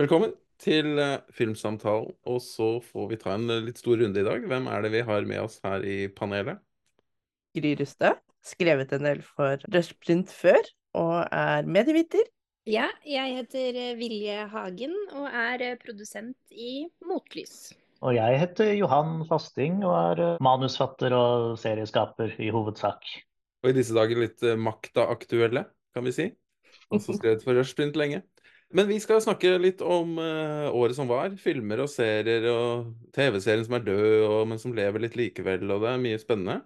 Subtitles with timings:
[0.00, 2.14] Velkommen til eh, Filmsamtalen.
[2.24, 4.46] Og så får vi ta en eh, litt stor runde i dag.
[4.48, 6.62] Hvem er det vi har med oss her i panelet?
[7.58, 8.22] Gry Rustad.
[8.40, 12.24] Skrevet en del for Rushprint før, og er medieviter.
[12.64, 17.74] Ja, jeg heter eh, Vilje Hagen og er produsent i Motlys.
[18.00, 23.04] Og jeg heter Johan Fasting og er manusfatter og serieskaper i hovedsak.
[23.60, 26.30] Og i disse dager litt eh, makta-aktuelle, kan vi si.
[26.88, 28.24] Også skrevet for Rushprint lenge.
[28.70, 31.32] Men vi skal snakke litt om uh, året som var.
[31.42, 35.64] Filmer og serier og TV-serien som er død, og, men som lever litt likevel.
[35.66, 36.60] Og det er mye spennende.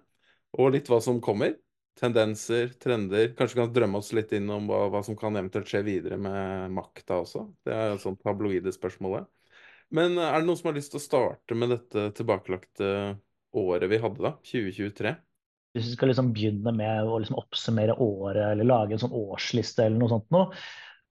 [0.61, 1.55] Og litt hva som kommer.
[1.97, 3.31] Tendenser, trender.
[3.37, 6.19] Kanskje vi kan drømme oss litt inn om hva, hva som kan eventuelt skje videre
[6.21, 7.47] med makta også.
[7.65, 9.25] Det er et sånt tabloide spørsmålet.
[9.95, 12.89] Men eh, er det noen som har lyst til å starte med dette tilbakelagte
[13.55, 14.35] året vi hadde, da?
[14.45, 15.15] 2023?
[15.75, 19.87] Hvis vi skal liksom begynne med å liksom oppsummere året eller lage en sånn årsliste
[19.87, 20.51] eller noe sånt noe,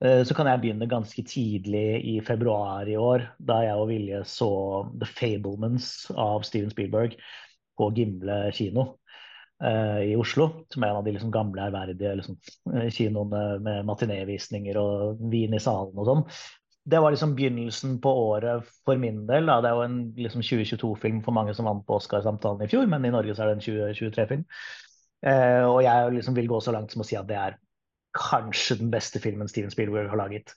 [0.05, 4.51] så kan jeg begynne ganske tidlig i februar i år, da jeg og Vilje så
[5.01, 7.17] The Fablements av Steven Spielberg
[7.79, 8.87] på Gimle kino
[9.65, 10.51] eh, i Oslo.
[10.73, 12.39] Som er en av de liksom gamle, ærverdige liksom,
[12.75, 16.25] eh, kinoene med matinévisninger og vin i salen og sånn.
[16.85, 19.49] Det var liksom begynnelsen på året for min del.
[19.49, 19.61] Da.
[19.65, 23.07] Det er jo en liksom 2022-film for mange som vant på Oscarsamtalen i fjor, men
[23.09, 24.45] i Norge så er det en 2023-film.
[25.25, 27.57] Eh, og jeg liksom vil gå så langt som å si at det er
[28.15, 30.55] kanskje den beste filmen Steven Spielberg har laget.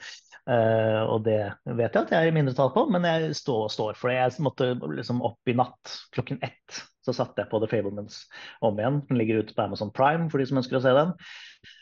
[0.48, 1.42] Uh, og det
[1.76, 4.20] vet jeg at jeg er i mindretall på, men jeg står, står for det.
[4.22, 6.84] Jeg måtte liksom opp i natt klokken ett.
[7.04, 8.22] Så satte jeg på The Fablemans
[8.64, 9.02] om igjen.
[9.10, 11.12] Den ligger ute på Amazon Prime for de som ønsker å se den.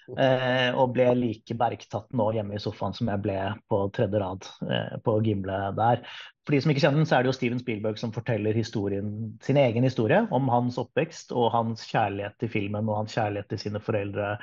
[0.06, 3.38] Uh, og ble like bergtatt nå hjemme i sofaen som jeg ble
[3.70, 6.02] på tredje rad uh, på Gimle der.
[6.46, 9.14] For de som ikke kjenner den, så er det jo Steven Spielberg som forteller historien,
[9.46, 13.62] sin egen historie om hans oppvekst og hans kjærlighet til filmen og hans kjærlighet til
[13.66, 14.36] sine foreldre.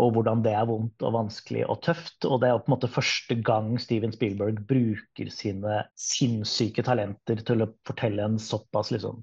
[0.00, 2.24] Og hvordan det er vondt og vanskelig og tøft.
[2.28, 7.64] Og det er på en måte første gang Steven Spielberg bruker sine sinnssyke talenter til
[7.64, 9.20] å fortelle en såpass liksom,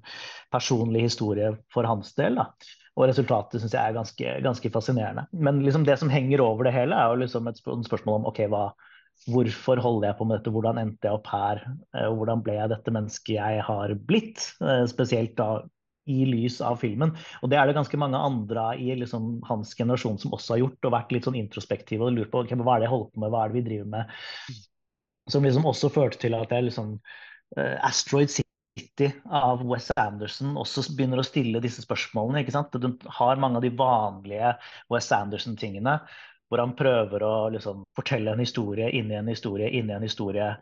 [0.54, 2.38] personlig historie for hans del.
[2.38, 2.50] da.
[2.98, 5.26] Og resultatet syns jeg er ganske, ganske fascinerende.
[5.32, 8.42] Men liksom det som henger over det hele, er jo liksom et spørsmål om ok,
[8.52, 8.64] hva,
[9.30, 11.62] hvorfor holder jeg på med dette, hvordan endte jeg opp her,
[11.96, 14.50] eh, hvordan ble jeg dette mennesket jeg har blitt?
[14.64, 15.62] Eh, spesielt da
[16.08, 17.12] i lys av filmen.
[17.42, 20.86] Og det er det ganske mange andre i liksom hans generasjon som også har gjort,
[20.86, 23.24] og vært litt sånn introspektive og lurt på okay, hva er det jeg holder på
[23.24, 24.14] med, hva er det vi driver med.
[25.30, 30.86] Som liksom også førte til at jeg liksom uh, Asteroid City av Wes Anderson også
[30.96, 32.42] begynner å stille disse spørsmålene.
[32.42, 32.74] ikke sant?
[32.74, 34.54] Du har mange av de vanlige
[34.92, 35.98] Wes Anderson-tingene,
[36.50, 40.54] hvor han prøver å liksom, fortelle en historie inni en historie inni en historie.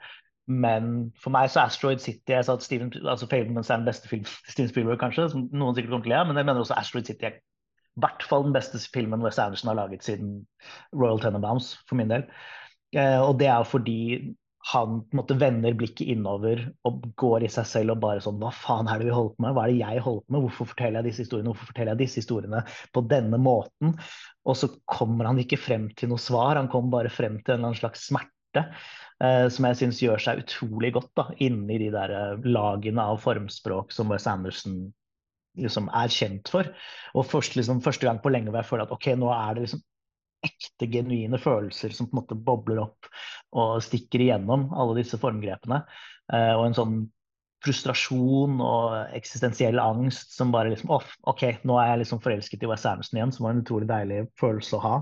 [0.49, 3.89] Men for meg så er Asteroid City jeg sa at Steven, altså Fablemans er den
[3.89, 6.65] beste filmen Steven Spielberg, kanskje, som noen sikkert kommer til å le men jeg mener
[6.65, 10.37] også Asteroid City er i hvert fall den beste filmen Wes Anderson har laget siden
[10.95, 12.29] Royal Tenenbaums, for min del.
[12.95, 13.99] Eh, og det er fordi
[14.73, 18.91] han måte vender blikket innover og går i seg selv og bare sånn Hva faen
[18.91, 19.55] er det vi holder på med?
[19.57, 20.45] Hva er det jeg holder på med?
[20.45, 21.53] Hvorfor forteller jeg disse historiene?
[21.53, 22.63] Hvorfor forteller jeg disse historiene
[22.95, 23.95] på denne måten?
[24.49, 27.61] Og så kommer han ikke frem til noe svar, han kommer bare frem til en
[27.61, 28.38] eller annen slags smerte.
[28.57, 33.21] Eh, som jeg syns gjør seg utrolig godt da, inni de der eh, lagene av
[33.25, 34.87] formspråk som Wes Anderson
[35.59, 36.71] liksom er kjent for.
[37.19, 39.67] Og først, liksom, første gang på lenge hvor jeg føler at ok, nå er det
[39.67, 39.85] liksom
[40.47, 43.09] ekte, genuine følelser som på en måte bobler opp
[43.59, 45.83] og stikker igjennom alle disse formgrepene.
[46.31, 46.99] Eh, og en sånn
[47.67, 52.71] frustrasjon og eksistensiell angst som bare liksom oh, OK, nå er jeg liksom forelsket i
[52.71, 54.97] Wes Anderson igjen, som var en utrolig deilig følelse å ha.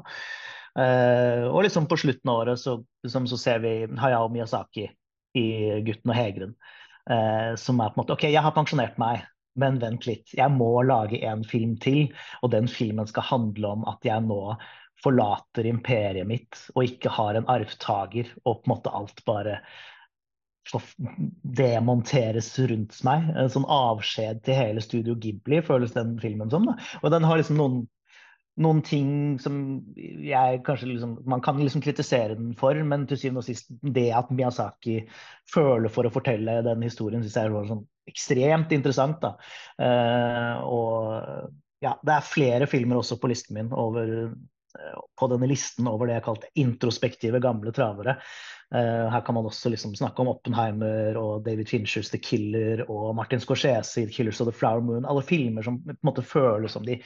[0.77, 4.91] Eh, og liksom på slutten av året så, liksom, så ser vi Hayao Miyazaki
[5.37, 5.47] i
[5.85, 6.59] 'Gutten og hegren',
[7.07, 9.21] Uh, som er på en måte OK, jeg har pensjonert meg.
[9.55, 12.09] Men vent litt, jeg må lage en film til,
[12.43, 14.57] og den filmen skal handle om at jeg nå
[15.05, 19.61] forlater imperiet mitt og ikke har en arvtaker, og på en måte alt bare
[21.57, 23.29] demonteres rundt meg.
[23.39, 26.67] En sånn avskjed til hele Studio Ghibli, føles den filmen som.
[26.67, 26.75] Da.
[27.05, 27.85] Og den har liksom noen,
[28.63, 29.11] noen ting
[29.43, 29.57] som
[29.97, 34.09] jeg kanskje liksom Man kan liksom kritisere den for, men til syvende og sist det
[34.17, 35.03] at Miyazaki
[35.53, 39.21] føler for å fortelle den historien, syns jeg er sånn ekstremt interessant.
[39.21, 39.35] da.
[39.77, 41.55] Uh, og
[41.85, 44.31] ja, det er flere filmer også på listen min over
[45.17, 48.17] på denne listen over det jeg kalte introspektive gamle travere.
[48.75, 53.15] Uh, her kan man også liksom snakke om Oppenheimer og David Finchers The Killer og
[53.19, 55.07] Martin Scorsese i Killers of the Flower Moon.
[55.07, 56.99] Alle filmer som på en måte føles som de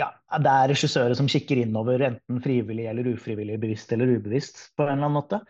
[0.00, 0.08] ja,
[0.42, 4.96] det er regissører som kikker innover, enten frivillig eller ufrivillig, bevisst eller ubevisst, på en
[4.96, 5.40] eller annen måte.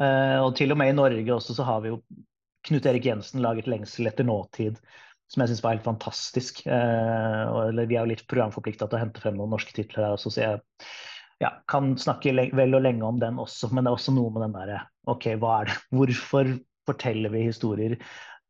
[0.00, 2.00] Uh, og til og med i Norge også så har vi jo
[2.68, 4.80] Knut Erik Jensen laget 'Lengsel etter nåtid',
[5.32, 6.64] som jeg syns var helt fantastisk.
[6.66, 10.16] Eh, eller vi er jo litt programforplikta til å hente frem noen norske titler her
[10.16, 10.60] også, så jeg
[11.40, 14.44] ja, kan snakke vel og lenge om den også, men det er også noe med
[14.44, 15.78] den derre OK, hva er det?
[15.96, 16.50] Hvorfor
[16.90, 17.96] forteller vi historier?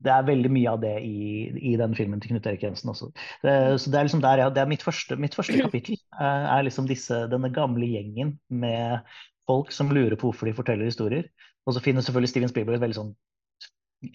[0.01, 3.11] Det er veldig mye av det i, i den filmen til Knut Erik Jensen også.
[3.45, 5.99] Det, så det er liksom der, ja, det er mitt første, mitt første kapittel.
[6.21, 9.05] er liksom disse, denne gamle gjengen med
[9.51, 11.29] folk som lurer på hvorfor de forteller historier.
[11.67, 13.13] Og så finner selvfølgelig Steven Spielberg et veldig sånn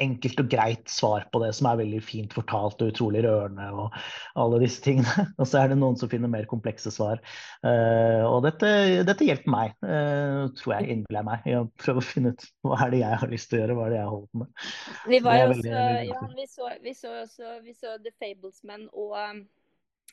[0.02, 3.98] enkelt og greit svar på det, som er veldig fint fortalt og utrolig rørende og
[4.42, 5.28] alle disse tingene.
[5.40, 7.22] Og så er det noen som finner mer komplekse svar.
[7.66, 8.70] Uh, og dette,
[9.06, 12.80] dette, hjelper meg, uh, tror jeg, innbiller meg, i å prøve å finne ut hva
[12.86, 14.66] er det jeg har lyst til å gjøre, hva er det jeg holder på med.
[15.12, 15.76] Vi var jo også,
[16.10, 19.46] ja, vi så, vi så også vi så The Fablesman og um,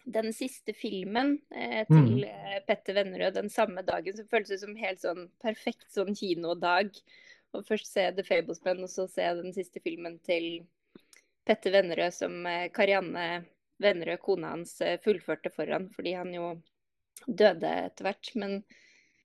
[0.05, 2.65] den siste filmen eh, til mm.
[2.67, 6.97] Petter Vennerød den samme dagen, som føltes som helt sånn perfekt sånn kinodag.
[7.53, 10.65] Og først se The Fablesman, og så se den siste filmen til
[11.47, 13.27] Petter Vennerød som eh, Karianne
[13.83, 16.53] Vennerød, kona hans, eh, fullførte foran, fordi han jo
[17.27, 18.31] døde etter hvert.
[18.39, 18.63] Men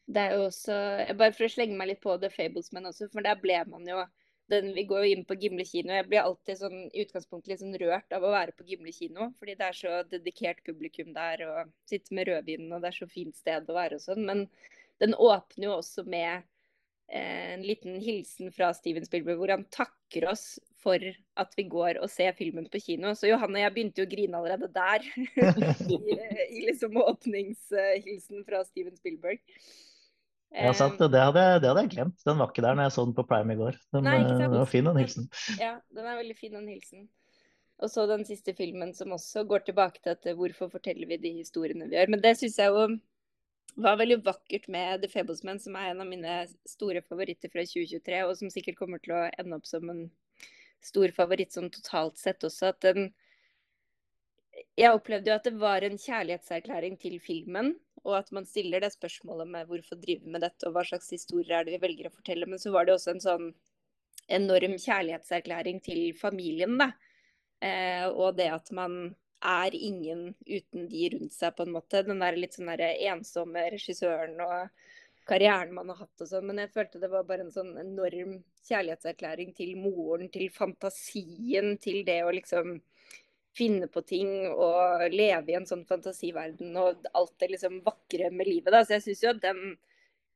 [0.08, 0.78] det er jo også
[1.20, 4.04] Bare for å slenge meg litt på The Fablesman også, for der ble man jo
[4.52, 5.92] den, Vi går jo inn på Gimle kino.
[5.92, 9.32] Jeg blir alltid sånn, i utgangspunktet litt sånn rørt av å være på Gimle kino,
[9.40, 13.10] fordi det er så dedikert publikum der, og sitte med rødvinen, og det er så
[13.12, 14.24] fint sted å være og sånn.
[14.30, 14.46] Men
[15.04, 16.48] den åpner jo også med
[17.08, 21.02] en liten hilsen fra Steven Spielberg hvor han takker oss for
[21.40, 23.14] at vi går og ser filmen på kino.
[23.16, 25.08] Så Johanne og jeg begynte jo å grine allerede der.
[25.88, 26.18] I,
[26.52, 29.40] I, liksom åpningshilsen fra Steven Spielberg.
[30.56, 31.00] Ja, sant.
[31.00, 32.22] Det hadde, det hadde, jeg glemt.
[32.28, 33.80] Den var ikke der når jeg så den på Prime i går.
[33.96, 35.30] Den, Nei, den var fin, den hilsen.
[35.64, 37.08] Ja, den er veldig fin, den hilsen.
[37.84, 41.36] Og så den siste filmen som også går tilbake til at hvorfor forteller vi de
[41.44, 42.10] historiene vi gjør.
[42.16, 42.88] Men det syns jeg jo
[43.78, 48.24] var veldig vakkert med The Fablesman, som er en av mine store favoritter fra 2023,
[48.26, 50.08] og som sikkert kommer til å ende opp som en
[50.84, 52.74] stor favoritt sånn totalt sett også.
[52.74, 53.12] At den
[54.74, 58.90] Jeg opplevde jo at det var en kjærlighetserklæring til filmen, og at man stiller det
[58.96, 62.16] spørsmålet med hvorfor drive med dette, og hva slags historier er det vi velger å
[62.16, 62.48] fortelle.
[62.50, 63.52] Men så var det også en sånn
[64.34, 66.90] enorm kjærlighetserklæring til familien, da.
[67.62, 69.14] Eh, og det at man
[69.46, 72.04] er ingen uten de rundt seg, på en måte.
[72.06, 74.70] Den der litt sånn der ensomme regissøren og
[75.28, 76.48] karrieren man har hatt og sånn.
[76.50, 78.38] Men jeg følte det var bare en sånn enorm
[78.68, 82.78] kjærlighetserklæring til moren, til fantasien, til det å liksom
[83.58, 88.50] finne på ting og leve i en sånn fantasiverden og alt det liksom vakre med
[88.50, 88.72] livet.
[88.74, 88.84] da.
[88.86, 89.78] Så jeg syns jo at den,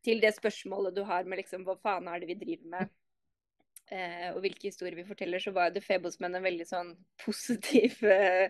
[0.05, 2.93] til det spørsmålet du har med liksom hva faen er det vi driver med,
[3.93, 8.01] eh, og hvilke historier vi forteller, så var jo The Fablesmen en veldig sånn positiv
[8.09, 8.49] eh,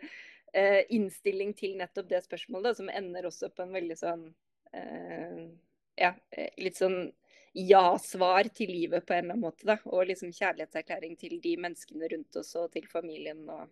[0.54, 4.30] eh, innstilling til nettopp det spørsmålet, som ender også på en veldig sånn
[4.74, 5.44] eh,
[6.00, 7.12] Ja, eh, litt sånn
[7.54, 9.66] ja-svar til livet på en eller annen måte.
[9.68, 13.44] da, Og liksom kjærlighetserklæring til de menneskene rundt oss og til familien.
[13.50, 13.68] og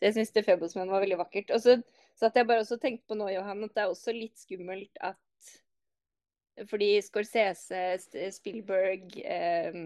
[0.00, 1.52] så syns The Fablesman var veldig vakkert.
[1.54, 1.76] Og så
[2.18, 5.18] satt jeg bare også tenkte på nå, Johan, at det er også litt skummelt at
[6.68, 7.78] fordi Scorsese,
[8.34, 9.78] Spielberg eh,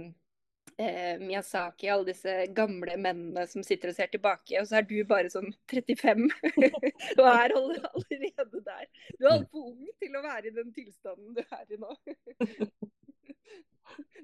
[0.77, 4.59] eh, Miyazaki, alle disse gamle mennene som sitter og ser tilbake.
[4.61, 8.87] Og så er du bare sånn 35 og er allerede der.
[9.17, 11.97] Du er altfor ung til å være i den tilstanden du er i nå.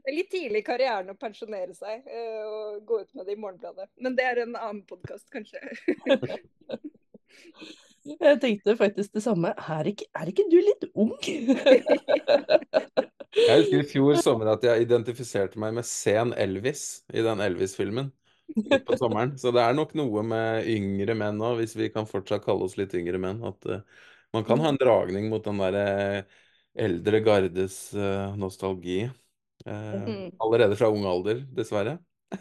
[0.02, 3.36] Det er litt tidlig i karrieren å pensjonere seg eh, og gå ut med det
[3.36, 3.86] i Morgenbladet.
[4.02, 5.62] Men det er en annen podkast, kanskje.
[8.02, 9.52] Jeg tenkte faktisk det samme.
[9.70, 11.14] Er ikke, er ikke du litt ung?
[13.52, 18.08] Jeg husker i fjor sommer at jeg identifiserte meg med sen Elvis i den Elvis-filmen
[18.86, 19.34] på sommeren.
[19.38, 22.78] Så det er nok noe med yngre menn òg, hvis vi kan fortsatt kalle oss
[22.80, 23.42] litt yngre menn.
[23.48, 23.82] At uh,
[24.32, 25.84] man kan ha en dragning mot den derre
[26.22, 26.40] uh,
[26.82, 29.04] eldre gardes uh, nostalgi.
[29.62, 30.32] Mm.
[30.42, 31.98] Allerede fra ung alder, dessverre.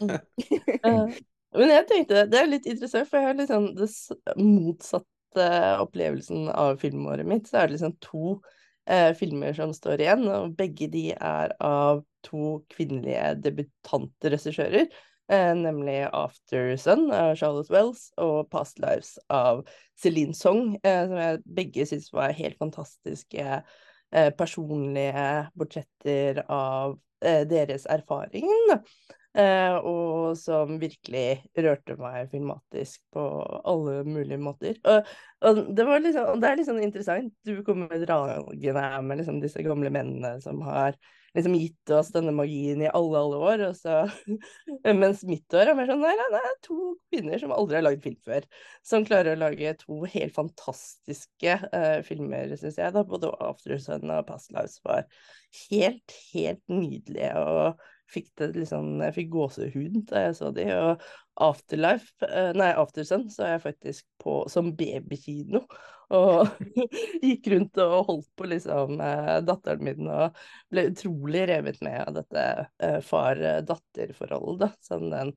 [1.52, 5.50] Men jeg tenkte, det er litt interessant, for jeg har liksom den motsatte
[5.82, 7.48] opplevelsen av filmåret mitt.
[7.48, 8.38] Så er det liksom to
[8.90, 14.90] eh, filmer som står igjen, og begge de er av to kvinnelige debutante regissører.
[15.32, 19.62] Eh, nemlig After Sun av Charlotte Wells og Past Lives av
[19.98, 27.46] Celine Song, eh, som jeg begge syns var helt fantastiske eh, personlige portretter av eh,
[27.48, 28.50] deres erfaring.
[29.32, 33.22] Eh, og som virkelig rørte meg filmatisk på
[33.64, 34.76] alle mulige måter.
[34.84, 35.08] Og,
[35.48, 37.32] og det, liksom, det, er litt sånn interessant.
[37.46, 40.98] Du kommer dragende her med liksom disse gamle mennene som har
[41.32, 43.64] liksom gitt oss denne magien i alle, alle år.
[43.78, 44.02] Så,
[45.00, 48.04] mens mitt år er mer sånn Nei, nei, nei, to kvinner som aldri har lagd
[48.04, 48.44] film før.
[48.84, 52.92] Som klarer å lage to helt fantastiske uh, filmer, syns jeg.
[52.92, 55.08] da, Både 'After Sun' og 'Past Lives' var
[55.70, 57.32] helt, helt nydelige.
[57.40, 57.80] og
[58.12, 61.02] fikk det liksom Jeg fikk gåsehud da jeg så de, og
[61.42, 65.62] Afterlife, eh, nei, Aftersun, så jeg faktisk på som babykino.
[66.12, 66.50] Og
[67.24, 70.36] gikk rundt og holdt på liksom eh, datteren min og
[70.72, 72.44] ble utrolig revet med av dette
[72.84, 75.32] eh, far-datter-forholdet, da, som den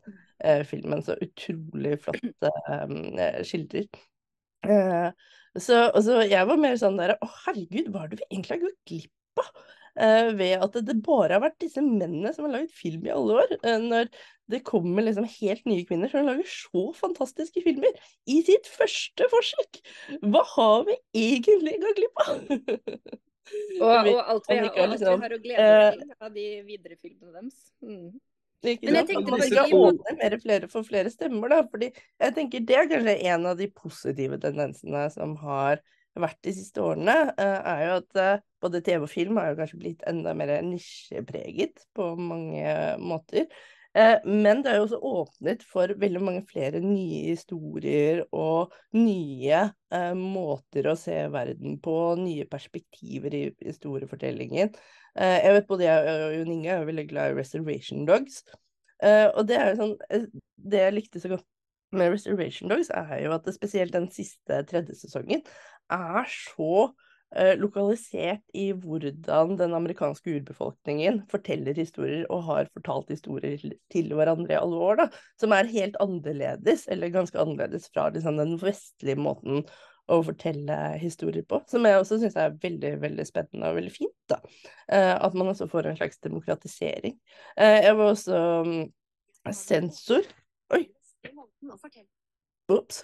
[0.68, 2.50] filmen så utrolig flott
[3.48, 3.88] skildrer.
[5.56, 8.64] Så, så jeg var mer sånn der Å, herregud, hva er det vi egentlig har
[8.66, 9.64] gått glipp av?
[9.96, 13.38] Eh, ved at det bare har vært disse mennene som har laget film i alle
[13.40, 13.54] år.
[13.62, 14.10] Eh, når
[14.52, 17.96] det kommer liksom helt nye kvinner som lager så fantastiske filmer
[18.28, 19.80] i sitt første forsøk!
[20.28, 22.44] Hva har vi egentlig gått glipp av?
[23.80, 26.16] Og, og alt vi, har, og alt vi liksom, har å glede eh, oss til
[26.28, 27.60] av de videre filmene deres.
[27.86, 28.08] Mm.
[28.66, 31.64] Ikke Men jeg tenkte man skal åpne mer flere for flere stemmer, da.
[31.72, 35.80] Fordi jeg tenker det er kanskje en av de positive tendensene som har
[36.24, 39.60] vært de siste årene, eh, er jo at eh, både TV og film har jo
[39.60, 42.66] kanskje blitt enda mer nisjepreget på mange
[43.04, 43.48] måter.
[43.96, 49.62] Eh, Men det har jo også åpnet for veldig mange flere nye historier og nye
[49.92, 54.76] eh, måter å se verden på, nye perspektiver i historiefortellingen.
[55.16, 58.44] Eh, Jeg vet både jeg og Jon Inge er veldig glad i Reservation Dogs.
[59.04, 59.98] Eh, og det er jo sånn
[60.56, 61.48] Det jeg likte så godt
[61.96, 65.44] med Reservation Dogs, er jo at det spesielt den siste tredje sesongen
[65.94, 66.92] er så
[67.36, 73.58] eh, lokalisert i hvordan den amerikanske urbefolkningen forteller historier og har fortalt historier
[73.92, 75.10] til- hverandre i alle år, da,
[75.42, 79.66] som er helt annerledes, eller ganske annerledes fra liksom, den vestlige måten
[80.06, 84.18] å fortelle historier på, som jeg også syns er veldig veldig spennende og veldig fint.
[84.30, 84.38] da.
[84.88, 87.18] Eh, at man også får en slags demokratisering.
[87.58, 88.84] Eh, jeg var også mm,
[89.54, 90.30] sensor.
[90.74, 90.86] Oi,
[92.74, 93.04] ops.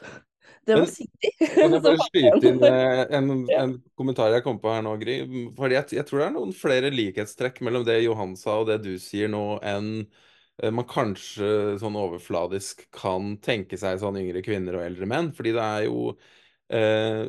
[0.66, 4.70] Det var Men- Kan jeg bare skyte inn eh, en, en kommentar jeg kom på
[4.74, 5.16] her nå, Gry?
[5.58, 8.80] Fordi jeg, jeg tror det er noen flere likhetstrekk mellom det Johan sa og det
[8.86, 9.90] du sier nå, enn
[10.62, 15.32] eh, man kanskje sånn overfladisk kan tenke seg sånn yngre kvinner og eldre menn.
[15.34, 16.12] Fordi det er jo
[16.70, 17.26] eh,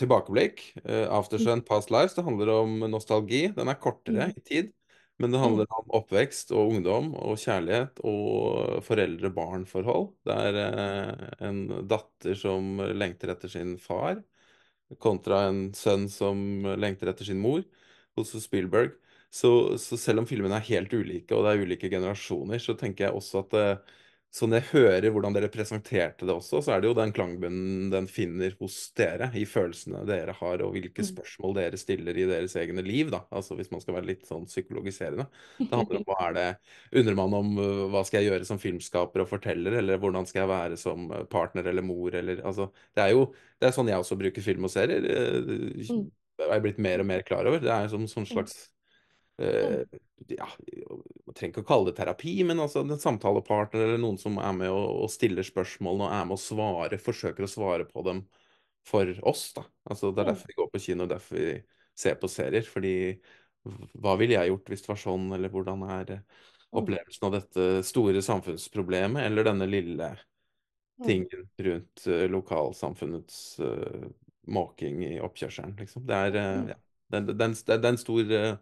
[0.00, 0.62] tilbakeblikk.
[0.86, 3.50] Eh, Aftersun Past Lives, det handler om nostalgi.
[3.56, 4.38] Den er kortere Mm.
[4.38, 4.72] i tid.
[5.22, 10.08] Men det handler om oppvekst og ungdom og kjærlighet og foreldre-barn-forhold.
[10.26, 11.60] Det er eh, en
[11.90, 14.18] datter som lengter etter sin far,
[15.02, 17.62] kontra en sønn som lengter etter sin mor
[18.18, 18.96] hos Spielberg.
[19.32, 23.06] Så, så selv om filmene er helt ulike, og det er ulike generasjoner, så tenker
[23.06, 23.94] jeg også at eh,
[24.32, 27.90] så når jeg hører hvordan dere presenterte det også, så er det jo den klangbunnen
[27.92, 31.08] den finner hos dere, i følelsene dere har, og hvilke Mm.
[31.10, 33.22] spørsmål dere stiller i deres egne liv, da.
[33.30, 35.26] Altså hvis man skal være litt sånn psykologiserende.
[35.68, 36.46] Det handler om hva er det
[37.02, 40.44] Undrer man om uh, hva skal jeg gjøre som filmskaper og forteller, eller hvordan skal
[40.46, 43.26] jeg være som uh, partner eller mor, eller altså Det er jo
[43.60, 45.04] det er sånn jeg også bruker film og serier.
[45.06, 46.10] uh, Mm.
[46.38, 47.60] Det er jeg blitt mer og mer klar over.
[47.60, 48.71] Det er som sånn slags
[50.32, 50.46] ja,
[51.26, 54.54] Man trenger ikke å kalle det terapi, men altså en samtalepartner eller noen som er
[54.56, 58.24] med og, og stiller spørsmålene og er med å svare, forsøker å svare på dem
[58.86, 59.64] for oss, da.
[59.90, 60.32] Altså Det er Mm.
[60.34, 61.62] derfor vi går på kino, derfor vi
[61.94, 62.62] ser på serier.
[62.66, 62.94] Fordi
[64.02, 66.24] hva ville jeg gjort hvis det var sånn, eller hvordan er eh,
[66.72, 70.12] opplevelsen av dette store samfunnsproblemet, eller denne lille
[71.00, 71.06] Mm.
[71.08, 74.04] tingen rundt eh, lokalsamfunnets uh,
[74.46, 76.04] måking i oppkjørselen, liksom.
[76.06, 76.68] Det er, uh, Mm.
[76.68, 76.76] ja,
[77.10, 78.56] det, det, det, det er en stor eh, eh,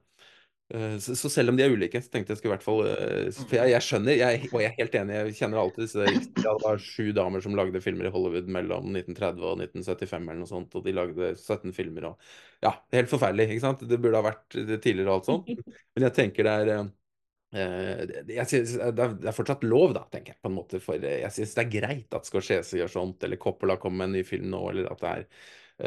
[1.03, 3.31] så, så selv om de er ulike, så tenkte jeg skulle i hvert fall eh,
[3.41, 6.55] For jeg, jeg skjønner, jeg, og jeg er helt enig, jeg kjenner alltid disse Det
[6.63, 10.79] var sju damer som lagde filmer i Hollywood mellom 1930 og 1975 eller noe sånt,
[10.79, 13.85] og de lagde 17 filmer og Ja, helt forferdelig, ikke sant?
[13.91, 15.53] Det burde ha vært tidligere og alt sånt.
[15.97, 16.89] Men jeg tenker det er eh,
[17.53, 20.41] Eh, jeg synes, det, er, fortsatt lov, da, tenker jeg.
[20.43, 23.41] på en måte, For eh, jeg syns det er greit at Scorsese gjør sånt, eller
[23.43, 25.25] Coppola kommer med en ny film nå, eller at det er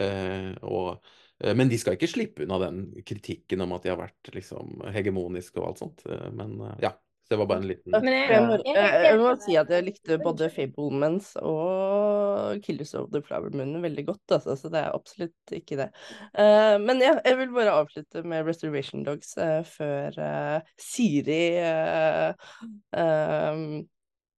[0.04, 1.22] eh, og, eh,
[1.56, 5.60] Men de skal ikke slippe unna den kritikken om at de har vært liksom hegemoniske
[5.60, 6.06] og alt sånt.
[6.08, 6.94] Eh, men eh, ja.
[7.24, 9.86] Så det var bare en liten jeg- Jeg må, jeg jeg må si at jeg
[9.86, 14.92] likte både Fablemans og Killers of the Flower Moon veldig godt, altså, så det er
[14.92, 15.88] absolutt ikke det.
[16.36, 22.36] Eh, men ja, jeg vil bare avslutte med Reservation Dogs eh, før eh, Siri eh,
[23.00, 23.64] eh,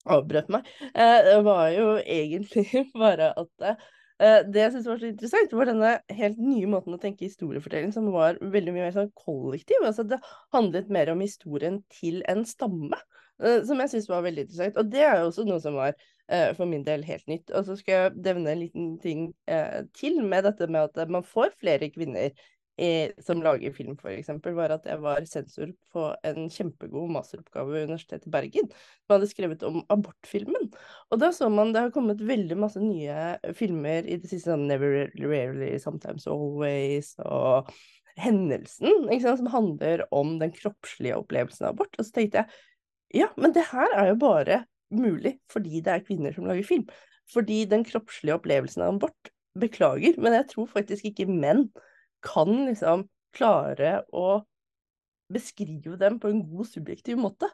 [0.06, 0.70] avbrøt meg.
[0.94, 3.76] Eh, det var jo egentlig bare at eh,
[4.18, 8.08] det jeg syns var så interessant, var denne helt nye måten å tenke historiefortelling som
[8.14, 9.84] var veldig mye mer sånn kollektiv.
[9.84, 10.22] Altså det
[10.56, 13.00] handlet mer om historien til en stamme,
[13.44, 14.80] eh, som jeg syns var veldig interessant.
[14.80, 15.94] Og det er jo også noe som var
[16.30, 17.52] eh, for min del helt nytt.
[17.52, 21.28] Og så skal jeg nevne en liten ting eh, til med dette med at man
[21.28, 22.32] får flere kvinner
[22.78, 27.88] i, som lager film, eksempel, var at jeg var sensor på en kjempegod masteroppgave ved
[27.88, 28.68] Universitetet i Bergen,
[29.06, 30.68] som hadde skrevet om abortfilmen.
[31.12, 34.68] Og da så man det har kommet veldig masse nye filmer i det siste, sånn
[34.68, 37.72] Never Rarely, Sometimes Always, og
[38.20, 41.96] Hendelsen, sant, som handler om den kroppslige opplevelsen av abort.
[42.00, 42.64] Og så tenkte jeg
[43.22, 46.88] Ja, men det her er jo bare mulig fordi det er kvinner som lager film.
[47.32, 51.70] Fordi den kroppslige opplevelsen av abort Beklager, men jeg tror faktisk ikke menn
[52.26, 53.06] kan liksom
[53.36, 54.42] klare å
[55.34, 57.50] beskrive dem på en god subjektiv måte.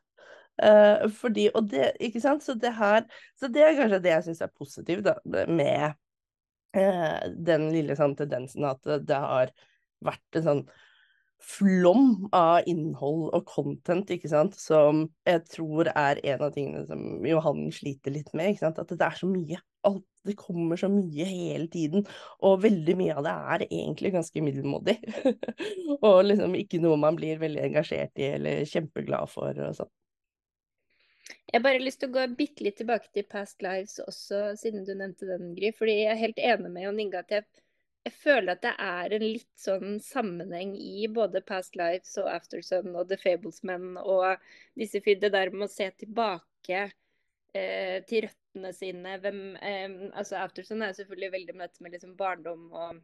[0.61, 3.05] Uh, fordi, og det, ikke sant, så det her
[3.39, 5.13] Så det er kanskje det jeg syns er positivt da,
[5.47, 5.95] med
[6.75, 9.53] uh, den lille sånn tendensen at det, har
[10.03, 10.61] vært en sånn
[11.41, 17.25] flom av innhold og content, ikke sant, som jeg tror er en av tingene som
[17.25, 19.57] Johan sliter litt med, ikke sant, at det er så mye.
[19.87, 22.03] Alt, det kommer så mye hele tiden,
[22.45, 24.97] og veldig mye av det er egentlig ganske middelmådig.
[26.07, 29.89] og liksom ikke noe man blir veldig engasjert i eller kjempeglad for og sånn.
[31.51, 34.93] Jeg har lyst til å gå bitte litt tilbake til Past Lives også, siden du
[34.93, 35.73] nevnte den, Gry.
[35.75, 37.47] Fordi jeg er helt enig med Jon Inge at jeg
[38.01, 42.95] jeg føler at det er en litt sånn sammenheng i både Past Lives og Aftersun
[42.95, 44.41] og The Fablesmen og
[44.79, 46.79] disse det der med å se tilbake
[47.53, 48.40] eh, til røttene
[48.75, 49.17] sine.
[49.23, 53.01] Hvem, eh, altså Afterson er selvfølgelig veldig dette med liksom barndom og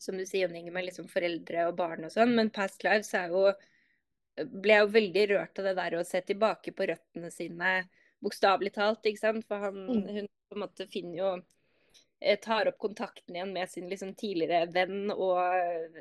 [0.00, 3.32] som du sier, Inge, med liksom foreldre og barn og sånn, men Past Lives er
[3.34, 3.50] jo
[4.40, 7.72] ble jeg jo veldig rørt av det der å se tilbake på røttene sine,
[8.22, 9.04] bokstavelig talt.
[9.04, 9.44] ikke sant?
[9.48, 10.06] For han, mm.
[10.14, 11.32] hun på en måte finner jo
[12.20, 15.40] Eh, tar opp kontakten igjen med sin liksom, tidligere venn og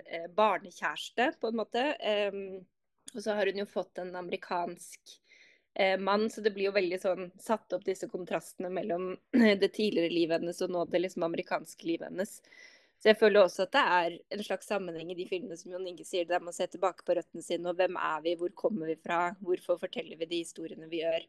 [0.04, 1.86] eh, barnekjæreste, på en måte.
[2.34, 2.66] Um,
[3.14, 5.14] og så har hun jo fått en amerikansk
[6.00, 9.14] mann, så det blir jo veldig sånn satt opp disse kontrastene mellom
[9.62, 12.40] det tidligere livet hennes og nå det liksom amerikanske livet hennes.
[13.00, 15.86] Så jeg føler også at det er en slags sammenheng i de filmene som Jon
[15.88, 18.92] Inge sier, der man ser tilbake på røttene sine, og hvem er vi, hvor kommer
[18.92, 21.24] vi fra, hvorfor forteller vi de historiene vi gjør.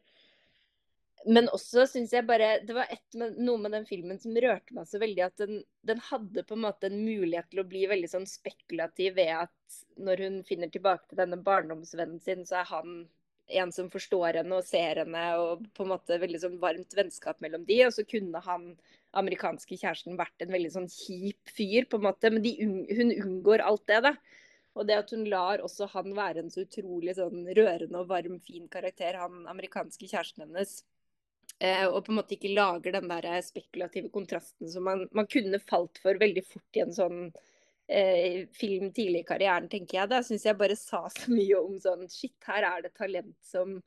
[1.31, 4.89] Men også syns jeg bare Det var med, noe med den filmen som rørte meg
[4.89, 8.09] så veldig, at den, den, hadde på en måte en mulighet til å bli veldig
[8.09, 13.03] sånn spekulativ ved at når hun finner tilbake til denne barndomsvennen sin, så er han
[13.59, 17.41] en som forstår henne og ser henne, og på en måte veldig sånn varmt vennskap
[17.43, 18.69] mellom de, og så kunne han
[19.17, 23.63] amerikanske kjæresten vært en veldig sånn kjip fyr, på en måte, men de, hun unngår
[23.65, 24.15] alt det, da.
[24.79, 28.37] Og det at hun lar også han være en så utrolig sånn rørende og varm,
[28.39, 30.77] fin karakter, han amerikanske kjæresten hennes.
[31.59, 35.59] Eh, og på en måte ikke lager den der spekulative kontrasten som man, man kunne
[35.59, 37.19] falt for veldig fort i en sånn
[37.91, 40.11] eh, film tidlig i karrieren, tenker jeg.
[40.11, 43.79] Da syns jeg bare sa så mye om sånn Shit, her er det talent som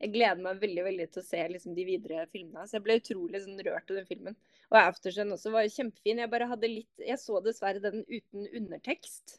[0.00, 2.64] Jeg gleder meg veldig veldig til å se liksom, de videre filmene.
[2.64, 4.38] Så jeg ble utrolig sånn, rørt av den filmen.
[4.70, 6.22] Og Aftersun også var kjempefin.
[6.22, 9.36] Jeg bare hadde litt Jeg så dessverre den uten undertekst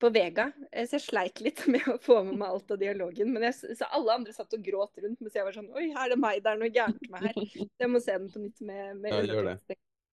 [0.00, 0.48] på Vega.
[0.72, 3.30] Eh, så jeg sleit litt med å få med meg alt av dialogen.
[3.34, 6.06] Men jeg, så alle andre satt og gråt rundt, mens jeg var sånn Oi, her
[6.08, 7.40] er det meg, det er noe gærent med her.
[7.52, 9.54] Så jeg må se den på nytt med, med ja,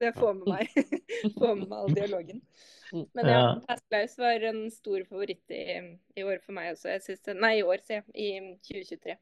[0.05, 0.73] jeg får med meg,
[1.39, 2.41] får med meg all dialogen.
[2.91, 5.63] Men ja, Past Lives var en stor favoritt i,
[6.15, 6.95] i, år for meg også.
[7.03, 8.13] Synes, nei, i år, sier jeg.
[8.13, 8.27] I
[8.69, 9.17] 2023.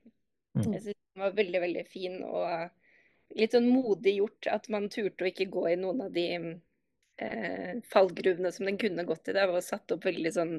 [0.56, 0.68] Mm.
[0.68, 4.52] Jeg syns den var veldig, veldig fin og litt sånn modig gjort.
[4.54, 9.08] At man turte å ikke gå i noen av de eh, fallgruvene som den kunne
[9.08, 9.36] gått i.
[9.36, 10.56] Det var satt opp veldig sånn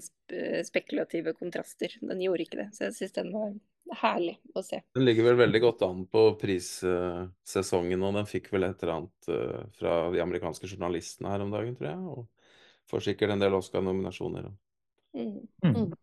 [0.67, 1.95] spekulative kontraster.
[2.03, 2.71] Den gjorde ikke det.
[2.75, 3.55] Så jeg syns den var
[3.95, 4.81] herlig å se.
[4.97, 9.31] Den ligger vel veldig godt an på prissesongen, og den fikk vel et eller annet
[9.31, 12.17] uh, fra de amerikanske journalistene her om dagen, tror jeg.
[12.17, 14.51] Og får sikkert en del Oscar-nominasjoner.
[15.17, 15.39] Mm.
[15.65, 15.95] Mm.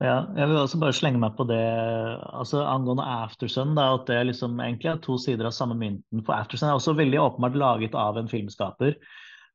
[0.00, 3.74] Ja, jeg vil også bare slenge meg på det altså angående Aftersun.
[3.76, 6.22] Da, at det liksom egentlig er to sider av samme mynten.
[6.24, 8.96] For Aftersun er også veldig åpenbart laget av en filmskaper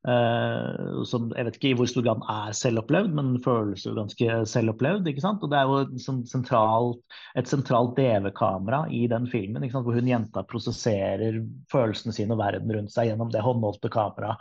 [0.06, 4.36] Uh, som jeg vet ikke i hvor stor grad er selvopplevd, men føles jo ganske
[4.46, 5.08] selvopplevd.
[5.10, 5.42] ikke sant?
[5.42, 7.00] Og Det er jo sånn sentralt,
[7.34, 9.88] et sentralt DV-kamera i den filmen, ikke sant?
[9.88, 11.40] hvor hun jenta prosesserer
[11.72, 14.38] følelsene sine og verden rundt seg gjennom det håndholdte kameraet.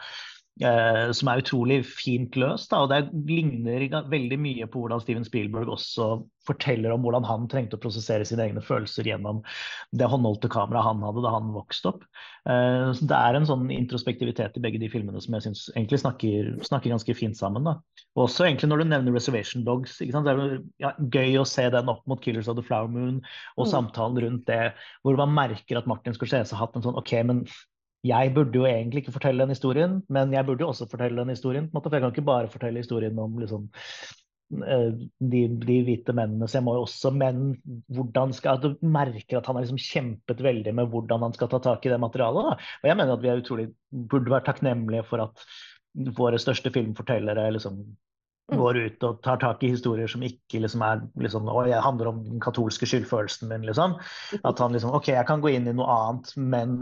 [0.63, 2.69] Eh, som er utrolig fint løst.
[2.71, 7.49] Da, og Det ligner veldig mye på hvordan Steven Spielberg også forteller om hvordan han
[7.51, 9.41] trengte å prosessere sine egne følelser gjennom
[9.91, 12.07] det håndholdte kameraet han hadde da han vokste opp.
[12.47, 15.99] Eh, så Det er en sånn introspektivitet i begge de filmene som jeg syns egentlig
[16.05, 17.67] snakker, snakker, ganske fint sammen.
[17.67, 17.75] da.
[18.15, 21.91] Og også egentlig når du nevner Reservation Dogs, det er ja, gøy å se den
[21.91, 23.19] opp mot Killers of the Flower Moon
[23.57, 23.71] og mm.
[23.75, 24.71] samtalen rundt det,
[25.03, 27.43] hvor man merker at Martin Scorsese har hatt en sånn OK, men
[28.05, 31.33] jeg burde jo egentlig ikke fortelle den historien, men jeg burde jo også fortelle den
[31.33, 31.71] historien.
[31.73, 33.65] For jeg kan ikke bare fortelle historien om liksom,
[34.61, 34.89] eh,
[35.33, 37.43] de, de, hvite mennene, så jeg må jo også Men
[37.95, 41.61] hvordan skal Du merker at han har liksom kjempet veldig med hvordan han skal ta
[41.63, 42.51] tak i det materialet.
[42.51, 42.73] Da.
[42.83, 45.47] Og jeg mener at vi er utrolig burde være takknemlige for at
[45.95, 48.57] våre største filmfortellere liksom mm.
[48.59, 52.11] går ut og tar tak i historier som ikke liksom er liksom, å, jeg handler
[52.11, 53.65] om den katolske skyldfølelsen min.
[53.65, 53.97] Liksom.
[54.43, 56.81] At han liksom OK, jeg kan gå inn i noe annet, men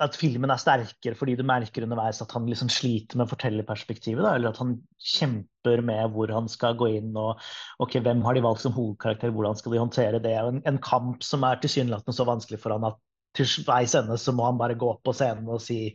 [0.00, 4.22] at filmen er sterkere fordi du merker underveis at han liksom sliter med fortellerperspektivet.
[4.24, 7.42] Da, eller at han kjemper med hvor han skal gå inn og
[7.82, 10.34] ok, hvem har de valgt som hovedkarakter, hvordan skal de håndtere det.
[10.38, 12.98] En, en kamp som er tilsynelatende så vanskelig for han at
[13.36, 15.92] til veis ende så må han bare gå på scenen og si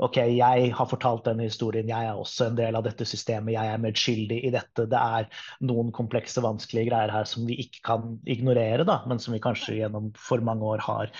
[0.00, 3.68] OK, jeg har fortalt denne historien, jeg er også en del av dette systemet, jeg
[3.68, 4.86] er medskyldig i dette.
[4.88, 5.26] Det er
[5.68, 9.76] noen komplekse, vanskelige greier her som vi ikke kan ignorere, da, men som vi kanskje
[9.76, 11.12] gjennom for mange år har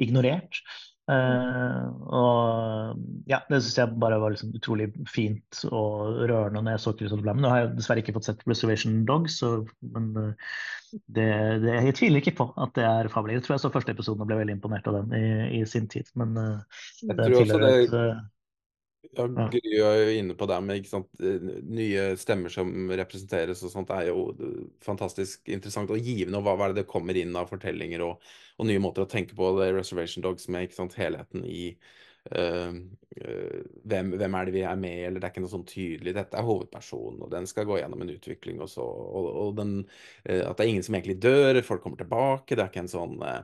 [0.00, 0.62] ignorert.
[1.04, 6.82] Uh, og ja, Det syns jeg bare var liksom utrolig fint og rørende når jeg
[6.84, 7.42] så Chris Blam.
[7.44, 9.50] Nå har jeg dessverre ikke fått sett Reservation Dogs, så,
[9.94, 10.54] men uh,
[11.12, 11.28] det,
[11.64, 13.42] det, jeg tviler ikke på at det er fabelaktig.
[13.42, 15.24] Jeg tror jeg så første episoden og ble veldig imponert av den i,
[15.60, 16.08] i sin tid.
[16.16, 17.98] Men uh, det også et,
[19.12, 23.92] ja, Gry er jo inne på det med sant, nye stemmer som representeres og sånt.
[23.92, 26.40] er jo fantastisk interessant og givende.
[26.40, 28.24] Og hva, er det det kommer inn av fortellinger og,
[28.56, 31.74] og, nye måter å tenke på det er Reservation Dogs med helheten i
[32.24, 36.14] hvem, hvem, er det vi er med eller det er ikke noe sånn tydelig.
[36.16, 38.60] Dette er hovedpersonen, og den skal gå gjennom en utvikling.
[38.64, 39.74] Og, så, og, og den,
[40.28, 42.56] uh, at det er ingen som egentlig dør, folk kommer tilbake.
[42.56, 43.42] Det er ikke en sånn uh,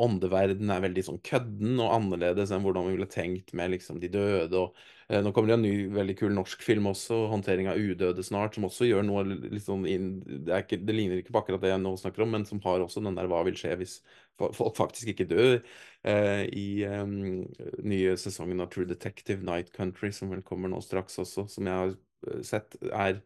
[0.00, 4.10] åndeverden er veldig sånn kødden og annerledes enn hvordan vi ville tenkt med liksom de
[4.12, 4.64] døde.
[4.64, 4.76] og
[5.24, 8.68] Nå kommer det en ny veldig kul norsk film også, 'Håndtering av udøde' snart, som
[8.68, 11.82] også gjør noe litt sånn inn, det, ikke, det, ligner ikke på akkurat det jeg
[11.82, 13.96] nå snakker om, men som har også den der 'hva vil skje hvis
[14.38, 15.58] folk faktisk ikke dør',
[16.00, 17.44] i um,
[17.84, 21.82] nye sesongen av True Detective Night Country, som vel kommer nå straks også, som jeg
[21.82, 23.20] har sett, er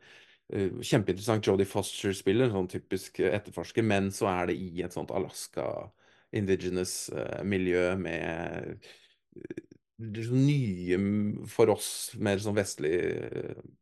[0.50, 1.46] kjempeinteressant.
[1.46, 5.68] Jodie Foster spiller, sånn typisk etterforsker, men så er det i et sånt Alaska
[6.34, 7.12] indigenous
[7.46, 8.82] miljø med
[9.98, 10.98] liksom nye
[11.50, 12.96] For oss mer sånn vestlig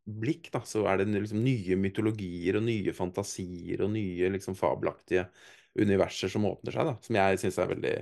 [0.05, 5.27] blikk, da, så er det liksom nye mytologier og nye fantasier og nye liksom fabelaktige
[5.79, 7.95] universer som åpner seg, da, som jeg syns er veldig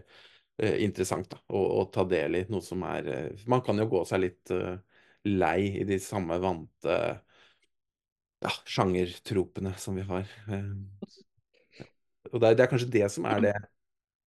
[0.59, 2.45] interessant da, å, å, ta del i.
[2.51, 4.53] Noe som er Man kan jo gå seg litt
[5.25, 6.97] lei i de samme vante
[8.41, 10.29] ja, sjangertropene som vi har.
[12.31, 13.55] Og det er, det er, kanskje det som er det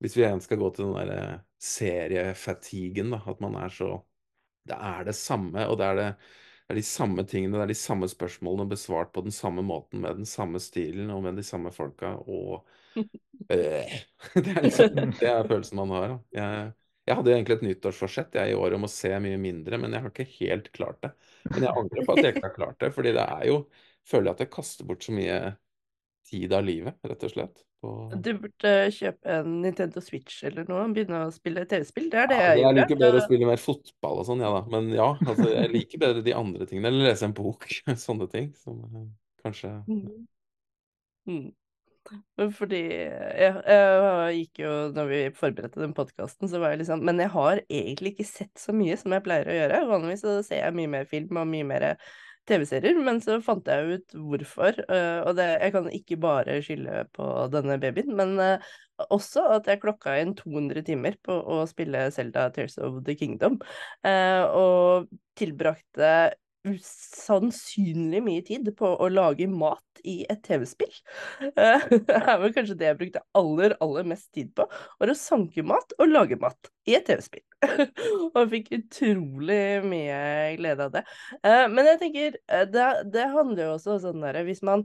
[0.05, 1.21] hvis vi igjen skal gå til den derre
[1.65, 3.95] seriefatiguen, da, at man er så
[4.65, 6.05] Det er det samme, og det er, det,
[6.65, 10.01] det er de samme tingene, det er de samme spørsmålene besvart på den samme måten,
[10.01, 12.65] med den samme stilen og med de samme folka, og
[13.45, 16.13] Det er liksom det er følelsen man har.
[16.33, 16.69] Jeg,
[17.05, 20.01] jeg hadde egentlig et nyttårsforsett jeg i år om å se mye mindre, men jeg
[20.01, 21.11] har ikke helt klart det.
[21.51, 23.65] Men jeg angrer på at jeg ikke har klart det, fordi det er jo
[24.05, 25.37] Føler jeg at jeg kaster bort så mye
[26.29, 27.63] tid av livet, rett og slett.
[27.85, 28.15] Og...
[28.25, 32.11] Du burde kjøpe en Nintendo Switch eller noe, begynne å spille TV-spill.
[32.13, 32.69] Det er det ja, jeg gjør.
[32.69, 34.63] Jeg liker bedre å spille mer fotball og sånn, ja da.
[34.73, 36.93] Men ja, altså, jeg liker bedre de andre tingene.
[36.93, 37.67] Eller lese en bok.
[38.07, 39.05] Sånne ting som uh,
[39.45, 40.05] kanskje mm.
[41.29, 41.49] Mm.
[42.59, 47.23] Fordi jeg, jeg, gikk jo Når vi forberedte den podkasten, så var jeg liksom Men
[47.23, 49.81] jeg har egentlig ikke sett så mye som jeg pleier å gjøre.
[49.89, 51.89] Vanligvis så ser jeg mye mer film og mye mer
[52.49, 54.77] TV-serier, men så fant jeg ut hvorfor.
[54.89, 58.75] Uh, og det, jeg kan ikke bare skylde på denne babyen, men uh,
[59.09, 63.57] også at jeg klokka inn 200 timer på å spille Selda Tears of the Kingdom.
[64.05, 66.11] Uh, og tilbrakte
[66.65, 70.93] usannsynlig mye tid på å lage mat i et TV-spill.
[71.55, 74.67] Det er vel kanskje det jeg brukte aller, aller mest tid på.
[75.01, 77.45] Var å sanke mat og lage mat i et TV-spill.
[78.33, 80.19] og jeg fikk utrolig mye
[80.59, 81.05] glede av det.
[81.41, 84.85] Eh, men jeg tenker, eh, det, det handler jo også om sånn derre Hvis man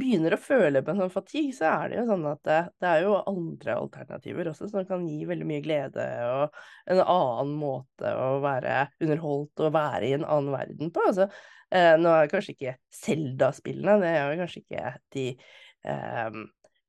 [0.00, 2.88] begynner å føle på en sånn fatigue, så er det jo sånn at det, det,
[2.90, 8.14] er jo andre alternativer også som kan gi veldig mye glede, og en annen måte
[8.16, 11.04] å være underholdt og være i en annen verden på.
[11.10, 11.28] Altså,
[11.74, 16.42] eh, nå er kanskje ikke Zelda-spillene, det er jo kanskje ikke de eh,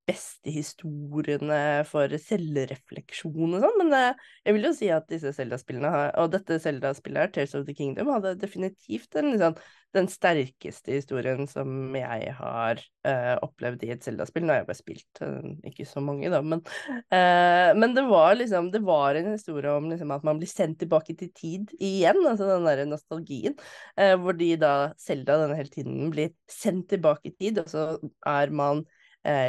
[0.07, 5.91] beste historiene for selvrefleksjon og sånn, men eh, jeg vil jo si at disse Zelda-spillene,
[6.19, 9.55] og dette Zelda-spillet her, Tears of the Kingdom, hadde definitivt den, liksom,
[9.95, 14.43] den sterkeste historien som jeg har uh, opplevd i et Zelda-spill.
[14.43, 16.63] Nå har jeg bare spilt uh, ikke så mange, da, men,
[17.13, 20.81] uh, men det var liksom Det var en historie om liksom, at man blir sendt
[20.81, 23.55] tilbake til tid igjen, altså den derre nostalgien,
[24.19, 27.85] hvor de da Zelda denne hele tiden blir sendt tilbake i tid, og så
[28.27, 28.83] er man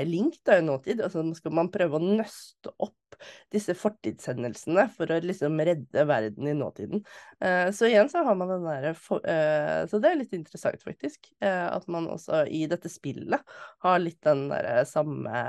[0.06, 1.00] Link da, i nåtid.
[1.02, 3.18] Altså, skal man prøve å nøste opp
[3.52, 7.02] disse fortidshendelsene for å liksom redde verden i nåtiden.
[7.40, 11.30] Eh, så igjen så har man den derre eh, Så det er litt interessant, faktisk.
[11.44, 15.44] Eh, at man også i dette spillet har litt den derre samme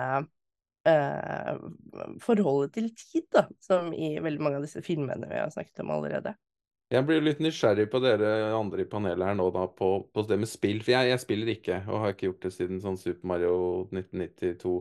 [0.88, 1.54] eh,
[2.24, 5.96] forholdet til tid, da, som i veldig mange av disse filmene vi har snakket om
[5.98, 6.36] allerede.
[6.96, 10.38] Jeg blir litt nysgjerrig på dere andre i panelet her nå, da, på, på det
[10.42, 10.82] med spill.
[10.86, 13.56] For jeg, jeg, spiller ikke, og har ikke gjort det siden sånn Super Mario
[13.92, 14.76] 1992.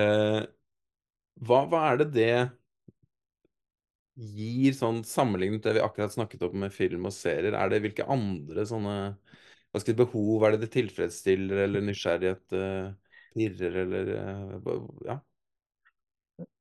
[0.00, 0.40] Eh,
[1.48, 2.34] hva, hva, er det det
[4.14, 7.56] gir sånn sammenlignet det vi akkurat snakket om med film og serier?
[7.58, 8.96] Er det hvilke andre sånne
[9.74, 12.92] hva skal jeg, behov er det det tilfredsstiller, eller nysgjerrighet uh,
[13.34, 15.16] pirrer, eller uh, ja?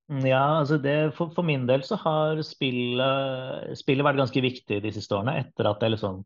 [0.10, 4.92] Ja, altså det, for, for, min del så har spillet, spillet vært ganske viktig de
[4.92, 5.38] siste årene.
[5.46, 6.22] Etter at jeg liksom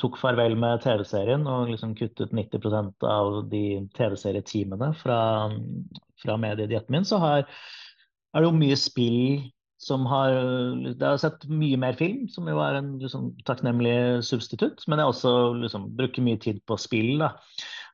[0.00, 3.64] tok farvel med TV-serien og liksom kuttet 90% av de
[3.98, 5.20] TV-serietimene fra,
[6.22, 7.44] fra mediedietten min, så har,
[8.32, 9.20] er det jo mye spill
[9.80, 10.34] som har
[10.98, 14.82] Det har sett mye mer film, som jo er en liksom, takknemlig substitutt.
[14.84, 15.30] Men jeg også
[15.62, 17.14] liksom, bruker mye tid på spill.
[17.22, 17.30] da.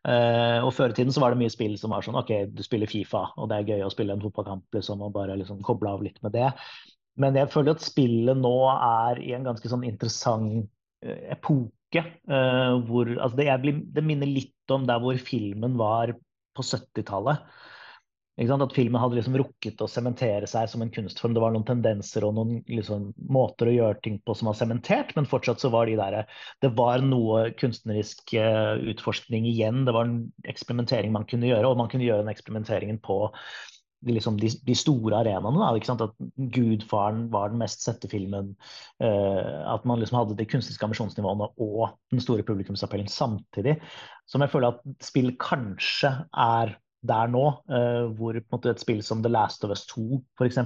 [0.07, 2.63] Uh, og Før i tiden så var det mye spill som var sånn OK, du
[2.63, 5.91] spiller Fifa, og det er gøy å spille en fotballkamp liksom, og bare liksom, koble
[5.91, 6.51] av litt med det.
[7.19, 10.69] Men jeg føler at spillet nå er i en ganske sånn interessant
[11.03, 12.05] uh, epoke.
[12.31, 16.15] Uh, hvor, altså det, blir, det, minner litt om der hvor filmen var
[16.57, 17.43] på 70-tallet.
[18.37, 21.33] At filmen hadde liksom rukket å sementere seg som en kunstform.
[21.33, 25.15] Det var noen tendenser og noen liksom, måter å gjøre ting på som var sementert,
[25.17, 26.19] men fortsatt så var de der
[26.61, 29.87] Det var noe kunstnerisk uh, utforskning igjen.
[29.89, 33.23] Det var en eksperimentering man kunne gjøre, og man kunne gjøre den eksperimenteringen på
[34.05, 35.73] liksom, de, de, store arenaene.
[35.97, 38.53] At Gudfaren var den mest sette filmen.
[39.01, 43.79] Uh, at man liksom hadde de kunstneriske ambisjonsnivåene og den store publikumsappellen samtidig.
[44.29, 46.77] Som jeg føler at spill kanskje er
[47.09, 50.61] der nå, uh, hvor måte, et spill som The Last of Us 2 f.eks.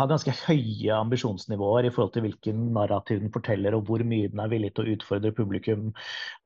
[0.00, 4.42] har ganske høye ambisjonsnivåer i forhold til hvilken narrativ den forteller, og hvor mye den
[4.42, 5.90] er villig til å utfordre publikum,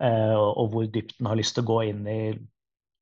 [0.02, 2.20] uh, og hvor dypt den har lyst til å gå inn i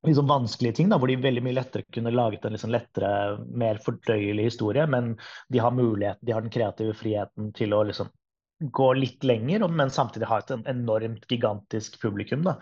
[0.03, 3.11] liksom vanskelige ting, da, hvor de veldig mye lettere kunne laget en liksom lettere,
[3.47, 5.13] mer fordøyelig historie, men
[5.53, 8.11] de har mulighet, de har den kreative friheten til å liksom
[8.71, 12.45] gå litt lenger, men samtidig ha et enormt gigantisk publikum.
[12.45, 12.57] Da.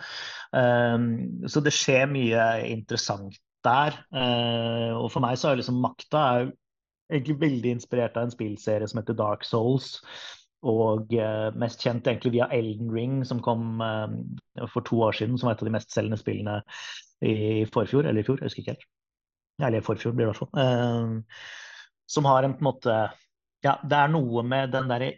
[0.58, 3.96] Ehm, så det skjer mye interessant der.
[4.16, 6.26] Eh, og for meg så er liksom makta
[7.12, 10.00] egentlig veldig inspirert av en spillserie som heter Dark Souls.
[10.68, 15.38] Og eh, mest kjent egentlig via Elden Ring, som kom eh, for to år siden.
[15.38, 16.60] Som var et av de mestselgende spillene
[17.26, 18.88] i forfjor, eller i fjor, jeg husker ikke helt.
[19.62, 21.26] Eller i forfjor, blir det i hvert fall.
[22.10, 22.96] som har en på en måte
[23.62, 25.12] Ja, det er noe med den derre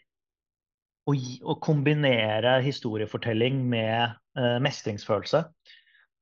[1.10, 5.44] å, å kombinere historiefortelling med uh, mestringsfølelse,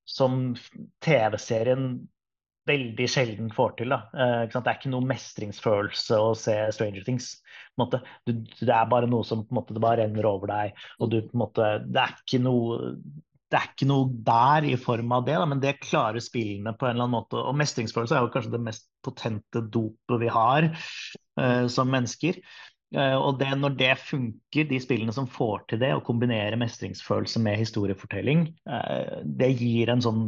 [0.08, 0.41] som
[1.06, 1.94] TV-serien
[2.70, 3.96] veldig sjelden får til.
[3.96, 7.34] Uh, det er ikke noe mestringsfølelse å se Stranger Things.
[8.28, 10.80] Du, det er bare noe som måte, det bare renner over deg.
[11.00, 12.96] og du, måte, det, er noe,
[13.52, 16.88] det er ikke noe der i form av det, da, men det klarer spillene på
[16.88, 17.39] en eller annen måte.
[17.41, 22.41] Og mestringsfølelse er jo kanskje det mest potente dopet vi har uh, som mennesker.
[22.91, 27.39] Eh, og det, når det funker, de spillene som får til det, å kombinere mestringsfølelse
[27.43, 30.25] med historiefortelling, eh, det gir en sånn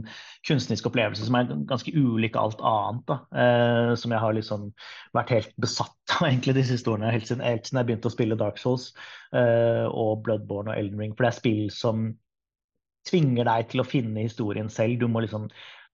[0.48, 3.04] kunstnerisk opplevelse som er ganske ulik alt annet.
[3.10, 3.18] Da.
[3.44, 4.70] Eh, som jeg har liksom
[5.18, 8.62] vært helt besatt av egentlig de siste årene, helt siden, jeg begynte å spille Dark
[8.62, 8.92] Souls
[9.34, 11.16] og Bloodborne og Elden Ring.
[11.18, 12.12] For det er spill som
[13.10, 15.02] tvinger deg til å finne historien selv.
[15.02, 15.48] Du må liksom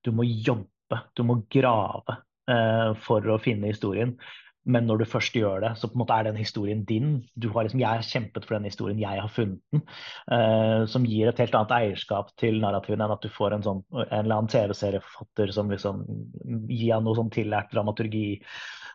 [0.04, 2.18] du må jobbe, du må grave
[3.06, 4.18] for å finne historien.
[4.68, 7.14] Men når du først gjør det, så på en måte er den historien din.
[7.40, 9.84] Du har liksom, jeg har kjempet for den historien, jeg har funnet den.
[10.32, 13.82] Uh, som gir et helt annet eierskap til narrativen enn at du får en, sånn,
[13.96, 16.04] en eller annen TV-serieforfatter som liksom
[16.68, 18.42] gir deg noe sånn tillært dramaturgi,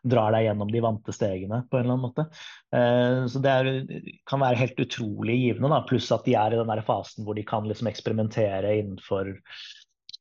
[0.04, 2.26] drar deg gjennom de vante stegene på en eller annen måte.
[2.74, 3.70] Uh, så det er,
[4.28, 5.80] kan være helt utrolig givende, da.
[5.88, 9.32] pluss at de er i den der fasen hvor de kan liksom eksperimentere innenfor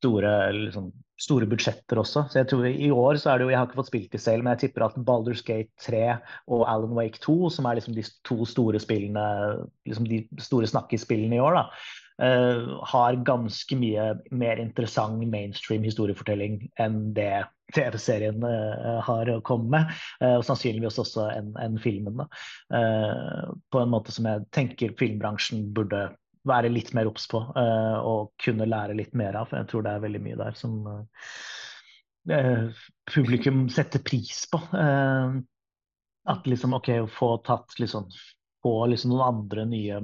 [0.03, 0.91] store liksom,
[1.23, 2.25] store budsjetter også.
[2.29, 4.21] Så jeg tror I år så er det jo, jeg har ikke fått spilt det
[4.23, 6.03] selv, men jeg tipper at Baldur's Gate 3
[6.51, 9.25] og Alan Wake 2, som er liksom de to store spillene,
[9.87, 11.65] liksom de store snakkespillene i år, da,
[12.23, 20.01] uh, har ganske mye mer interessant mainstream historiefortelling enn det TV-serien uh, har kommet med.
[20.19, 22.19] Uh, og sannsynligvis også enn en filmen.
[22.19, 22.27] da,
[23.71, 26.09] På en måte som jeg tenker filmbransjen burde
[26.47, 29.49] være litt mer obs på uh, og kunne lære litt mer av.
[29.49, 34.59] For jeg tror det er veldig mye der som uh, publikum setter pris på.
[34.73, 35.39] Uh,
[36.31, 38.09] at liksom, OK, å få tatt liksom
[38.63, 39.97] Få liksom noen andre nye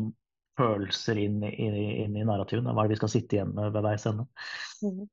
[0.60, 2.66] følelser inn, inn, inn i narrativen.
[2.68, 4.26] Hva er det vi skal sitte igjen med ved veis ende?
[4.84, 5.06] Mm.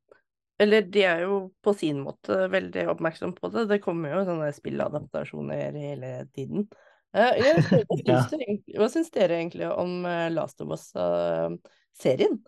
[0.59, 3.67] Eller de er jo på sin måte veldig oppmerksom på det.
[3.71, 6.67] Det kommer jo sånne spilladaptasjoner hele tiden.
[7.15, 7.63] Uh, jeg,
[8.07, 12.41] hva, syns hva syns dere egentlig om uh, Last of Us-serien?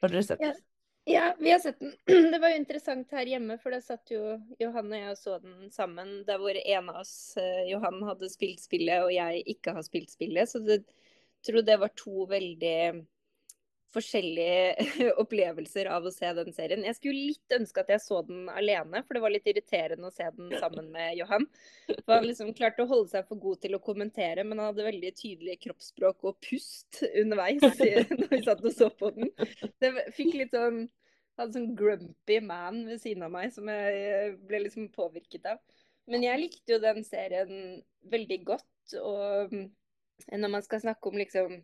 [0.00, 0.56] Har dere sett den?
[1.04, 1.12] Ja.
[1.12, 1.28] ja.
[1.38, 1.92] vi har sett den.
[2.32, 5.38] Det var jo interessant her hjemme, for da satt jo Johan og jeg og så
[5.44, 6.20] den sammen.
[6.28, 7.14] Der hvor en av oss,
[7.68, 10.50] Johan, hadde spilt spillet, og jeg ikke har spilt spillet.
[10.50, 10.84] Så jeg
[11.46, 12.76] tror det var to veldig
[13.94, 16.84] forskjellige opplevelser av å se den serien.
[16.86, 20.14] Jeg skulle litt ønske at jeg så den alene, for det var litt irriterende å
[20.14, 21.48] se den sammen med Johan.
[21.90, 24.86] For Han liksom klarte å holde seg for god til å kommentere, men han hadde
[24.86, 29.32] veldig tydelig kroppsspråk og pust underveis når vi satt og så på den.
[29.82, 30.86] Det fikk litt sånn
[31.40, 35.60] hadde sånn grumpy man ved siden av meg som jeg ble liksom påvirket av.
[36.10, 37.80] Men jeg likte jo den serien
[38.12, 38.96] veldig godt.
[39.00, 39.54] Og
[40.32, 41.60] når man skal snakke om liksom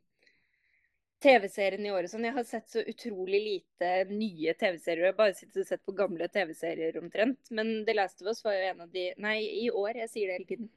[1.23, 2.27] TV-serien i året sånn.
[2.29, 5.07] Jeg har sett så utrolig lite nye TV-serier.
[5.07, 7.51] Jeg har bare sittet og sett på gamle TV-serier omtrent.
[7.57, 10.03] Men The Last of Us var jo en av de Nei, i år.
[10.03, 10.71] Jeg sier det hele tiden.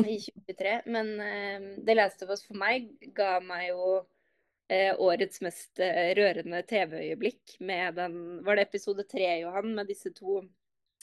[0.00, 0.74] I 23.
[0.96, 6.10] Men uh, The Last of Us for meg ga meg jo uh, årets mest uh,
[6.16, 9.74] rørende TV-øyeblikk med den Var det episode tre, Johan?
[9.76, 10.42] Med disse to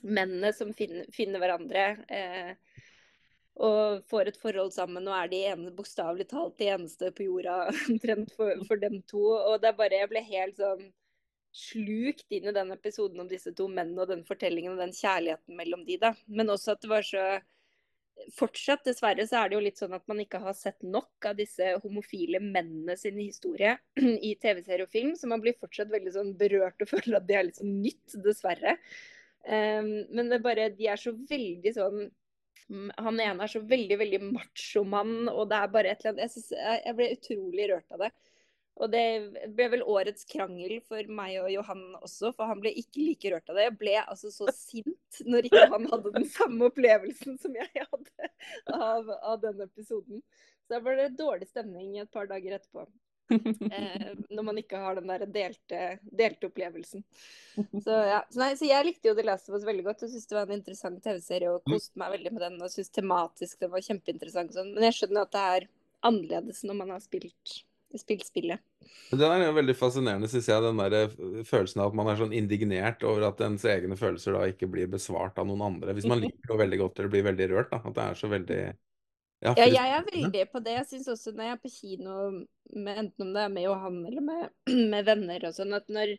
[0.02, 1.86] mennene som finner, finner hverandre.
[2.10, 2.82] Eh,
[3.60, 8.34] og får et forhold sammen og er de bokstavelig talt de eneste på jorda omtrent
[8.38, 9.24] for, for, dem to.
[9.36, 10.90] Og det er bare Jeg ble helt sånn
[11.52, 15.58] slukt inn i den episoden om disse to mennene og den fortellingen og den kjærligheten
[15.58, 16.14] mellom de, da.
[16.32, 17.26] Men også at det var så
[18.36, 21.40] Fortsatt, dessverre, så er det jo litt sånn at man ikke har sett nok av
[21.40, 23.72] disse homofile mennene sin historie
[24.30, 27.38] i TV-serie og film, så man blir fortsatt veldig sånn berørt og føler at det
[27.40, 28.76] er litt sånn nytt, dessverre.
[29.42, 32.04] Um, men det er bare, de er så veldig sånn
[32.70, 36.34] han ene er så veldig veldig machomann, og det er bare et eller annet jeg,
[36.36, 38.12] synes, jeg, ble utrolig rørt av det.
[38.82, 39.04] Og det
[39.54, 43.52] ble vel årets krangel for meg og Johan også, for han ble ikke like rørt
[43.52, 43.68] av det.
[43.68, 48.32] Jeg ble altså så sint når ikke han hadde den samme opplevelsen som jeg hadde
[48.74, 50.24] av, av den episoden.
[50.64, 52.88] Så da var det dårlig stemning et par dager etterpå.
[53.72, 57.04] Eh, når man ikke har den der delte, delte opplevelsen.
[57.56, 58.22] Så, ja.
[58.30, 60.38] så, nei, så, jeg likte jo The Last of Us veldig godt og syntes det
[60.38, 62.58] var en interessant TV-serie og koste meg veldig med den.
[62.60, 64.56] Og syntes tematisk den var kjempeinteressant.
[64.56, 64.74] Sånn.
[64.76, 65.68] Men jeg skjønner at det er
[66.12, 67.56] annerledes når man har spilt,
[68.02, 68.62] spilt spillet.
[69.12, 71.18] Det er jo veldig fascinerende, syns jeg, den der eh,
[71.48, 74.92] følelsen av at man er sånn indignert over at ens egne følelser da ikke blir
[74.92, 75.96] besvart av noen andre.
[75.98, 77.74] Hvis man liker det veldig godt eller blir veldig rørt.
[77.74, 78.64] da, At det er så veldig
[79.42, 80.76] ja, ja, jeg er veldig på det.
[80.76, 82.18] Jeg syns også når jeg er på kino,
[82.72, 84.54] med, enten om det er med Johan eller med,
[84.94, 86.14] med venner og sånn, at når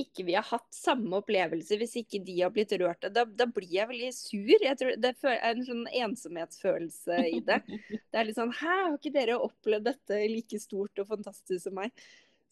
[0.00, 3.70] ikke vi har hatt samme opplevelse, hvis ikke de har blitt rørt, da, da blir
[3.70, 4.56] jeg veldig sur.
[4.66, 7.60] Jeg tror Det er en sånn ensomhetsfølelse i det.
[8.10, 11.78] Det er litt sånn Hæ, har ikke dere opplevd dette like stort og fantastisk som
[11.78, 11.94] meg?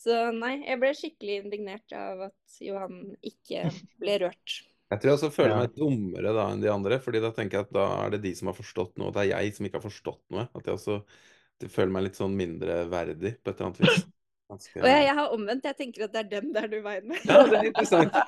[0.02, 3.68] Så nei, jeg ble skikkelig indignert av at Johan ikke
[4.02, 4.62] ble rørt.
[4.92, 7.68] Jeg tror jeg også føler meg dummere da enn de andre, fordi da tenker jeg
[7.68, 9.78] at da er det de som har forstått noe, og det er jeg som ikke
[9.80, 10.48] har forstått noe.
[10.52, 10.98] At jeg også
[11.72, 14.02] føler meg litt sånn mindre verdig på et eller annet vis.
[14.52, 14.74] Ganske...
[14.82, 15.68] Og jeg, jeg, har omvendt.
[15.70, 17.22] Jeg tenker at det er dem det er du veien med.
[17.24, 18.18] Ja, det er interessant.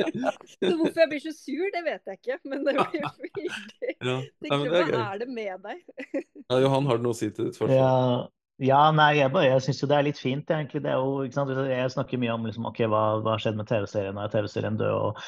[0.64, 2.38] så hvorfor jeg blir så sur, det vet jeg ikke.
[2.50, 4.16] Men det blir veldig ja.
[4.42, 5.84] Tenker, ja, Hva er det med deg?
[6.16, 7.76] ja, Johan, har du noe å si til ditt forsvar?
[7.78, 8.26] Ja.
[8.58, 10.80] Ja, nei, jeg, bare, jeg syns jo det er litt fint, egentlig.
[10.82, 11.52] Det er jo, ikke sant?
[11.70, 14.96] Jeg snakker mye om liksom, ok, hva har skjedd med TV-serien, er TV-serien død?
[14.98, 15.20] og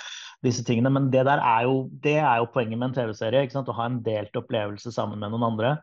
[0.47, 0.93] disse tingene.
[0.93, 3.49] Men det der er jo, det er jo poenget med en TV-serie.
[3.51, 5.75] Å ha en delt opplevelse sammen med noen andre.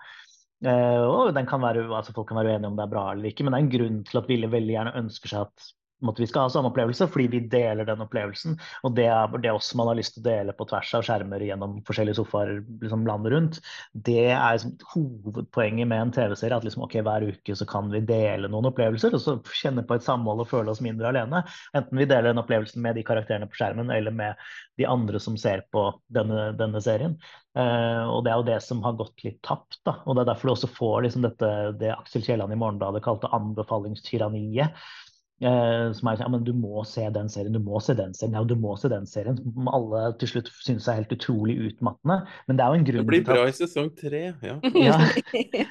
[0.65, 3.29] Eh, og den kan være, altså Folk kan være uenige om det er bra eller
[3.29, 5.67] ikke, men det er en grunn til at Ville veldig gjerne ønsker seg at
[6.05, 8.57] måtte vi skal ha samme opplevelse, fordi vi deler den opplevelsen.
[8.85, 11.43] Og det er det også man har lyst til å dele på tvers av skjermer
[11.43, 13.59] gjennom forskjellige sofaer liksom landet rundt.
[13.93, 16.59] Det er liksom, hovedpoenget med en TV-serie.
[16.59, 19.97] At liksom, ok, hver uke så kan vi dele noen opplevelser og så kjenne på
[19.97, 21.43] et samhold og føle oss mindre alene.
[21.77, 25.37] Enten vi deler den opplevelsen med de karakterene på skjermen eller med de andre som
[25.39, 27.17] ser på denne, denne serien.
[27.57, 29.79] Uh, og det er jo det som har gått litt tapt.
[29.87, 31.49] da, og Det er derfor du også får liksom dette,
[31.81, 34.77] det Aksel Kielland i Morgenbladet kalte anbefalingstyranniet.
[35.37, 38.39] Eh, som er ja, men du må se den serien, du må se den serien,
[38.39, 39.37] ja, du må se den serien.
[39.37, 42.23] Som alle til slutt synes er helt utrolig utmattende.
[42.49, 44.57] Men det er jo en grunn Det blir bra i sesong tre, ja.
[44.73, 44.97] ja.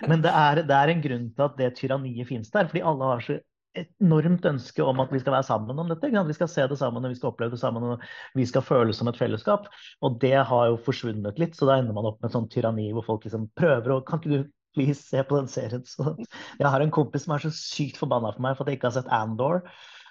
[0.06, 2.70] Men det er, det er, en grunn til at det tyranniet finnes der.
[2.70, 3.40] Fordi alle har så
[3.76, 6.08] enormt ønske om at vi skal være sammen om dette.
[6.14, 8.04] Vi skal se det sammen og vi skal oppleve det sammen og
[8.38, 9.66] vi skal føle som et fellesskap.
[10.06, 12.88] Og det har jo forsvunnet litt, så da ender man opp med et sånt tyranni
[12.94, 15.84] hvor folk liksom prøver å Kan ikke du please, se på den serien.
[15.88, 16.14] Så
[16.60, 18.90] jeg har en kompis som er så sykt forbanna for meg for at jeg ikke
[18.92, 19.62] har sett Andor,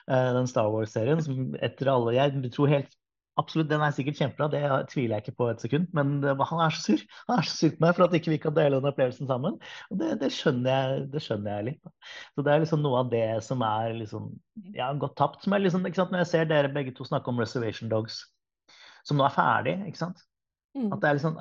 [0.10, 1.24] eh, den Star Wars-serien.
[1.24, 3.02] som etter alle, Jeg tror helt
[3.36, 5.90] Absolutt, den er sikkert kjempebra, det tviler jeg ikke på et sekund.
[5.92, 8.38] Men han er så sur Han er så sur på meg for at ikke vi
[8.40, 9.58] ikke kan dele den opplevelsen sammen.
[9.92, 12.14] Og det, det, skjønner, jeg, det skjønner, jeg, litt.
[12.32, 14.30] Så det er liksom noe av det som er liksom,
[14.78, 15.44] ja, gått tapt.
[15.44, 18.22] Som er liksom, ikke sant, Når jeg ser dere begge to snakke om Reservation Dogs,
[19.04, 20.24] som nå er ferdig, ikke sant.
[20.76, 20.94] Mm.
[20.96, 21.40] At det er liksom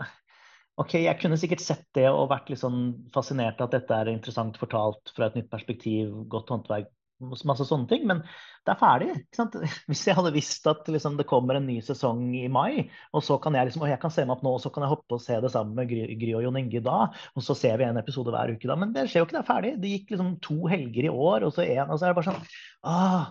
[0.82, 2.78] Ok, jeg kunne sikkert sett det og vært litt sånn
[3.14, 6.88] fascinert at dette er interessant fortalt fra et nytt perspektiv, godt håndverk,
[7.22, 8.06] masse sånne ting.
[8.08, 8.22] Men
[8.64, 9.10] det er ferdig.
[9.90, 13.38] Hvis jeg hadde visst at liksom, det kommer en ny sesong i mai, og så
[13.42, 15.22] kan jeg liksom, jeg kan se meg opp nå, og så kan jeg hoppe og
[15.24, 16.98] se det sammen med Gry, Gry og Jon Inge da,
[17.34, 18.78] og så ser vi en episode hver uke da.
[18.80, 19.76] Men det skjer jo ikke, det er ferdig.
[19.82, 22.32] Det gikk liksom to helger i år, og så én, og så er det bare
[22.32, 22.42] sånn
[22.88, 23.30] ah,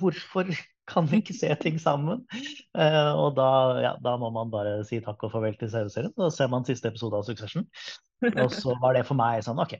[0.00, 0.54] Hvorfor
[0.90, 2.24] kan vi ikke se ting sammen?
[2.76, 3.50] Uh, og da,
[3.84, 6.14] ja, da må man bare si takk og farvel til CV-serien.
[6.20, 7.66] Da ser man siste episode av Succession.
[8.24, 9.76] Og så var det for meg sånn OK,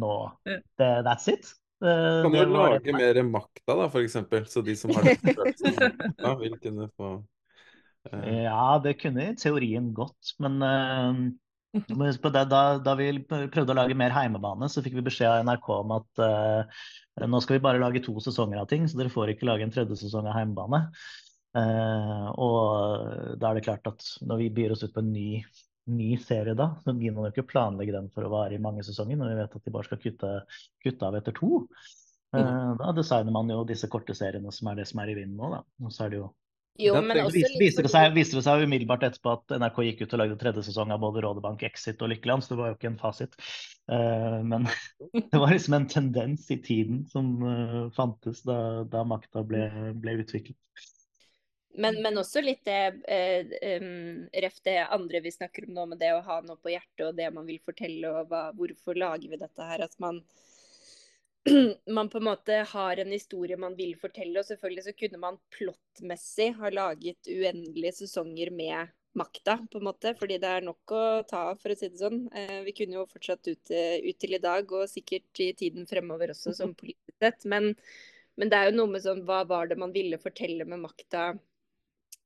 [0.00, 1.48] nå no, That's it.
[1.84, 6.30] Uh, kan du lage mer makta, da, for eksempel, så de som har det makta,
[6.40, 8.22] vil kunne få uh...
[8.24, 11.20] Ja, det kunne i teorien gått, men uh,
[11.76, 12.46] da,
[12.80, 16.24] da, vi prøvde å lage mer heimebane, så fikk vi beskjed av NRK om at
[16.24, 16.80] uh,
[17.28, 19.74] nå skal vi bare lage to sesonger av ting, så dere får ikke lage en
[19.74, 20.86] tredje sesong av heimebane.
[21.56, 25.28] Uh, og da er det klart at når vi byr oss ut på en ny
[25.86, 28.84] ny serie da, så gidder man jo ikke planlegge den for å vare i mange
[28.86, 30.32] sesonger, når vi vet at de bare skal kutte,
[30.84, 31.62] kutte av etter to.
[32.34, 32.40] Mm.
[32.42, 35.38] Uh, da designer man jo disse korte seriene som er det som er i vinden
[35.38, 35.62] nå, da.
[35.84, 36.32] Og så er det jo
[36.76, 37.56] jo, men også litt...
[37.60, 40.64] Viser det, seg, viser det seg umiddelbart etterpå at NRK gikk ut og lagde tredje
[40.66, 43.38] sesong av både Rådebank, Exit og Lykkeland, så det var jo ikke en fasit.
[43.88, 44.68] Uh, men
[45.32, 48.58] det var liksom en tendens i tiden som uh, fantes da,
[48.92, 49.64] da makta ble,
[50.02, 50.58] ble utviklet.
[51.76, 52.80] Men, men, også litt det
[53.12, 56.72] eh, um, Ref det andre vi snakker om nå, med det å ha noe på
[56.72, 59.84] hjertet og det man vil fortelle, og hva, hvorfor lager vi dette her?
[59.84, 60.22] At man,
[61.98, 65.40] man på en måte har en historie man vil fortelle, og selvfølgelig så kunne man
[65.58, 71.02] plottmessig ha laget uendelige sesonger med makta, på en måte, fordi det er nok å
[71.28, 72.22] ta av, for å si det sånn.
[72.36, 76.32] Eh, vi kunne jo fortsatt ut, ut, til i dag, og sikkert i tiden fremover
[76.32, 77.44] også, som politisk sett.
[77.48, 77.74] Men,
[78.40, 81.34] men det er jo noe med sånn Hva var det man ville fortelle med makta?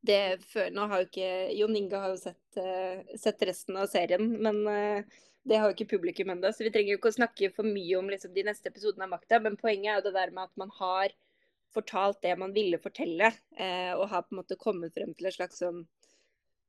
[0.07, 3.91] Det før, Nå har jo ikke Jon Inge har jo sett, uh, sett resten av
[3.93, 6.53] serien, men uh, det har jo ikke publikum ennå.
[6.53, 9.13] Så vi trenger jo ikke å snakke for mye om liksom, de neste episodene av
[9.15, 9.41] Makta.
[9.45, 11.17] Men poenget er jo det der med at man har
[11.75, 15.39] fortalt det man ville fortelle, uh, og har på en måte kommet frem til et
[15.39, 15.85] slags sånn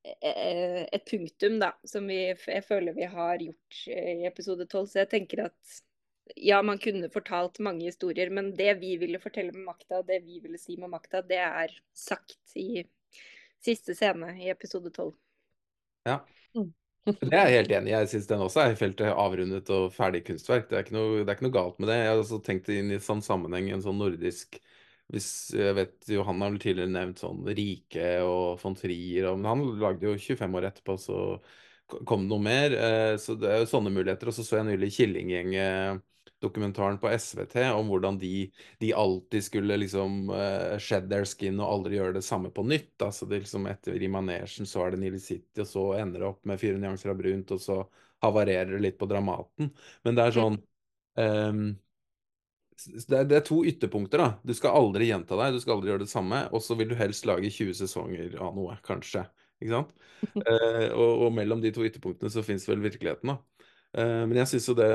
[0.02, 4.88] et punktum, da, som vi, jeg føler vi har gjort i episode tolv.
[4.90, 5.76] Så jeg tenker at
[6.36, 10.40] ja, man kunne fortalt mange historier, men det vi ville fortelle med makta, det vi
[10.42, 12.82] ville si med makta, det er sagt i
[13.62, 15.16] siste scene i episode tolv.
[16.08, 16.22] Ja.
[16.58, 16.72] Mm.
[17.22, 17.96] Det er jeg helt enig i.
[17.96, 20.68] Jeg syns den også er feltet avrundet og ferdig kunstverk.
[20.70, 21.98] Det er ikke noe, er ikke noe galt med det.
[21.98, 24.60] Jeg har også tenkt inn i sånn sammenheng, en sånn nordisk
[25.12, 29.64] hvis jeg vet Johan har vel tidligere nevnt sånn Rike og von Trier, men han
[29.82, 31.18] lagde jo 25 år etterpå, så
[32.08, 32.76] kom det noe mer.
[32.78, 34.32] Eh, så det er jo sånne muligheter.
[34.32, 35.52] Og så så jeg nylig Killinggjeng
[36.42, 38.50] dokumentaren på SVT om hvordan de,
[38.82, 42.96] de alltid skulle liksom uh, shed their skin og aldri gjøre det samme på nytt.
[43.06, 46.32] Altså det liksom Etter i manesjen så er det Nile City, og så ender det
[46.32, 47.78] opp med fire nyanser av brunt, og så
[48.26, 49.72] havarerer det litt på Dramaten.
[50.06, 50.60] Men det er sånn
[51.18, 51.64] um,
[52.88, 54.22] det, er, det, er, to ytterpunkter.
[54.22, 54.30] da.
[54.44, 56.44] Du skal aldri gjenta deg, du skal aldri gjøre det samme.
[56.56, 59.26] Og så vil du helst lage 20 sesonger av noe, kanskje.
[59.62, 59.96] Ikke sant?
[60.22, 63.40] Eh, og, og, mellom de to ytterpunktene så fins vel virkeligheten, da.
[63.98, 64.88] Uh, men jeg syns jo det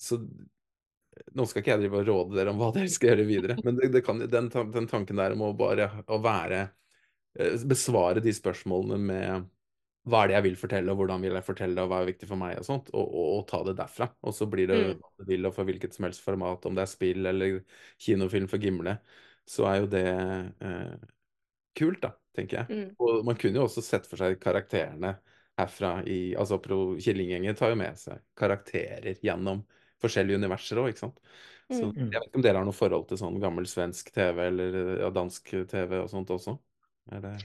[0.00, 0.16] Så
[1.36, 3.76] nå skal ikke jeg drive og råde dere om hva dere skal gjøre videre, men
[3.76, 8.34] det, det kan, den, den, tanken der om å bare å være uh, Besvare de
[8.34, 9.48] spørsmålene med
[10.08, 12.08] hva er det jeg vil fortelle, og hvordan vil jeg fortelle det, og hva er
[12.08, 14.06] viktig for meg, og sånt, og, og, og ta det derfra.
[14.24, 15.02] Og så blir det mm.
[15.02, 17.58] hva du vil, og for hvilket som helst format, om det er spill eller
[18.00, 18.94] kinofilm for Gimle,
[19.48, 20.94] så er jo det eh,
[21.78, 22.78] kult, da, tenker jeg.
[22.78, 22.88] Mm.
[23.04, 25.16] Og man kunne jo også sett for seg karakterene
[25.58, 29.64] herfra i Altså Killinggjengen tar jo med seg karakterer gjennom
[30.02, 31.20] forskjellige universer òg, ikke sant.
[31.68, 32.08] Så mm.
[32.08, 35.10] jeg vet ikke om dere har noe forhold til sånn gammel svensk TV eller ja,
[35.12, 36.56] dansk TV og sånt også?
[37.12, 37.42] Eller?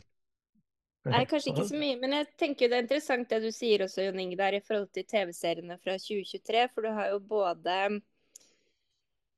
[1.11, 4.05] Nei, kanskje ikke så mye, men jeg tenker det er interessant det du sier også,
[4.05, 6.63] Jon Inge, der i forhold til TV-seriene fra 2023.
[6.71, 7.79] For du har jo både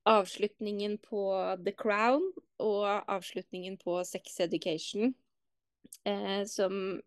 [0.05, 1.23] avslutningen på
[1.65, 2.27] The Crown
[2.61, 5.15] og avslutningen på Sex Education,
[6.05, 7.01] eh, som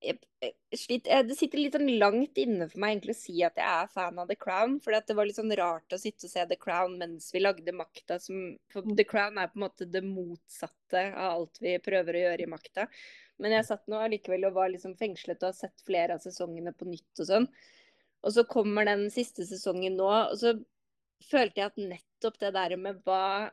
[0.00, 4.20] det sitter litt sånn langt inne for meg egentlig å si at jeg er fan
[4.22, 4.78] av The Crown.
[4.80, 7.74] For det var litt sånn rart å sitte og se The Crown mens vi lagde
[7.76, 8.20] Makta.
[8.22, 12.24] Som, for The Crown er på en måte det motsatte av alt vi prøver å
[12.24, 12.88] gjøre i Makta.
[13.40, 16.72] Men jeg satt nå allikevel og var liksom fengslet og har sett flere av sesongene
[16.76, 17.48] på nytt og sånn.
[18.20, 20.54] Og så kommer den siste sesongen nå, og så
[21.24, 23.48] følte jeg at nettopp det der med hva,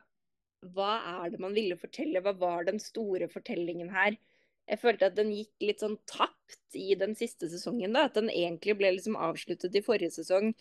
[0.76, 0.90] hva
[1.22, 4.18] er det man ville fortelle, hva var den store fortellingen her?
[4.68, 7.94] Jeg følte at den gikk litt sånn tapt i den siste sesongen.
[7.96, 10.52] da, At den egentlig ble liksom avsluttet i forrige sesong.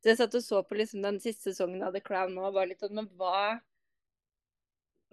[0.00, 2.56] Så jeg satt og så på liksom den siste sesongen av The Crown nå og
[2.56, 3.60] var litt sånn Men hva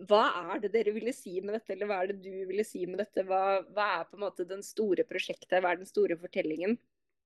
[0.06, 2.84] hva er det dere ville si med dette, eller hva er det du ville si
[2.86, 3.24] med dette?
[3.26, 6.76] Hva, hva, er på en måte den store prosjektet, hva er den store fortellingen?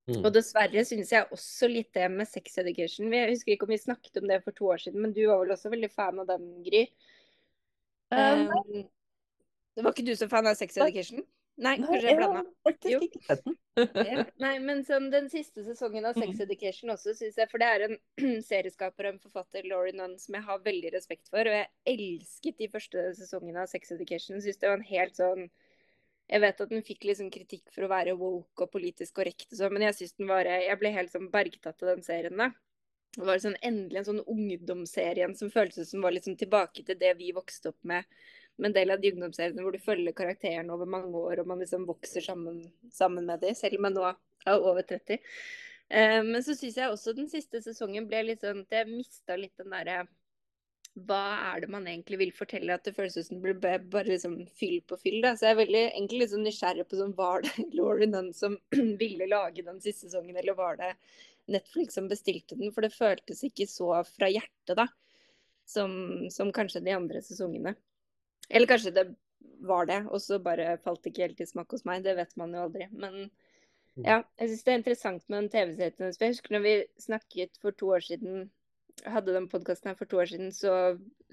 [0.07, 0.21] Mm.
[0.21, 3.11] Og dessverre syns jeg også litt det med Sex Education.
[3.13, 5.43] Jeg husker ikke om vi snakket om det for to år siden, men du var
[5.43, 6.85] vel også veldig fan av den, Gry?
[8.11, 8.87] Um, Um,
[9.75, 11.21] det var ikke du som fan av Sex Education?
[11.61, 12.41] Nei, Nei, kanskje jeg blanda.
[13.75, 14.23] Ja.
[14.41, 16.41] Nei, men sånn, den siste sesongen av Sex Mhm.
[16.47, 17.97] Education også, syns jeg For det er en
[18.49, 21.39] serieskaper og en forfatter, Laurie Nunn, som jeg har veldig respekt for.
[21.47, 24.41] Og jeg elsket de første sesongene av Sex Education.
[24.43, 25.45] Syns det var en helt sånn
[26.31, 29.57] Jeg vet at den fikk liksom kritikk for å være woke og politisk korrekt og
[29.59, 32.51] sånn, men jeg syns den var Jeg ble helt sånn bergtatt av den serien, da.
[33.17, 37.17] Det var sånn, endelig en sånn ungdomsserien som føltes som var liksom tilbake til det
[37.19, 38.07] vi vokste opp med.
[38.57, 41.61] Med en del av de ungdomsseriene hvor du følger karakterene over mange år, og man
[41.63, 42.61] liksom vokser sammen,
[42.93, 45.21] sammen med dem, selv om jeg nå er over 30.
[45.91, 49.35] Eh, men så syns jeg også den siste sesongen ble litt sånn at jeg mista
[49.35, 50.05] litt den derre
[51.07, 52.75] Hva er det man egentlig vil fortelle?
[52.75, 55.19] At det føles ut som det ble bare liksom fyll på fyll.
[55.23, 55.33] Da.
[55.35, 58.57] Så jeg er veldig egentlig litt sånn nysgjerrig på sånn, var det Lauren den som
[59.03, 60.93] ville lage den siste sesongen, eller var det
[61.51, 62.71] Netflix som bestilte den?
[62.75, 64.87] For det føltes ikke så fra hjertet, da,
[65.67, 65.93] som,
[66.31, 67.75] som kanskje de andre sesongene.
[68.51, 69.05] Eller kanskje det
[69.65, 72.03] var det, og så bare falt det ikke helt i smak hos meg.
[72.05, 72.87] Det vet man jo aldri.
[72.91, 73.29] Men
[73.99, 76.15] ja, jeg syns det er interessant med den TV-serien.
[76.15, 76.75] For jeg husker når vi
[77.05, 78.49] snakket for to år siden,
[79.07, 80.75] hadde den podkasten her for to år siden, så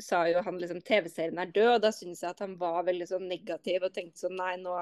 [0.02, 3.08] sa jo han liksom TV-serien er død, og da syns jeg at han var veldig
[3.10, 4.76] sånn negativ og tenkte sånn nei, nå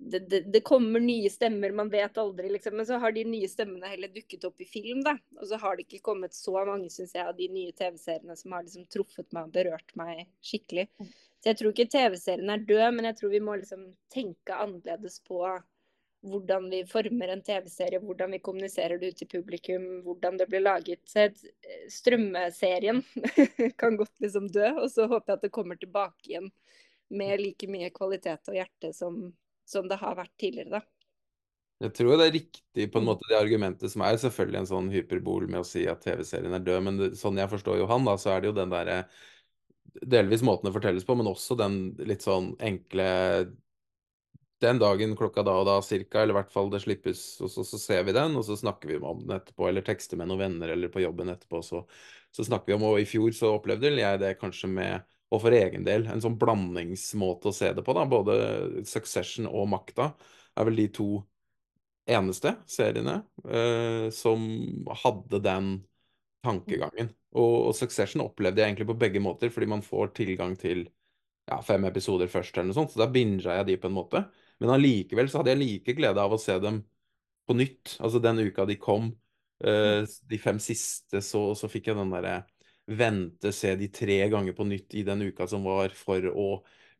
[0.00, 2.78] det, det, det kommer nye stemmer, man vet aldri, liksom.
[2.78, 5.12] Men så har de nye stemmene heller dukket opp i film, da.
[5.36, 8.54] Og så har det ikke kommet så mange, syns jeg, av de nye TV-seriene som
[8.56, 10.86] har liksom truffet meg og berørt meg skikkelig.
[11.40, 15.20] Så jeg tror ikke TV-serien er død, men jeg tror vi må liksom tenke annerledes
[15.24, 15.40] på
[16.20, 20.60] hvordan vi former en TV-serie, hvordan vi kommuniserer det ut til publikum, hvordan det blir
[20.60, 21.00] laget.
[21.08, 21.30] Så
[21.88, 23.00] strømmeserien
[23.80, 26.50] kan godt liksom dø, og så håper jeg at det kommer tilbake igjen
[27.10, 29.22] med like mye kvalitet og hjerte som,
[29.66, 30.84] som det har vært tidligere, da.
[31.80, 34.88] Jeg tror det er riktig på en måte det argumentet som er selvfølgelig en sånn
[34.92, 38.18] hyperbol med å si at TV-serien er død, men det, sånn jeg forstår Johan, da,
[38.20, 38.98] så er det jo den derre
[40.02, 43.08] delvis måten det fortelles på, men også den litt sånn enkle
[44.60, 47.64] den dagen klokka da og da cirka, eller i hvert fall det slippes, og så,
[47.64, 50.42] så ser vi den, og så snakker vi om den etterpå, eller tekster med noen
[50.42, 51.80] venner eller på jobben etterpå, så,
[52.36, 55.56] så snakker vi om, og i fjor så opplevde jeg det kanskje med, og for
[55.56, 58.36] egen del, en sånn blandingsmåte å se det på, da, både
[58.88, 60.10] Succession og Makta
[60.58, 61.10] er vel de to
[62.10, 64.42] eneste seriene eh, som
[65.04, 65.76] hadde den
[66.44, 67.10] tankegangen.
[67.36, 70.86] Og, og Succession opplevde jeg egentlig på begge måter, fordi man får tilgang til
[71.50, 74.24] ja, fem episoder først, eller noe sånt, så da binga jeg de på en måte.
[74.60, 76.82] Men allikevel så hadde jeg like glede av å se dem
[77.48, 77.96] på nytt.
[77.98, 79.10] Altså den uka de kom,
[79.66, 82.42] uh, de fem siste, så, så fikk jeg den derre
[82.90, 86.48] vente, se de tre ganger på nytt i den uka som var, for å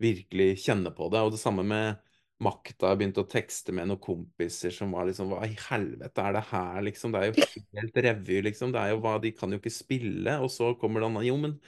[0.00, 1.22] virkelig kjenne på det.
[1.22, 2.00] Og det samme med
[2.44, 2.92] makta.
[2.98, 6.80] Begynte å tekste med noen kompiser som var liksom Hva i helvete er det her,
[6.86, 7.14] liksom?
[7.14, 7.46] Det er jo
[7.78, 8.74] helt revy, liksom.
[8.74, 10.36] Det er jo hva De kan jo ikke spille.
[10.44, 11.58] Og så kommer det an Jo, men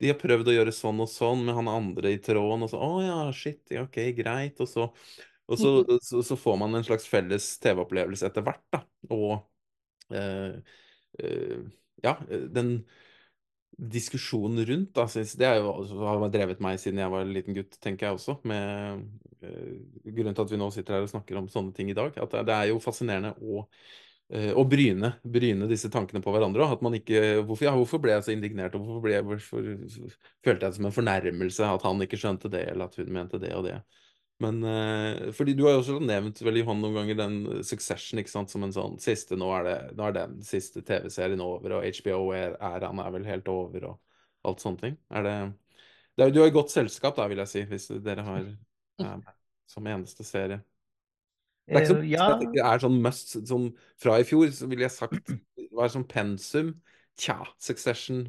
[0.00, 2.80] de har prøvd å gjøre sånn og sånn med han andre i tråden, og så
[2.80, 4.60] Å ja, shit, ja, OK, greit.
[4.64, 4.86] Og så,
[5.50, 5.74] og så,
[6.08, 8.84] så, så får man en slags felles TV-opplevelse etter hvert, da.
[9.12, 10.56] Og eh,
[11.20, 11.60] eh,
[12.04, 12.78] ja, den
[13.80, 15.72] diskusjonen rundt, da, synes, det jo,
[16.04, 18.36] har drevet meg siden jeg var en liten gutt, tenker jeg også.
[18.48, 19.00] med
[19.46, 19.72] uh,
[20.04, 22.12] Grunnen til at vi nå sitter her og snakker om sånne ting i dag.
[22.20, 23.62] At det, er jo fascinerende å,
[24.36, 26.68] uh, å bryne, bryne, disse tankene på hverandre.
[26.76, 29.72] At man ikke, hvorfor, ja, hvorfor ble jeg så indignert, og hvorfor, ble hvorfor
[30.44, 33.40] følte jeg det som en fornærmelse at han ikke skjønte det, eller at hun mente
[33.40, 33.78] det og det.
[34.40, 37.34] Men eh, fordi du har jo også nevnt vel Johan noen ganger den
[37.66, 41.42] Succession ikke sant, som en sånn siste Nå er, det, nå er den siste TV-serien
[41.44, 44.96] over, og HBO-æraen er vel helt over, og alt sånne ting.
[45.12, 45.36] Er det,
[46.16, 48.48] det er, Du har jo godt selskap, da, vil jeg si, hvis dere har
[49.04, 49.22] er,
[49.68, 50.62] som eneste serie.
[51.68, 52.26] Det er ikke så Eh, ja.
[52.40, 53.68] Det er sånn must sånn,
[54.00, 55.30] Fra i fjor så ville jeg sagt
[55.76, 56.74] var sånn pensum.
[57.20, 58.24] Tja, Succession,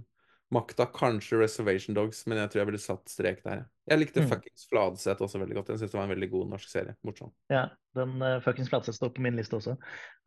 [0.51, 3.61] Makta, kanskje Reservation Dogs, men jeg tror jeg ville satt strek der.
[3.87, 4.27] Jeg likte Mm.
[4.27, 5.69] fuckings Fladseth også veldig godt.
[5.71, 6.95] Jeg syns det var en veldig god norsk serie.
[7.07, 7.31] Morsom.
[7.49, 9.77] Ja, den uh, fuckings Fladseth står på min liste også.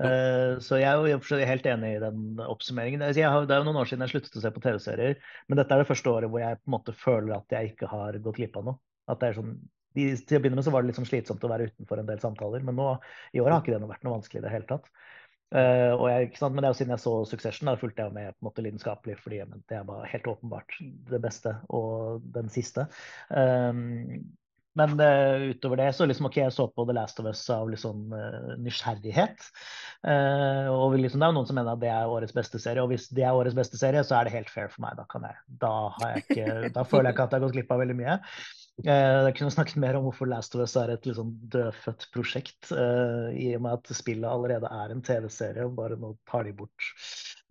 [0.00, 3.04] Eh, så jeg er jo i helt enig i den oppsummeringen.
[3.04, 5.60] Altså, har, det er jo noen år siden jeg sluttet å se på TV-serier, men
[5.60, 8.20] dette er det første året hvor jeg på en måte føler at jeg ikke har
[8.24, 8.80] gått glipp av noe.
[9.12, 9.56] At det er sånn,
[9.94, 12.08] de, til å begynne med så var det litt sånn slitsomt å være utenfor en
[12.08, 12.94] del samtaler, men nå
[13.36, 14.88] i år har ikke det vært noe vanskelig i det hele tatt.
[15.54, 16.30] Og jeg?
[16.42, 18.64] Men det er jo siden jeg så Succession, da fulgte jeg med på en måte
[18.64, 20.78] lidenskapelig, fordi jeg mente det var helt åpenbart
[21.10, 22.88] det beste og den siste.
[23.30, 24.24] Um,
[24.74, 27.70] men uh, utover det så liksom, ok, jeg så på The Last of Us av
[27.70, 29.46] liksom uh, nysgjerrighet.
[30.04, 32.90] Og liksom, det er jo noen som mener at det er årets beste serie, og
[32.90, 34.98] hvis det er årets beste serie, så er det helt fair for meg.
[34.98, 37.84] Da, jeg, da, jeg ikke, da føler jeg ikke at jeg har gått glipp av
[37.84, 38.18] veldig mye.
[38.82, 38.90] Eh,
[39.28, 43.28] Jeg kunne snakket mer om hvorfor Last of Us er et sånn dødfødt prosjekt, eh,
[43.38, 46.88] i og med at spillet allerede er en TV-serie, og bare nå tar de bort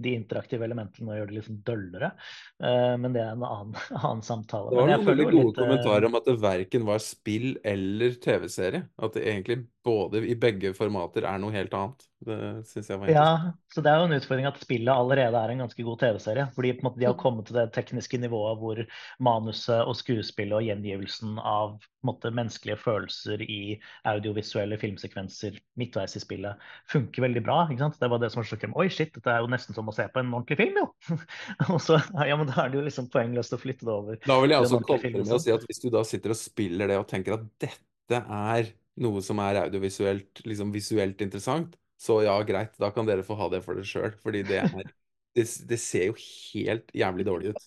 [0.04, 2.12] de interaktive elementene og gjør det sånn døllere.
[2.60, 4.74] Eh, Men det er en annen, annen samtale.
[4.74, 8.90] Det var noen veldig gode litt, kommentarer om at det verken var spill eller TV-serie.
[9.00, 12.06] At det egentlig både i begge formater er noe helt annet.
[12.24, 12.38] Det
[12.70, 13.48] syns jeg var interessant.
[13.50, 16.46] Ja, så det er jo en utfordring at spillet allerede er en ganske god TV-serie.
[16.56, 18.80] Fordi måte de har kommet til det tekniske nivået hvor
[19.28, 21.76] manuset og skuespillet og gjengivelsen av
[22.08, 23.78] måte, menneskelige følelser i
[24.08, 27.58] audiovisuelle filmsekvenser midtveis i spillet funker veldig bra.
[27.68, 28.00] ikke sant?
[28.00, 30.06] Det var det som var så Oi, shit, dette er jo nesten som å se
[30.12, 31.18] på en ordentlig film, jo!
[31.74, 34.22] og så, ja, men Da er det jo liksom poengløst å flytte det over.
[34.24, 36.92] Da vil jeg altså komme med å si at hvis du da sitter og spiller
[36.92, 38.72] det og tenker at dette er
[39.02, 43.48] noe som er audiovisuelt, liksom visuelt interessant, så ja, greit, da kan dere få ha
[43.54, 44.14] det for dere sjøl.
[44.24, 44.70] Fordi det er
[45.38, 47.64] det, det ser jo helt jævlig dårlig ut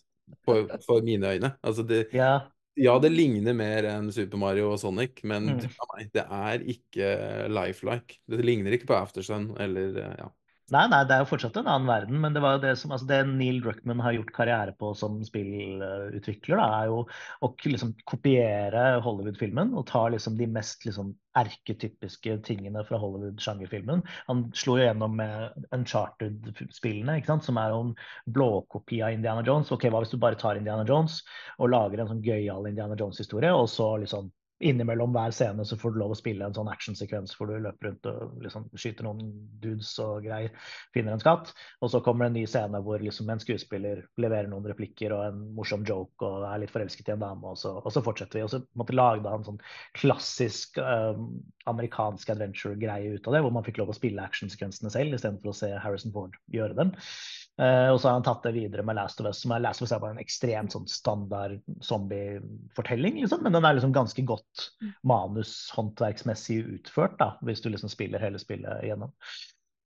[0.46, 1.52] for, for mine øyne.
[1.62, 5.68] Altså det, Ja, ja, det ligner mer enn Super Mario og Sonic, men Mm.
[6.12, 7.06] det er ikke
[7.48, 8.18] lifelike.
[8.28, 10.28] Det ligner ikke på Aftersun eller ja.
[10.74, 12.90] Nei, nei, det er jo fortsatt en annen verden, men det var jo det som
[12.90, 17.04] altså det Neil Druckmann har gjort karriere på som spillutvikler, da, er jo
[17.46, 24.02] å liksom kopiere Hollywood-filmen og ta liksom de mest liksom erketypiske tingene fra Hollywood-sjangerfilmen.
[24.26, 27.94] Han slo jo gjennom med Uncharted-spillene, ikke sant, som er jo en
[28.26, 29.70] blåkopi av Indiana Jones.
[29.70, 31.20] Ok, hva hvis du bare tar Indiana Jones
[31.60, 34.34] og lager en sånn gøyal Indiana Jones-historie, og så liksom
[34.64, 37.90] innimellom hver scene så får du lov å spille en sånn actionsekvens hvor du løper
[37.90, 39.28] rundt og liksom skyter noen
[39.60, 40.54] dudes og greier,
[40.94, 41.52] finner en skatt.
[41.84, 45.24] Og så kommer det en ny scene hvor liksom en skuespiller leverer noen replikker og
[45.26, 48.40] en morsom joke og er litt forelsket i en dame, og så, og så fortsetter
[48.40, 48.46] vi.
[48.46, 49.60] Og så måtte lagde han sånn
[49.98, 51.28] klassisk um,
[51.68, 55.58] amerikansk adventure-greie ut av det, hvor man fikk lov å spille actionsekvensene selv istedenfor å
[55.60, 56.96] se Harrison Ford gjøre dem.
[57.56, 59.80] Eh, og så har han tatt det videre med Last of Us, som er Last
[59.80, 63.42] of Us er bare en ekstremt sånn standard zombie-fortelling, liksom.
[63.46, 64.66] Men den er liksom ganske godt
[65.08, 69.14] manushåndverksmessig utført, da, hvis du liksom spiller hele spillet igjennom.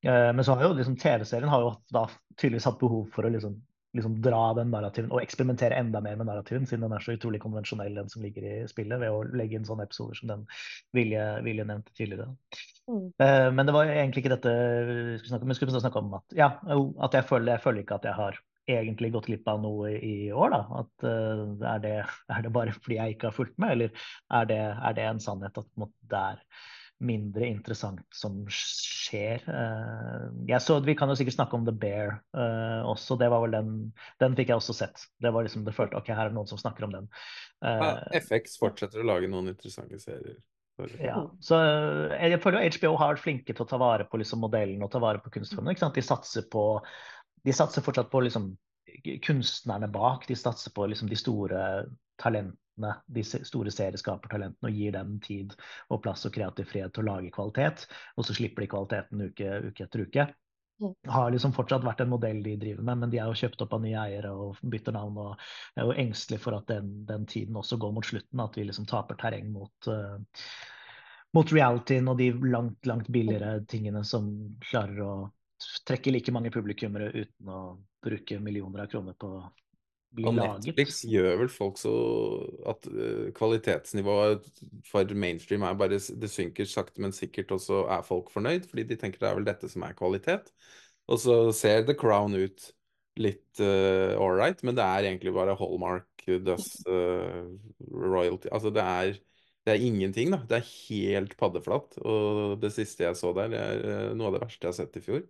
[0.00, 2.06] Uh, men så har jo liksom TV-serien har jo da
[2.40, 3.58] tydeligvis hatt behov for å liksom,
[3.96, 7.40] liksom dra den narrativen og eksperimentere enda mer med narrativen, siden den er så utrolig
[7.42, 10.44] konvensjonell, den som ligger i spillet, ved å legge inn sånne episoder som den
[10.96, 12.28] Vilje, Vilje nevnte tidligere.
[12.90, 13.08] Mm.
[13.22, 15.52] Uh, Men det var egentlig ikke dette vi skulle snakke om.
[15.52, 16.52] Vi skulle snakke om at, ja,
[17.06, 20.16] at jeg, føler, jeg føler ikke at jeg har egentlig gått glipp av noe i
[20.30, 20.54] år.
[20.54, 21.96] da, at uh, er, det,
[22.36, 24.04] er det bare fordi jeg ikke har fulgt med, eller
[24.40, 26.44] er det, er det en sannhet at på en måte, det er
[27.00, 29.42] mindre interessant som skjer?
[29.48, 33.18] Eh, jeg så, Vi kan jo sikkert snakke om The Bear eh, også.
[33.20, 33.72] det var vel Den
[34.20, 35.06] den fikk jeg også sett.
[35.20, 37.10] Det var liksom det følte, ok, her er det noen som snakker om den.
[37.64, 40.38] Ja, Eh, FX fortsetter å lage noen interessante serier.
[40.96, 41.58] ja, så
[42.16, 44.92] jeg føler jo HBO har vært flinke til å ta vare på liksom, modellen og
[44.92, 45.76] ta vare på kunstformen.
[45.76, 46.64] De satser på
[47.44, 48.56] de satser fortsatt på liksom,
[49.24, 50.26] kunstnerne bak.
[50.28, 51.86] De satser på liksom, de store
[52.20, 52.56] talentene,
[53.06, 55.56] de store serieskapertalentene, og gir dem tid
[55.88, 57.86] og plass og kreativ frihet til å lage kvalitet.
[58.16, 60.26] Og så slipper de kvaliteten uke, uke etter uke.
[61.12, 63.74] Har liksom fortsatt vært en modell de driver med, men de er jo kjøpt opp
[63.76, 65.18] av nye eiere og bytter navn.
[65.20, 68.56] og Jeg er jo engstelig for at den, den tiden også går mot slutten, at
[68.56, 70.16] vi liksom taper terreng mot uh,
[71.36, 74.30] mot realityen og de langt, langt billigere tingene som
[74.64, 75.14] klarer å
[75.86, 77.60] trekke like mange publikummere uten å
[78.02, 79.34] bruke millioner av kroner på
[80.10, 80.66] å bli Og laget.
[80.66, 81.94] Netflix gjør vel folk så
[82.70, 84.50] at eh, kvalitetsnivået
[84.90, 88.88] for mainstream er bare Det synker sakte, men sikkert, og så er folk fornøyd, fordi
[88.90, 90.52] de tenker det er vel dette som er kvalitet.
[91.10, 92.70] Og så ser The Crown ut
[93.20, 96.06] litt uh, ålreit, men det er egentlig bare Hallmark,
[96.46, 97.50] Does uh,
[97.90, 99.16] Royalty Altså det er,
[99.66, 100.40] det er ingenting, da.
[100.48, 101.98] Det er helt paddeflatt.
[102.00, 104.78] Og det siste jeg så der, det er eh, noe av det verste jeg har
[104.78, 105.24] sett i fjor.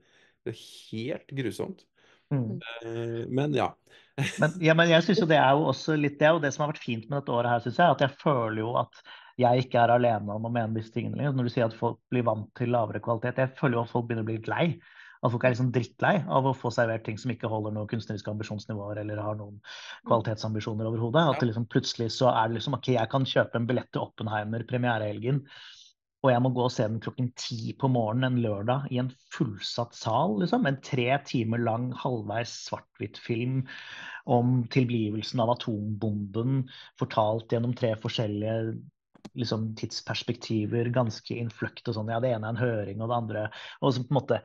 [0.45, 0.61] Det er
[0.93, 1.87] helt grusomt.
[2.31, 2.61] Mm.
[2.61, 3.73] Eh, men ja.
[4.43, 6.65] Men, ja, men jeg synes jo det er jo også litt det, og det som
[6.65, 9.03] har vært fint med dette året her, synes jeg, at jeg føler jo at
[9.41, 11.37] jeg ikke er alene om å mene disse tingene lenger.
[11.37, 14.09] Når du sier at folk blir vant til lavere kvalitet, jeg føler jo at folk
[14.09, 14.67] begynner å bli litt lei.
[15.21, 18.33] At folk er liksom drittlei av å få servert ting som ikke holder noen kunstneriske
[18.33, 19.59] ambisjonsnivåer eller har noen
[20.09, 21.27] kvalitetsambisjoner overhodet.
[21.35, 24.07] At det liksom plutselig så er det liksom OK, jeg kan kjøpe en billett til
[24.07, 25.43] Oppenheimer premierehelgen,
[26.21, 29.09] og jeg må gå og se den klokken ti på morgenen en lørdag i en
[29.33, 30.37] fullsatt sal.
[30.43, 33.63] liksom, En tre timer lang halvveis svart-hvitt-film
[34.29, 36.67] om tilblivelsen av atombomben,
[37.01, 38.57] fortalt gjennom tre forskjellige
[39.41, 42.13] liksom, tidsperspektiver, ganske innfløkt og sånn.
[42.13, 43.47] Ja, det ene er en høring, og det andre
[43.81, 44.43] Og så på en måte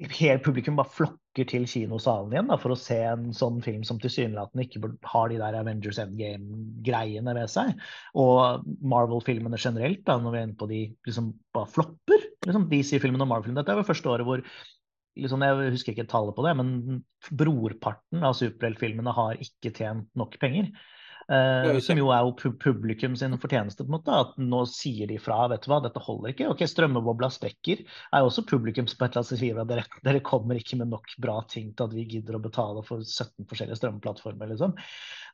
[0.00, 4.00] Hele publikum bare flokker til kinosalen igjen da, for å se en sånn film som
[4.02, 7.76] tilsynelatende ikke har de der Avengers Endgame-greiene ved seg.
[8.18, 12.26] Og Marvel-filmene generelt, da, når vi er inne på de, liksom bare flopper.
[12.48, 13.62] Liksom, DC-filmene og Marvel-filmene.
[13.62, 18.26] Dette er jo første året hvor liksom, Jeg husker ikke tallet på det, men brorparten
[18.26, 20.72] av superheltfilmene har ikke tjent nok penger.
[21.30, 24.18] Uh, som jo er jo publikum sin fortjeneste, på en måte.
[24.24, 25.44] At nå sier de fra.
[25.52, 26.48] Vet du hva, dette holder ikke.
[26.52, 27.84] Ok, strømmebobla sprekker.
[28.12, 30.80] Er jo også publikum som på et eller annet sier at dere, dere kommer ikke
[30.80, 34.76] med nok bra ting til at vi gidder å betale for 17 forskjellige strømplattformer, liksom.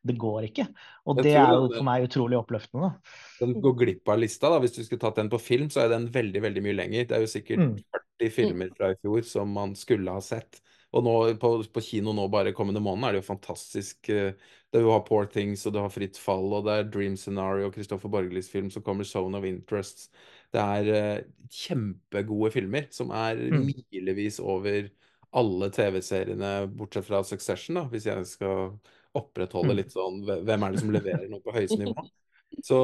[0.06, 0.68] Det går ikke.
[1.10, 2.92] Og det er jo for meg utrolig oppløftende.
[2.92, 3.18] da.
[3.40, 4.62] Den går glipp av lista, da.
[4.62, 7.08] Hvis du skulle tatt den på film, så er den veldig, veldig mye lenger.
[7.08, 7.76] Det er jo sikkert mm.
[8.20, 10.60] 40 filmer fra i fjor som man skulle ha sett.
[10.96, 14.08] Og nå på, på, kino nå bare kommende måned er det jo fantastisk.
[14.08, 14.32] Eh,
[14.72, 17.70] det du har Poor Things, og du har Fritt fall, og det er Dream Scenario,
[17.72, 20.08] Kristoffer Borgerlis film som kommer, Zone of Interest.
[20.52, 23.66] Det er uh, kjempegode filmer som er mm.
[23.92, 24.88] milevis over
[25.36, 28.70] alle TV-seriene, bortsett fra Succession, da, hvis jeg skal
[29.16, 29.78] opprettholde mm.
[29.78, 32.04] litt sånn Hvem er det som leverer noe på høyeste nivå?
[32.64, 32.78] Så,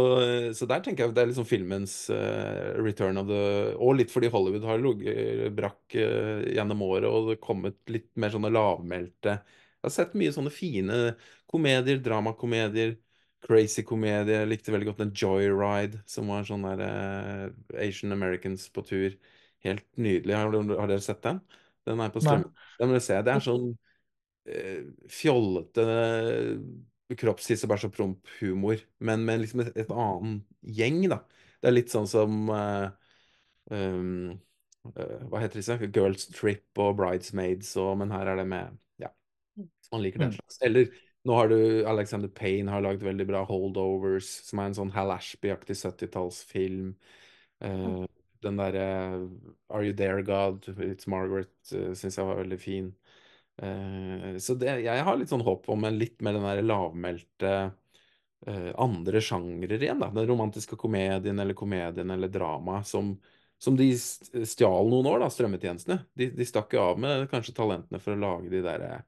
[0.54, 3.44] så, der tenker jeg det er liksom filmens uh, return of the
[3.80, 8.34] Og litt fordi Hollywood har ligget brakk uh, gjennom året og det kommet litt mer
[8.34, 10.98] sånne lavmælte Jeg har sett mye sånne fine
[11.50, 12.94] komedier, dramakomedier,
[13.44, 14.42] crazy komedier.
[14.42, 17.48] Jeg likte veldig godt den Joyride, som var sånn der uh,
[17.80, 19.18] Asian Americans på tur.
[19.64, 20.34] Helt nydelig.
[20.36, 21.42] Har, har dere sett den?
[21.84, 22.48] Den er på strøm.
[22.78, 23.20] Den må dere se.
[23.24, 23.70] Det er sånn
[25.08, 25.84] fjollete
[27.12, 31.20] kroppshisse, bæsj og promp-humor, men med liksom et, et annen gjeng, da.
[31.60, 32.88] Det er litt sånn som uh,
[33.72, 34.32] um,
[34.90, 35.76] uh, Hva heter disse?
[35.88, 39.08] Girls Trip og Bridesmaids og Men her er det med Ja,
[39.92, 40.38] man liker den mm.
[40.40, 40.58] slags.
[40.68, 40.90] Eller
[41.24, 45.14] nå har du Alexander Payne har lagd veldig bra Holdovers, som er en sånn Hal
[45.14, 46.92] Ashby-aktig 70-tallsfilm.
[47.64, 48.04] Uh,
[48.44, 48.88] den derre
[49.72, 50.68] Are You There God?
[50.84, 52.92] It's Margaret uh, syns jeg var veldig fin.
[53.62, 57.54] Eh, så det, jeg har litt sånn håp om en litt mer den der lavmælte
[58.46, 60.02] eh, andre sjangre igjen.
[60.02, 63.14] da, Den romantiske komedien eller komedien eller drama som,
[63.58, 66.00] som de stjal noen år, da, strømmetjenestene.
[66.14, 69.02] De, de stakk av med kanskje talentene for å lage de der eh,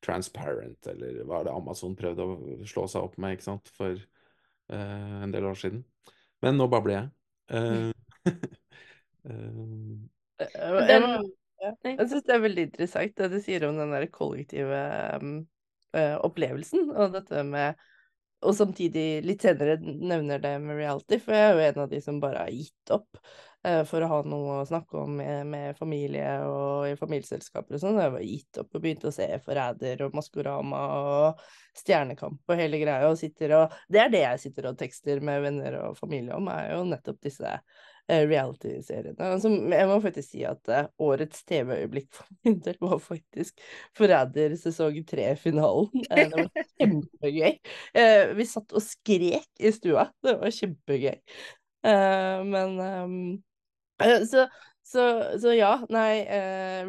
[0.00, 3.98] Transparent, eller hva er det Amazon prøvde å slå seg opp med ikke sant, for
[4.72, 5.82] uh, en del år siden.
[6.40, 7.10] Men nå babler jeg.
[9.20, 10.06] Uh,
[10.48, 11.26] uh, den,
[11.60, 11.74] ja.
[11.84, 14.80] Jeg syns det er veldig interessant det du sier om den der kollektive
[15.20, 15.38] um,
[15.96, 17.86] uh, opplevelsen, og dette med
[18.40, 21.98] Og samtidig litt senere nevner det med reality, for jeg er jo en av de
[22.00, 23.18] som bare har gitt opp
[23.66, 27.82] uh, for å ha noe å snakke om med, med familie og i familieselskaper og
[27.82, 28.00] sånn.
[28.00, 31.44] Jeg har gitt opp og begynte å se Forræder og Maskorama og
[31.76, 35.44] Stjernekamp og hele greia, og sitter og Det er det jeg sitter og tekster med
[35.44, 37.58] venner og familie om, er jo nettopp disse
[38.30, 39.16] reality-seriene.
[39.24, 43.60] Altså, jeg må faktisk si at uh, årets TV-øyeblikk for min del var faktisk
[43.98, 45.90] Forræder sesong tre-finalen.
[46.10, 47.60] Uh, det var kjempegøy.
[48.38, 50.08] Vi satt og skrek i stua.
[50.24, 51.20] Det var kjempegøy.
[52.50, 53.14] men um,
[54.00, 54.46] så,
[54.84, 55.04] så,
[55.40, 56.24] så, ja, nei,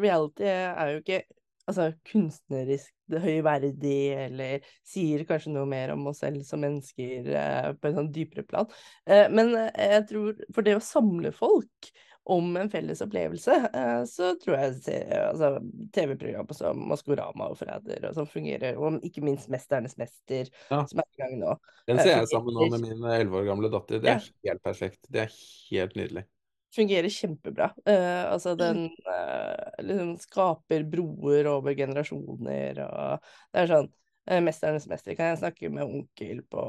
[0.02, 1.22] reality er jo ikke
[1.70, 7.90] altså, kunstnerisk høyverdig, eller sier kanskje noe mer om oss selv som mennesker eh, på
[7.90, 8.70] en sånn dypere plan.
[9.06, 11.92] Eh, men eh, jeg tror for det å samle folk
[12.32, 15.56] om en felles opplevelse, eh, så tror jeg altså,
[15.94, 20.84] TV-programmer som Maskorama og Forræder og sånn fungerer, og ikke minst 'Mesternes mester', ja.
[20.86, 21.56] som er i gang nå.
[21.90, 23.98] Den ser jeg sammen nå med min elleve år gamle datter.
[23.98, 24.52] Det er ja.
[24.52, 25.02] helt perfekt.
[25.10, 25.34] Det er
[25.72, 26.28] helt nydelig
[26.74, 27.70] fungerer kjempebra.
[27.88, 34.88] Uh, altså den uh, liksom skaper broer over generasjoner og Det er sånn uh, 'Mesternes
[34.90, 36.64] mester' kan jeg snakke med onkel på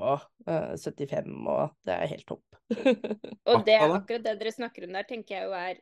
[0.48, 2.60] 75, og det er helt topp.
[3.50, 5.82] og det er akkurat det dere snakker om der, tenker jeg jo er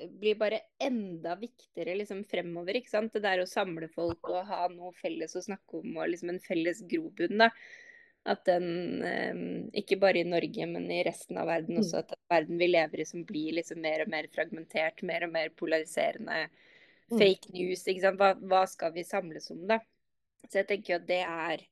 [0.00, 2.78] blir bare enda viktigere liksom fremover.
[2.78, 3.12] ikke sant?
[3.12, 6.40] Det der å samle folk og ha noe felles å snakke om og liksom en
[6.40, 7.36] felles grobunn.
[7.42, 7.50] da
[8.28, 12.02] at den, ehm, ikke bare i Norge, men i resten av verden også, mm.
[12.04, 15.52] at verden vi lever i som blir liksom mer og mer fragmentert, mer og mer
[15.56, 16.42] polariserende.
[17.10, 17.16] Mm.
[17.16, 18.20] Fake news, ikke sant.
[18.20, 19.80] Hva, hva skal vi samles om, da?
[20.46, 21.64] Så jeg tenker at det er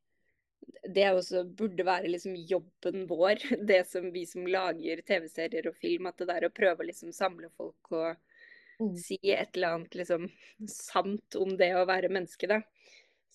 [0.89, 6.09] det også burde være liksom jobben vår, det som vi som lager TV-serier og film.
[6.11, 8.17] At det der å prøve å liksom samle folk og
[8.81, 8.97] mm.
[9.01, 10.29] si et eller annet liksom
[10.73, 12.63] sant om det å være menneske, da.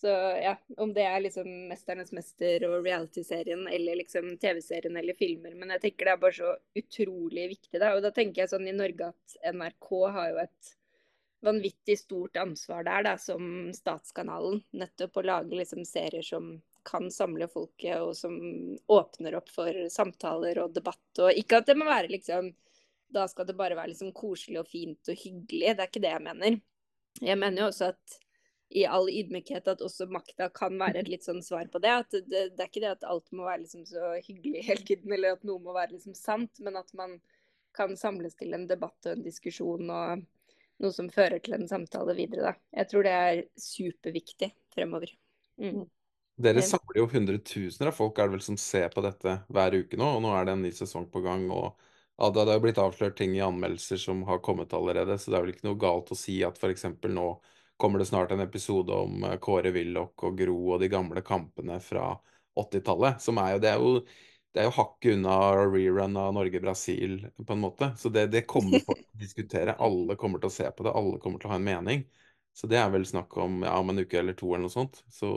[0.04, 0.12] Så
[0.44, 5.54] ja, om det er liksom 'Mesternes mester' og reality-serien eller liksom TV-serien eller filmer.
[5.56, 7.94] Men jeg tenker det er bare så utrolig viktig, da.
[7.96, 9.88] Og da tenker jeg sånn i Norge at NRK
[10.18, 10.74] har jo et
[11.48, 14.60] vanvittig stort ansvar der, da, som statskanalen.
[14.76, 16.52] Nettopp å lage liksom serier som
[16.84, 18.36] kan samle folket, og som
[18.92, 21.24] åpner opp for samtaler og debatt.
[21.24, 22.52] Og ikke at det må være liksom
[23.14, 25.76] Da skal det bare være liksom koselig og fint og hyggelig.
[25.78, 26.56] Det er ikke det jeg mener.
[27.22, 28.16] Jeg mener jo også at
[28.74, 31.94] i all ydmykhet at også makta kan være et litt sånn svar på det.
[32.04, 35.14] At det, det, er ikke det at alt må være liksom så hyggelig hele tiden,
[35.14, 37.20] eller at noe må være liksom sant, men at man
[37.74, 40.24] kan samles til en debatt og en diskusjon og
[40.84, 42.52] noe som fører til en samtale videre.
[42.52, 42.80] Da.
[42.82, 45.14] Jeg tror det er superviktig fremover.
[45.62, 45.86] Mm.
[46.44, 46.66] Dere Eh.
[46.66, 50.16] samler jo hundretusener av folk er det vel som ser på dette hver uke nå,
[50.18, 51.50] og nå er det en ny sesong på gang.
[51.52, 51.78] og
[52.18, 55.46] ja, Det har blitt avslørt ting i anmeldelser som har kommet allerede, så det er
[55.46, 56.86] vel ikke noe galt å si at f.eks.
[57.06, 57.28] nå
[57.78, 61.80] kommer det snart en episode om eh, Kåre Willoch og Gro og de gamle kampene
[61.84, 62.14] fra
[62.60, 63.22] 80-tallet.
[63.22, 63.94] Som er jo Det er jo,
[64.54, 67.94] det er jo hakket unna rerun av Norge-Brasil, på en måte.
[67.98, 69.78] Så det, det kommer folk til å diskutere.
[69.82, 72.06] Alle kommer til å se på det, alle kommer til å ha en mening.
[72.54, 75.02] Så det er vel snakk om ja, om en uke eller to eller noe sånt.
[75.10, 75.30] Så,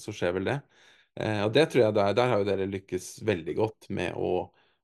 [0.00, 0.58] så skjer vel det.
[1.20, 4.32] Eh, og det tror jeg der, der har jo dere lykkes veldig godt med å,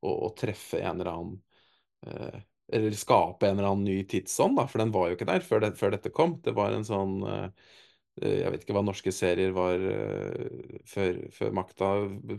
[0.05, 1.41] å, å treffe en eller annen
[2.07, 2.43] eh,
[2.73, 5.63] Eller skape en eller annen ny tidsånd, da, for den var jo ikke der før,
[5.65, 6.37] det, før dette kom.
[6.45, 7.47] Det var en sånn eh,
[8.23, 11.89] eh, Jeg vet ikke hva norske serier var eh, før, før makta.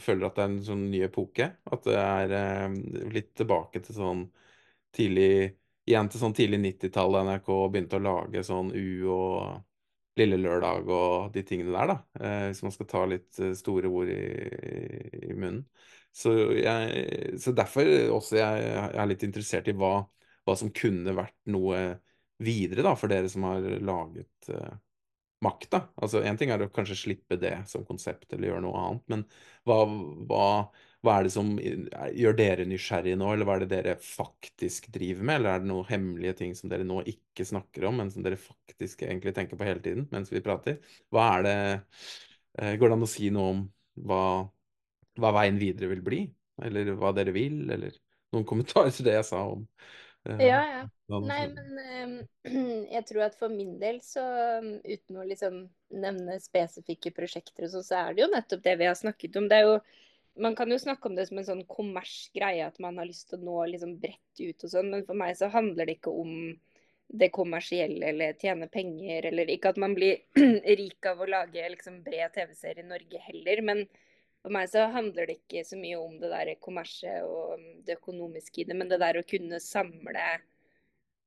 [0.04, 1.50] Føler at det er en sånn ny epoke.
[1.72, 2.78] At det er
[3.12, 4.30] litt tilbake til sånn
[4.96, 5.58] tidlig
[5.90, 11.32] Igjen til sånn tidlig 90-tallet NRK begynte å lage sånn U og Lille Lørdag og
[11.34, 11.96] de tingene der, da.
[12.52, 14.20] Hvis man skal ta litt store ord i,
[15.32, 15.64] i munnen.
[16.14, 19.94] Så, jeg, så derfor også jeg, jeg er litt interessert i hva,
[20.48, 21.82] hva som kunne vært noe
[22.42, 24.74] videre da, for dere som har laget uh,
[25.46, 25.86] makta.
[26.02, 29.26] Altså Én ting er å kanskje slippe det som konsept eller gjøre noe annet, men
[29.68, 29.78] hva,
[30.30, 30.48] hva,
[31.02, 35.26] hva er det som gjør dere nysgjerrige nå, eller hva er det dere faktisk driver
[35.28, 35.40] med?
[35.40, 38.40] Eller er det noen hemmelige ting som dere nå ikke snakker om, men som dere
[38.42, 40.82] faktisk egentlig tenker på hele tiden mens vi prater?
[41.14, 41.58] Hva er det
[42.62, 43.66] uh, Går det an å si noe om
[44.06, 44.24] hva,
[45.22, 46.24] hva veien videre vil bli?
[46.62, 47.64] Eller hva dere vil?
[47.72, 47.98] Eller
[48.36, 50.82] noen kommentarer til det jeg sa om eh, Ja, ja.
[51.10, 52.52] sånn- Nei, men eh,
[52.96, 54.22] jeg tror at for min del, så
[54.62, 58.76] um, uten å liksom nevne spesifikke prosjekter og sånn, så er det jo nettopp det
[58.80, 59.50] vi har snakket om.
[59.50, 59.80] Det er jo
[60.42, 63.42] man kan jo snakke om det som en sånn kommersgreie, at man har lyst til
[63.42, 66.32] å nå liksom bredt ut og sånn, men for meg så handler det ikke om
[67.12, 70.22] det kommersielle eller tjene penger, eller ikke at man blir
[70.80, 73.84] rik av å lage liksom bred TV-serie i Norge heller, men
[74.42, 78.64] for meg så handler det ikke så mye om det der kommerset og det økonomiske
[78.64, 80.26] i det, men det der å kunne samle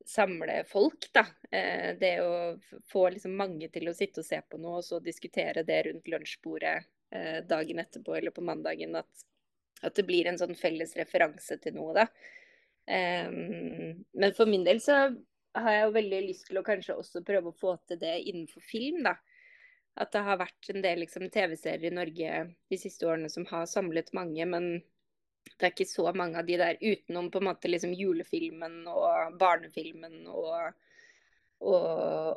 [0.04, 1.26] samle folk, da.
[1.50, 2.56] Eh, det å
[2.90, 6.08] få liksom mange til å sitte og se på noe, og så diskutere det rundt
[6.12, 6.74] lunsjbordet
[7.14, 8.96] eh, dagen etterpå eller på mandagen.
[9.00, 9.26] At,
[9.80, 12.08] at, det blir en sånn felles referanse til noe, da.
[12.84, 15.06] Um, men for min del så
[15.56, 18.64] har jeg jo veldig lyst til å kanskje også prøve å få til det innenfor
[18.66, 19.14] film, da.
[20.00, 22.38] At det har vært en del liksom, TV-serier i Norge
[22.70, 24.68] de siste årene som har samlet mange, men
[25.54, 29.36] det er ikke så mange av de der utenom på en måte liksom julefilmen og
[29.38, 30.72] barnefilmen og,
[31.60, 31.86] og,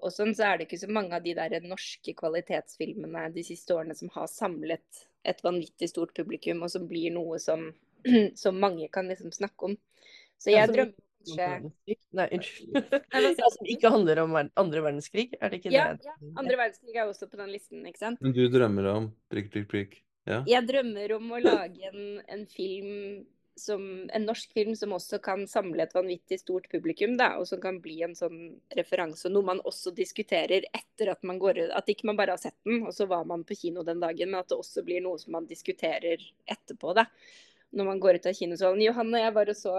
[0.03, 3.73] og, sånn, så er det ikke så mange av de der norske kvalitetsfilmene de siste
[3.73, 7.69] årene som har samlet et vanvittig stort publikum, og som blir noe som,
[8.43, 9.77] som mange kan liksom snakke om.
[10.37, 12.97] Så jeg drømmer kanskje Nei, unnskyld.
[13.37, 16.07] Ja, som ikke handler om andre verdenskrig, er det ikke ja, det?
[16.07, 18.21] Ja, andre verdenskrig er også på den listen, ikke sant?
[18.23, 19.97] Men du drømmer om prikk, prikk, prikk?
[20.27, 20.41] Ja.
[20.47, 23.23] Jeg drømmer om å lage en, en, film
[23.55, 23.81] som,
[24.13, 27.79] en norsk film som også kan samle et vanvittig stort publikum, da, og som kan
[27.83, 29.31] bli en sånn referanse.
[29.31, 31.71] Noe man også diskuterer etter at man går ut.
[31.79, 34.33] At ikke man bare har sett den, og så var man på kino den dagen,
[34.33, 36.91] men at det også blir noe som man diskuterer etterpå.
[36.97, 37.07] da.
[37.71, 38.83] Når man går ut av kinosalen.
[38.83, 39.77] Johanne og jeg var og så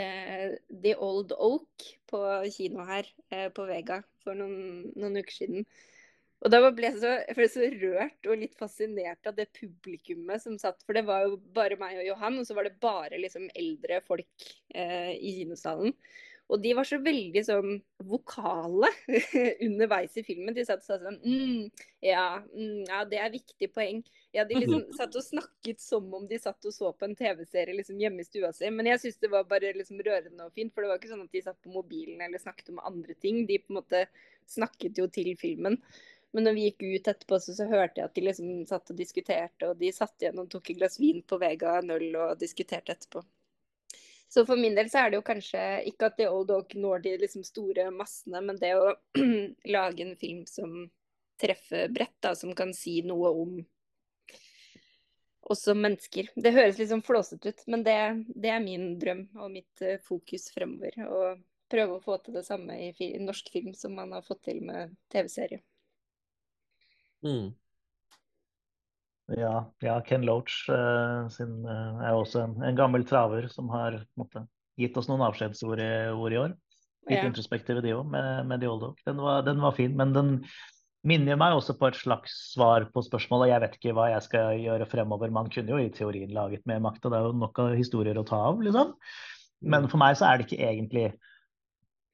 [0.00, 2.20] The Old Oak på
[2.54, 5.66] kino her eh, på Vega for noen, noen uker siden.
[6.40, 10.40] Og da ble jeg, så, jeg ble så rørt og litt fascinert av det publikummet
[10.40, 10.80] som satt.
[10.86, 14.00] For det var jo bare meg og Johan, og så var det bare liksom eldre
[14.06, 15.92] folk eh, i kinosalen.
[16.50, 17.76] Og de var så veldig sånn
[18.10, 18.88] vokale
[19.66, 20.54] underveis i filmen.
[20.56, 24.02] De satt og sa sånn mm, ja, mm, ja, det er viktig poeng.
[24.34, 27.76] Ja, de liksom satt og snakket som om de satt og så på en TV-serie
[27.78, 28.70] liksom hjemme i stua si.
[28.74, 30.74] Men jeg syns det var bare liksom rørende og fint.
[30.74, 33.44] For det var ikke sånn at de satt på mobilen eller snakket om andre ting.
[33.46, 34.06] De på en måte
[34.50, 35.78] snakket jo til filmen.
[36.34, 38.98] Men når vi gikk ut etterpå, så, så hørte jeg at de liksom satt og
[38.98, 39.70] diskuterte.
[39.70, 43.22] Og de satt igjen og tok et glass vin på Vega, 0 og diskuterte etterpå.
[44.30, 45.60] Så for min del så er det jo kanskje
[45.90, 48.92] ikke at The Old Dog når de liksom store massene, men det å
[49.74, 50.84] lage en film som
[51.40, 53.56] treffer bredt, som kan si noe om
[55.50, 56.28] også mennesker.
[56.36, 57.96] Det høres litt sånn flåsete ut, men det,
[58.36, 60.94] det, er min drøm og mitt uh, fokus fremover.
[61.02, 61.34] Å
[61.70, 64.62] prøve å få til det samme i, i norsk film som man har fått til
[64.66, 65.62] med TV-serie.
[67.26, 67.50] Mm.
[69.38, 69.54] Ja,
[69.84, 74.42] ja, Ken Loach uh, sin, uh, er også en, en, gammel traver som har måtte,
[74.80, 76.56] gitt oss noen avskjedsord i, i år.
[77.08, 77.28] Litt ja.
[77.28, 79.00] introspektive, de òg, med, med The Old Oak.
[79.06, 80.34] Den var, den var, fin, men den
[81.06, 83.52] minner meg også på et slags svar på spørsmålet.
[83.52, 85.32] Jeg vet ikke hva jeg skal gjøre fremover.
[85.32, 88.20] Man kunne jo i teorien laget mer makt, og det er jo nok av historier
[88.20, 88.96] å ta av, liksom.
[89.70, 91.10] Men for meg så er det ikke egentlig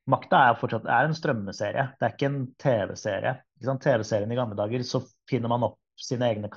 [0.07, 3.33] Makta er fortsatt er en strømmeserie, det er ikke en TV-serie.
[3.59, 6.51] TV-serien i gamle dager så finner man opp sine egne,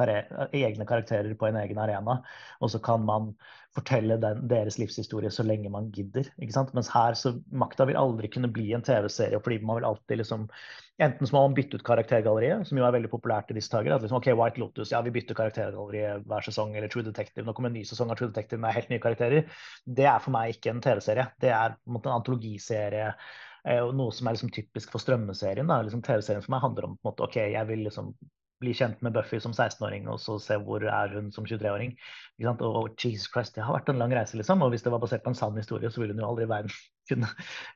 [0.51, 2.19] egne, karakterer på en egen arena.
[2.59, 3.31] Og så kan man
[3.75, 6.27] fortelle den, deres livshistorie så lenge man gidder.
[6.41, 6.73] ikke sant?
[6.75, 10.49] Mens her så makta vil aldri kunne bli en TV-serie, fordi man vil alltid liksom
[10.99, 13.93] Enten så må man bytte ut karaktergalleriet, som jo er veldig populært i disse dager.
[13.95, 17.45] At liksom, ok, White Lotus, ja vi bytter karaktergalleriet hver sesong, eller True Detective.
[17.47, 19.47] Nå kommer en ny sesong av True Detective med helt nye karakterer.
[19.87, 21.29] Det er for meg ikke en TV-serie.
[21.39, 23.13] Det er på en måte en antologiserie
[23.95, 25.71] noe som er liksom typisk for strømmeserien.
[25.87, 28.11] Liksom TV-serien for meg handler om måte, ok, jeg vil liksom
[28.59, 31.95] bli kjent med Buffy som 16-åring, og så se hvor er hun som 23-åring.
[32.43, 34.63] Og, og, Jesus Christ, det har vært en lang reise, liksom.
[34.65, 36.51] Og hvis det var basert på en sann historie, så ville hun jo aldri i
[36.51, 36.73] verden
[37.11, 37.29] kunne,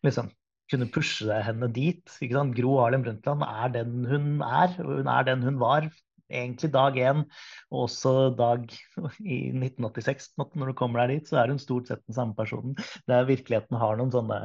[0.06, 0.32] liksom,
[0.72, 2.04] kunne pushe henne dit.
[2.20, 2.56] Ikke sant?
[2.58, 5.90] Gro Harlem Brundtland er den hun er, og hun er den hun var
[6.34, 7.24] egentlig dag én,
[7.72, 8.66] og også dag
[9.36, 10.32] i 1986.
[10.40, 12.76] Når du kommer deg dit, så er hun stort sett den samme personen.
[13.08, 14.40] Det er Virkeligheten har noen sånne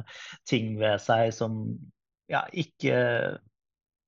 [0.48, 1.62] ting ved seg som
[2.28, 2.98] ja, ikke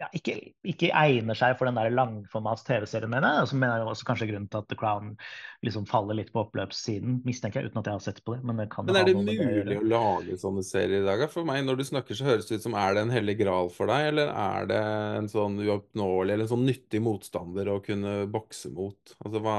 [0.00, 0.34] ja, ikke,
[0.64, 3.44] ikke, egner seg for den der langformats TV-serien, mener jeg.
[3.44, 5.10] Og så mener jeg også kanskje grunnen til at The Crown
[5.66, 8.40] liksom faller litt på oppløpssiden, mistenker jeg, uten at jeg har sett på det.
[8.48, 11.26] Men, det men er det mulig å, lage sånne serier i dag?
[11.32, 13.68] For meg, når du snakker, så høres det ut som er det en hellig gral
[13.74, 14.82] for deg, eller er det
[15.20, 19.18] en sånn uoppnåelig eller en sånn nyttig motstander å kunne bokse mot?
[19.20, 19.58] Altså hva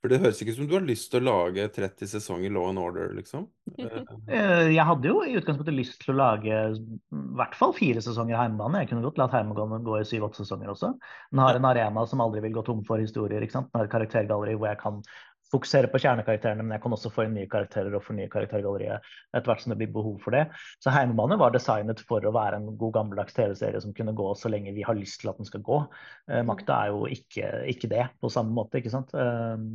[0.00, 2.70] for det høres ikke ut som du har lyst til å lage 30 sesonger Law
[2.70, 3.48] and Order, liksom?
[4.30, 8.38] Eh, jeg hadde jo i utgangspunktet lyst til å lage i hvert fall fire sesonger
[8.38, 8.82] Heimebane.
[8.82, 10.92] Jeg kunne godt latt Heimebane gå i syv-åtte sesonger også.
[11.32, 13.42] Den har en arena som aldri vil gå tom for historier.
[13.42, 13.70] ikke sant?
[13.72, 15.02] Den har et karaktergalleri hvor jeg kan
[15.50, 19.50] fokusere på kjernekarakterene, men jeg kan også få inn nye karakterer og fornye karaktergalleriet etter
[19.50, 20.44] hvert som det blir behov for det.
[20.82, 24.52] Så Heimebane var designet for å være en god gammeldags TV-serie som kunne gå så
[24.52, 25.82] lenge vi har lyst til at den skal gå.
[26.30, 29.14] Eh, makta er jo ikke, ikke, det på samme måte, ikke sant.
[29.14, 29.66] Eh,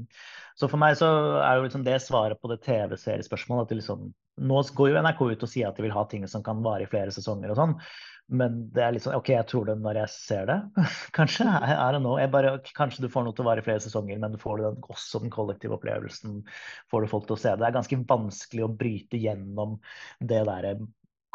[0.55, 1.09] så for meg så
[1.43, 4.09] er jo liksom det svaret på det TV-seriespørsmålet at liksom,
[4.47, 6.87] nå går jo NRK ut og sier at de vil ha ting som kan vare
[6.87, 7.79] i flere sesonger og sånn.
[8.27, 10.57] Men det er litt sånn OK, jeg tror det når jeg ser det.
[11.17, 11.45] kanskje.
[11.45, 12.17] I don't know.
[12.33, 14.79] Bare, kanskje du får noe til å vare i flere sesonger, men du får den,
[14.89, 16.41] også den kollektive opplevelsen.
[16.91, 17.61] Får du folk til å se det.
[17.61, 19.77] Det er ganske vanskelig å bryte gjennom
[20.19, 20.77] det derre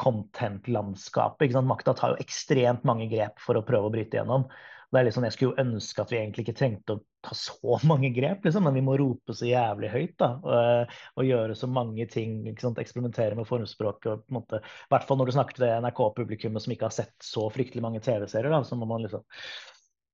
[0.00, 1.54] content-landskapet.
[1.66, 4.48] Makta tar jo ekstremt mange grep for å prøve å bryte gjennom.
[4.90, 7.78] Det er liksom, Jeg skulle jo ønske at vi egentlig ikke trengte å ta så
[7.90, 10.16] mange grep, liksom, men vi må rope så jævlig høyt.
[10.18, 12.40] da, Og, og gjøre så mange ting.
[12.50, 14.26] Eksperimentere med formspråket.
[14.26, 17.84] og I hvert fall når du snakker til NRK-publikummet som ikke har sett så fryktelig
[17.86, 19.26] mange TV-serier, så må man liksom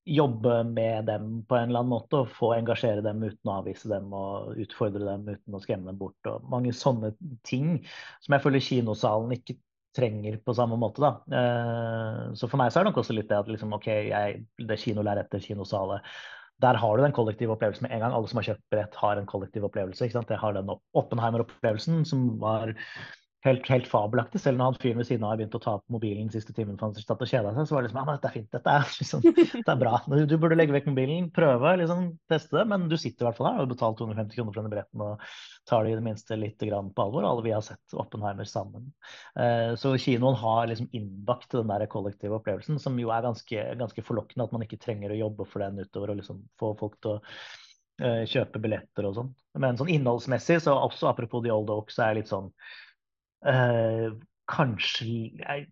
[0.07, 3.89] jobbe med dem på en eller annen måte og få engasjere dem uten å avvise
[3.91, 6.29] dem og utfordre dem uten å skremme dem bort.
[6.31, 7.11] og Mange sånne
[7.47, 7.81] ting
[8.23, 9.59] som jeg føler kinosalen ikke
[9.97, 11.03] trenger på samme måte.
[11.03, 11.41] Da.
[11.41, 14.41] Eh, så for meg så er det nok også litt det at liksom, ok, jeg,
[14.69, 16.03] det kinolerretet, kinosale
[16.65, 18.15] der har du den kollektive opplevelsen med en gang.
[18.17, 20.09] Alle som har kjøpt brett, har en kollektiv opplevelse.
[20.09, 22.73] Jeg har den Oppenheimer-opplevelsen som var
[23.47, 24.41] helt, helt fabelaktig.
[24.43, 26.77] Selv når han fyren ved siden av har begynt å ta opp mobilen siste timen
[26.77, 28.49] for han satt og kjeda seg, så var det liksom ja, men dette er fint,
[28.53, 29.93] dette er, liksom, det er bra.
[30.31, 33.49] Du, burde legge vekk mobilen, prøve, liksom, teste det, men du sitter i hvert fall
[33.51, 35.27] her og har betalt 250 kroner for denne billetten og
[35.71, 37.27] tar det i det minste litt grann på alvor.
[37.27, 38.89] Alle vi har sett Oppenheimer sammen.
[39.39, 44.07] Uh, så kinoen har liksom innbakt den der kollektive opplevelsen, som jo er ganske, ganske
[44.07, 47.17] forlokkende, at man ikke trenger å jobbe for den utover og liksom få folk til
[47.17, 49.31] å uh, kjøpe billetter og sånn.
[49.63, 52.51] Men sånn innholdsmessig, så også apropos The Old Oak, så er jeg litt sånn
[53.51, 54.09] eh,
[54.51, 55.67] kanskje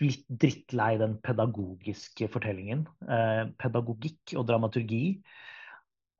[0.00, 2.86] litt drittlei den pedagogiske fortellingen.
[3.04, 5.04] Eh, pedagogikk og dramaturgi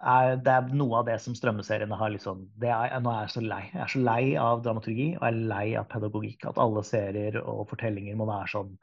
[0.01, 3.35] er, det er noe av det som strømmeseriene har liksom det er, Nå er jeg
[3.37, 3.63] så lei.
[3.73, 6.49] Jeg er så lei av dramaturgi og jeg er lei av pedagogikk.
[6.51, 8.75] At alle serier og fortellinger må være sånn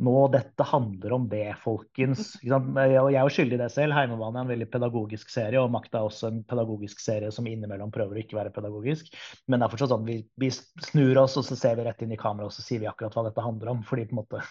[0.00, 2.32] nå, dette handler om det, folkens.
[2.40, 3.94] Og jeg er jo skyldig i det selv.
[3.96, 7.92] Heimebane er en veldig pedagogisk serie, og Makta er også en pedagogisk serie som innimellom
[7.94, 9.10] prøver å ikke være pedagogisk.
[9.46, 12.14] Men det er fortsatt sånn vi, vi snur oss, og så ser vi rett inn
[12.16, 13.84] i kameraet, og så sier vi akkurat hva dette handler om.
[13.86, 14.42] Fordi på en måte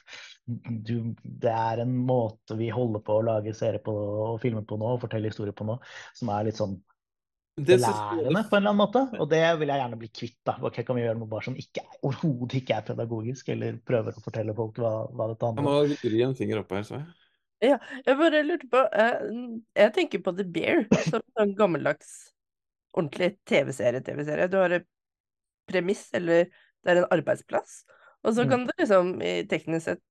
[0.90, 3.96] du, det er en måte vi holder på å lage serie på
[4.30, 5.80] og filme på nå, og fortelle historier på nå,
[6.18, 6.78] som er litt sånn
[7.66, 9.04] belærende på en eller annen måte.
[9.20, 10.38] Og det vil jeg gjerne bli kvitt.
[10.48, 10.56] da.
[10.62, 14.24] Hva kan vi gjøre med barn som ikke, overhodet ikke er pedagogisk, eller prøver å
[14.26, 15.94] fortelle folk hva, hva dette handler om?
[15.94, 17.08] Nå det en finger opp her, så jeg.
[17.60, 19.40] Ja, jeg bare lurte på Jeg,
[19.76, 22.14] Jeg tenker på The Bear som en gammeldags,
[22.96, 24.48] ordentlig TV-serie-TV-serie.
[24.52, 24.88] Du har et
[25.70, 27.82] premiss, eller det er en arbeidsplass,
[28.24, 28.50] og så mm.
[28.50, 29.12] kan du liksom
[29.52, 30.06] teknisk sett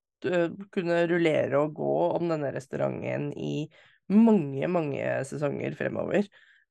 [0.75, 3.69] kunne rullere og gå om denne restauranten i
[4.11, 6.29] mange, mange sesonger fremover.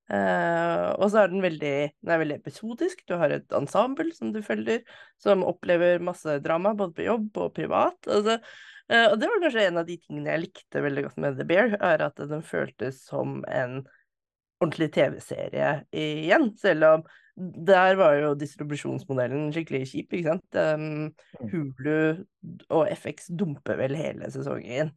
[0.07, 3.03] Uh, og så er den veldig, den er veldig episodisk.
[3.09, 4.85] Du har et ensemble som du følger,
[5.19, 7.99] som opplever masse drama både på jobb og privat.
[8.07, 8.37] Altså,
[8.91, 11.47] uh, og det var kanskje en av de tingene jeg likte veldig godt med The
[11.49, 13.81] Bear, er at den føltes som en
[14.63, 16.51] ordentlig TV-serie igjen.
[16.57, 20.57] Selv om der var jo distribusjonsmodellen skikkelig kjip, ikke sant.
[20.57, 22.23] Um, Hulu
[22.73, 24.95] og FX dumper vel hele sesongen.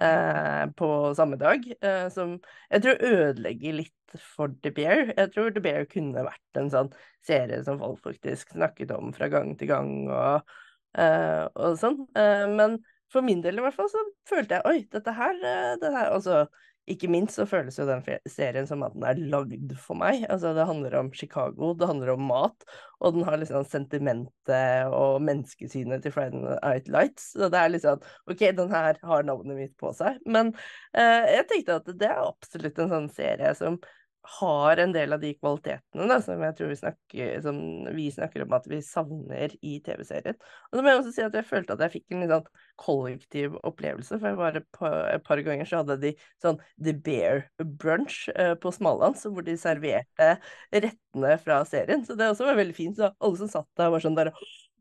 [0.00, 0.88] Eh, på
[1.18, 2.36] samme dag, eh, som
[2.70, 5.12] jeg tror ødelegger litt for The Bear.
[5.16, 6.92] Jeg tror The Bear kunne vært en sånn
[7.26, 10.54] serie som folk faktisk snakket om fra gang til gang og,
[10.98, 12.02] eh, og sånn.
[12.18, 12.80] Eh, men
[13.12, 16.12] for min del i hvert fall så følte jeg oi, dette her, eh, det her
[16.12, 16.44] Altså
[16.90, 20.24] ikke minst så føles jo den serien som at den er lagd for meg.
[20.26, 22.66] Altså, det handler om Chicago, det handler om mat,
[22.98, 27.30] og den har liksom sentimentet og menneskesynet til Friday Night Lights.
[27.36, 30.18] Så det er liksom OK, den her har navnet mitt på seg.
[30.26, 30.50] Men
[30.90, 33.78] eh, jeg tenkte at det er absolutt en sånn serie som
[34.22, 37.56] har en del av de kvalitetene da, som jeg tror vi snakker, som
[37.96, 40.38] vi snakker om at vi savner i TV-serien.
[40.70, 42.46] Og så må jeg også si at jeg følte at jeg fikk en litt sånn
[42.82, 44.20] kollektiv opplevelse.
[44.20, 46.14] For jeg var et par, et par ganger så hadde de
[46.44, 47.44] sånn The Bear
[47.82, 50.32] Brunch eh, på Smalands, hvor de serverte
[50.70, 52.06] rettene fra serien.
[52.06, 52.98] Så det også var veldig fint.
[52.98, 54.34] Så alle som satt der, var sånn der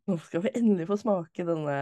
[0.09, 1.75] Nå skal vi endelig få smake denne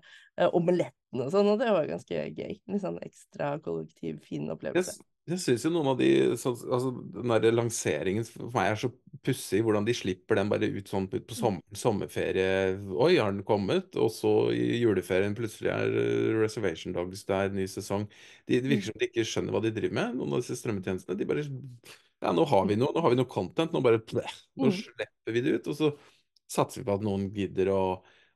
[0.00, 1.50] eh, omeletten og sånn.
[1.52, 2.56] Og det var ganske gøy.
[2.56, 4.96] Litt sånn ekstra kollektiv, fin opplevelse.
[4.96, 5.15] Yes.
[5.26, 6.08] Jeg syns jo noen av de
[6.38, 8.90] så, altså, Den der lanseringen for meg er så
[9.26, 12.76] pussig, hvordan de slipper den bare ut sånn på som, sommerferie.
[12.94, 13.96] Oi, har den kommet?
[13.98, 15.96] Og så i juleferien plutselig er
[16.38, 18.06] Reservation Dogs der, ny sesong.
[18.46, 21.18] De, det virker som de ikke skjønner hva de driver med, noen av disse strømmetjenestene.
[21.18, 21.46] De bare
[22.22, 23.74] Ja, nå har vi noe, nå har vi noe content.
[23.74, 25.72] Nå bare Nå slipper vi det ut.
[25.74, 25.90] Og så
[26.46, 27.82] satser vi på at noen gidder å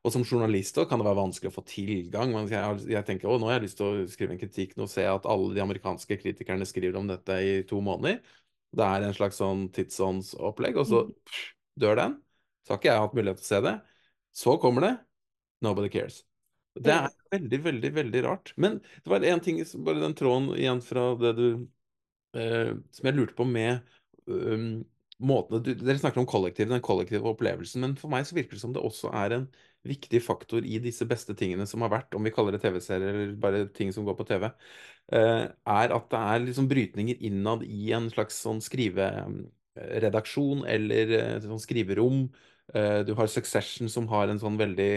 [0.01, 2.33] og som journalist kan det være vanskelig å få tilgang.
[2.33, 4.73] Men jeg, jeg tenker å, nå har jeg lyst til å skrive en kritikk.
[4.81, 8.23] Nå ser jeg at alle de amerikanske kritikerne skriver om dette i to måneder.
[8.73, 11.13] Det er en slags sånn tidsåndsopplegg, og så mm.
[11.29, 11.45] pff,
[11.85, 12.17] dør den.
[12.65, 13.77] Så har ikke jeg hatt mulighet til å se det.
[14.41, 14.95] Så kommer det.
[15.67, 16.23] Nobody cares.
[16.81, 18.55] Det er veldig, veldig, veldig rart.
[18.57, 21.47] Men det var én ting, bare den tråden igjen fra det du
[22.39, 23.83] eh, Som jeg lurte på med
[24.31, 24.79] um,
[25.21, 28.63] måtene du, Dere snakker om kollektiv, den kollektive opplevelsen, men for meg så virker det
[28.63, 29.51] som det også er en
[29.87, 33.37] viktig faktor i disse beste tingene som har vært, om vi kaller det TV-serier eller
[33.41, 34.45] bare ting som går på TV,
[35.17, 41.41] eh, er at det er liksom brytninger innad i en slags sånn skriveredaksjon eller eh,
[41.47, 42.19] sånn skriverom.
[42.75, 44.93] Eh, du har Succession som har en sånn veldig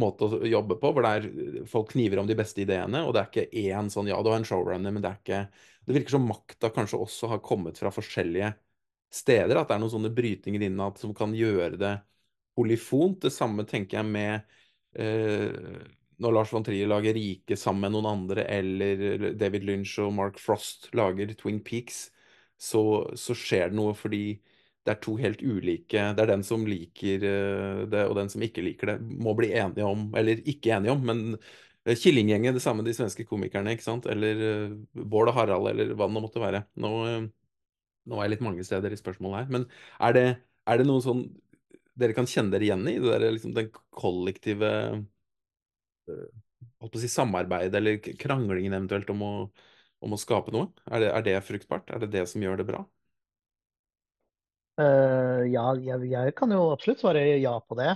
[0.00, 1.22] måte å jobbe på, hvor det er
[1.68, 4.38] folk kniver om de beste ideene, og det er ikke én sånn Ja, du har
[4.38, 5.40] en showrunner, men det er ikke
[5.86, 8.52] Det virker som makta kanskje også har kommet fra forskjellige
[9.10, 11.94] steder, at det er noen sånne brytninger innad som kan gjøre det
[12.56, 13.20] polyfont.
[13.22, 14.40] Det samme tenker jeg med
[14.98, 15.80] eh,
[16.20, 20.38] når Lars von Trier lager 'Rike' sammen med noen andre, eller David Lynch og Mark
[20.38, 22.10] Frost lager 'Twin Peaks',
[22.60, 22.82] så,
[23.16, 24.40] så skjer det noe fordi
[24.84, 28.44] det er to helt ulike Det er den som liker eh, det, og den som
[28.44, 31.20] ikke liker det, må bli enige om Eller ikke enige om, men
[31.84, 34.08] eh, Killinggjengen, det samme de svenske komikerne, ikke sant?
[34.10, 34.40] Eller
[34.70, 36.64] uh, Bård og Harald, eller hva det nå måtte være.
[36.80, 36.90] Nå,
[38.04, 39.66] nå, er jeg litt mange steder i spørsmålet her, men
[40.00, 40.26] er det,
[40.68, 41.24] er det noen sånn
[42.00, 42.98] dere kan kjenne dere igjen i?
[43.02, 44.70] Det der, liksom, den kollektive
[46.80, 49.34] holdt på å si samarbeidet, eller kranglingen eventuelt om å,
[50.04, 50.70] om å skape noe?
[50.88, 51.92] Er det, er det, fruktbart?
[51.92, 52.84] Er det det som gjør det bra?
[54.80, 57.94] Uh, ja, jeg, jeg, kan jo absolutt svare ja på det.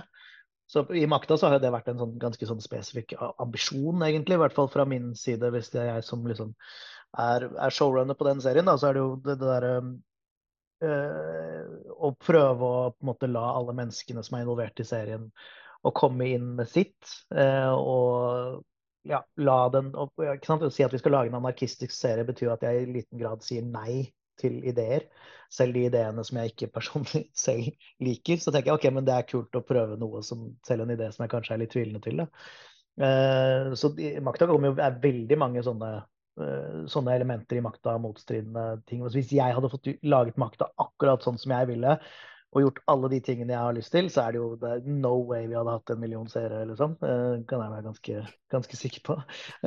[0.69, 4.41] Så I makta så har det vært en sånn, ganske sånn spesifikk ambisjon, egentlig, i
[4.41, 5.51] hvert fall fra min side.
[5.53, 6.55] Hvis det er jeg som liksom
[7.21, 9.75] er, er showrunner på den serien, da, så er det jo det, det derre
[12.05, 15.29] eh, prøve å på en måte la alle menneskene som er involvert i serien,
[15.85, 17.11] å komme inn med sitt.
[17.35, 18.63] Eh, og
[19.05, 20.65] ja, la den og, ikke sant?
[20.65, 23.45] Å si at vi skal lage en anarkistisk serie, betyr at jeg i liten grad
[23.45, 24.07] sier nei
[24.41, 25.05] til ideer.
[25.53, 27.69] Selv de ideene som jeg ikke personlig selv
[28.03, 28.41] liker.
[28.41, 31.11] Så tenker jeg ok, men det er kult å prøve noe som selv en idé
[31.13, 32.23] som jeg kanskje er litt tvilende til.
[32.23, 32.27] Da.
[33.05, 33.91] Eh, så
[34.23, 35.93] makta kommer jo er veldig mange sånne
[36.91, 39.03] sånne elementer i makta, motstridende ting.
[39.07, 41.95] Hvis jeg hadde fått laget makta akkurat sånn som jeg ville,
[42.55, 44.85] og gjort alle de tingene jeg har lyst til, så er det jo det er
[44.87, 46.93] no way vi hadde hatt en million seere, liksom.
[47.01, 48.21] Det kan jeg være ganske,
[48.53, 49.17] ganske sikker på.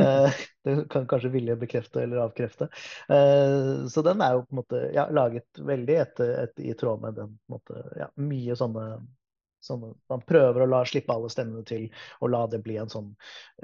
[0.01, 2.71] Uh, det kan kanskje vilje bekrefte eller avkrefte.
[3.11, 7.05] Uh, så den er jo på en måte ja, laget veldig etter, etter, i tråd
[7.05, 8.89] med den på en måte, ja, mye sånne
[9.61, 11.89] Sånn, man prøver å la, slippe alle stemmene til
[12.23, 13.09] og la det bli en sånn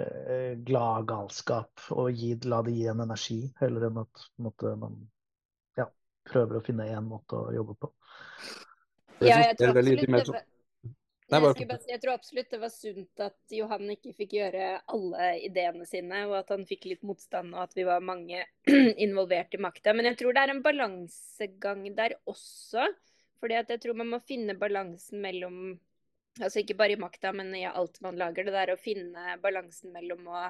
[0.01, 1.87] uh, glad galskap.
[1.95, 4.99] Og gi, la det gi en energi, heller enn at måtte, man
[5.79, 5.87] ja,
[6.31, 7.93] prøver å finne én måte å jobbe på.
[9.23, 10.45] Ja, jeg tror absolutt
[11.25, 14.67] det var, jeg, bare, jeg, tror absolutt det var sunt at Johan ikke fikk gjøre
[14.93, 18.43] alle ideene sine, og at han fikk litt motstand, og at vi var mange
[19.07, 19.95] involvert i makta.
[19.97, 22.91] Men jeg tror det er en balansegang der også.
[23.41, 25.57] Fordi at jeg tror man må finne balansen mellom
[26.41, 28.47] Altså ikke bare i makta, men i alt man lager.
[28.47, 30.47] Det der å finne balansen mellom å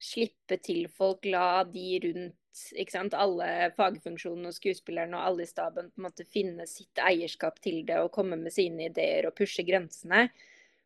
[0.00, 2.36] slippe til folk, la de rundt
[2.74, 6.98] ikke sant, alle fagfunksjonene og skuespillerne og alle i staben på en måte finne sitt
[6.98, 10.26] eierskap til det og komme med sine ideer og pushe grensene.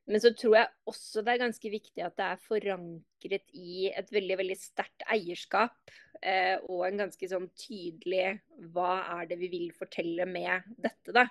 [0.04, 4.10] Men så tror jeg også det er ganske viktig at det er forankret i et
[4.12, 5.94] veldig veldig sterkt eierskap.
[6.20, 8.34] Eh, og en ganske sånn tydelig
[8.74, 11.26] hva er det vi vil fortelle med dette, da.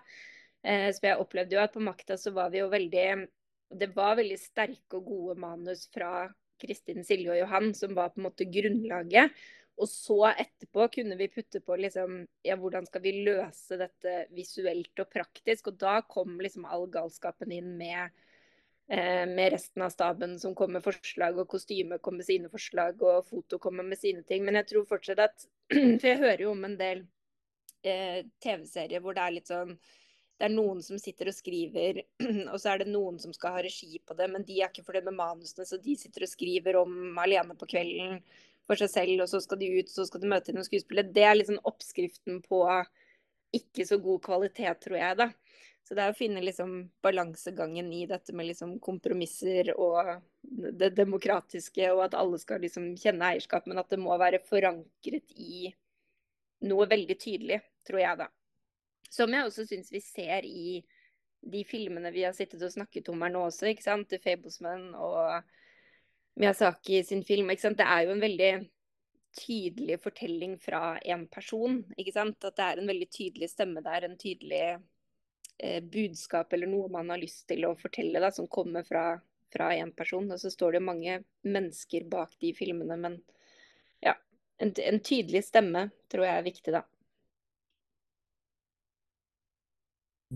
[0.63, 3.07] Eh, så jeg opplevde jo at på Makta så var vi jo veldig
[3.73, 6.29] Det var veldig sterke og gode manus fra
[6.61, 9.33] Kristin, Silje og Johan som var på en måte grunnlaget.
[9.81, 14.99] Og så etterpå kunne vi putte på liksom Ja, hvordan skal vi løse dette visuelt
[15.01, 15.71] og praktisk?
[15.71, 18.13] Og da kom liksom all galskapen inn med
[18.87, 22.99] Eh, med resten av staben som kom med forslag, og kostyme kom med sine forslag,
[23.01, 24.43] og foto kommer med sine ting.
[24.43, 25.45] Men jeg tror fortsatt at
[26.01, 27.05] For jeg hører jo om en del
[27.87, 29.77] eh, TV-serier hvor det er litt sånn
[30.43, 32.01] det er noen som sitter og skriver,
[32.51, 34.83] og så er det noen som skal ha regi på det, men de er ikke
[34.83, 38.17] fornøyd med manusene, så de sitter og skriver om alene på kvelden
[38.67, 41.13] for seg selv, og så skal de ut, så skal de møte noen skuespillere.
[41.15, 42.59] Det er liksom oppskriften på
[43.55, 45.29] ikke så god kvalitet, tror jeg, da.
[45.87, 50.13] Så det er å finne liksom balansegangen i dette med liksom kompromisser og
[50.43, 55.39] det demokratiske, og at alle skal liksom kjenne eierskap, men at det må være forankret
[55.39, 55.69] i
[56.67, 58.31] noe veldig tydelig, tror jeg, da.
[59.11, 60.83] Som jeg også syns vi ser i
[61.43, 64.09] de filmene vi har sittet og snakket om her nå også, ikke sant.
[64.09, 65.43] The Fablesman og
[66.39, 67.51] Miyazaki sin film.
[67.51, 67.77] ikke sant?
[67.77, 68.53] Det er jo en veldig
[69.37, 71.81] tydelig fortelling fra en person.
[71.97, 72.39] ikke sant?
[72.43, 74.63] At det er en veldig tydelig stemme der, en tydelig
[75.57, 79.19] eh, budskap eller noe man har lyst til å fortelle, da, som kommer fra,
[79.53, 80.31] fra en person.
[80.31, 83.19] Og så står det mange mennesker bak de filmene, men
[84.03, 84.15] ja.
[84.61, 86.85] En, en tydelig stemme tror jeg er viktig, da.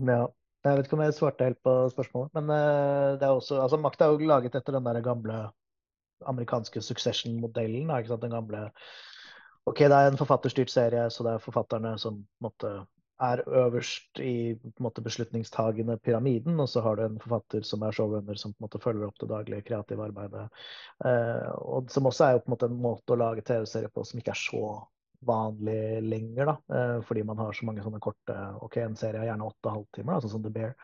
[0.06, 0.26] Ja.
[0.66, 3.78] Jeg vet ikke om jeg svarte helt på spørsmålet, men uh, det er også, altså
[3.80, 5.36] Makt er jo laget etter den der gamle
[6.26, 7.92] amerikanske succession-modellen.
[8.10, 8.64] Den gamle
[9.66, 12.72] OK, det er en forfatterstyrt serie, så det er forfatterne som måtte
[13.20, 18.34] er øverst i måte, beslutningstagende pyramiden, og så har du en forfatter som er showrunner,
[18.34, 20.46] som på en måte følger opp det daglige kreative arbeidet.
[21.04, 24.04] Eh, og Som også er jo på en måte en måte å lage TV-serier på
[24.04, 24.62] som ikke er så
[25.26, 29.30] vanlig lenger, da, eh, fordi man har så mange sånne korte OK, en serie er
[29.30, 30.76] gjerne åtte halvtimer, sånn som The Bear.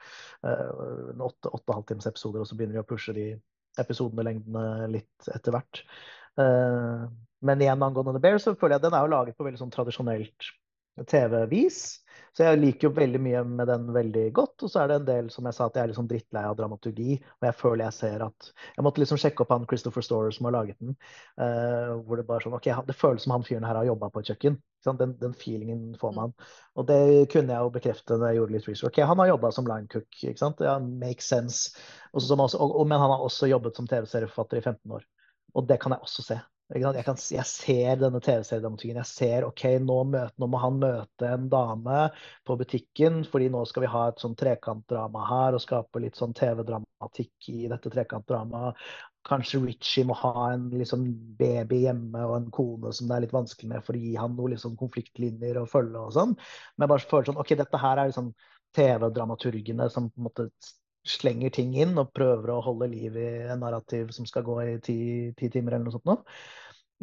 [0.47, 3.29] Eh, åtte, åtte halvtimes episoder, og så begynner de å pushe de
[3.81, 5.85] episodene lengdene litt etter hvert.
[6.41, 7.07] Eh,
[7.45, 9.63] men igjen angående The Bear, så føler jeg at den er jo laget på veldig
[9.63, 10.51] sånn tradisjonelt
[11.11, 11.81] TV-vis.
[12.35, 14.65] Så jeg liker jo veldig mye med den veldig godt.
[14.67, 16.57] Og så er det en del som jeg sa at jeg er liksom drittlei av
[16.59, 17.19] dramaturgi.
[17.39, 20.49] Og jeg føler jeg ser at Jeg måtte liksom sjekke opp han Christopher Storer som
[20.49, 20.97] har laget den.
[21.39, 24.25] Uh, hvor det bare sånn OK, det føles som han fyren her har jobba på
[24.25, 24.59] et kjøkken.
[24.85, 26.35] Den, den, feelingen får man.
[26.75, 26.99] Og det
[27.33, 28.91] kunne jeg jo bekrefte når jeg gjorde litt research.
[28.91, 30.65] OK, han har jobba som line cook, ikke sant.
[30.67, 31.79] Ja, makes sense.
[32.13, 35.07] Også, og, og, men han har også jobbet som TV-serieforfatter i 15 år.
[35.55, 36.43] Og det kan jeg også se.
[36.73, 38.97] Jeg, kan, jeg, ser denne TV-seriedramaturgien.
[39.03, 42.07] Jeg ser ok, nå, møte, nå, må han møte en dame
[42.49, 46.33] på butikken, fordi nå skal vi ha et sånn trekantdrama her og skape litt sånn
[46.37, 48.81] TV-dramatikk i dette trekantdramaet.
[49.29, 51.05] Kanskje Richie må ha en liksom,
[51.37, 54.33] baby hjemme og en kone som det er litt vanskelig med for å gi han
[54.37, 56.33] noen liksom, konfliktlinjer å følge og sånn.
[56.37, 58.33] Men jeg bare føler sånn, ok, dette her er liksom
[58.77, 60.49] TV-dramaturgene som på en måte
[61.05, 64.75] slenger ting inn og prøver å holde liv i en narrativ som skal gå i
[64.85, 64.99] ti,
[65.37, 66.09] ti timer eller noe sånt.
[66.09, 66.21] Nå.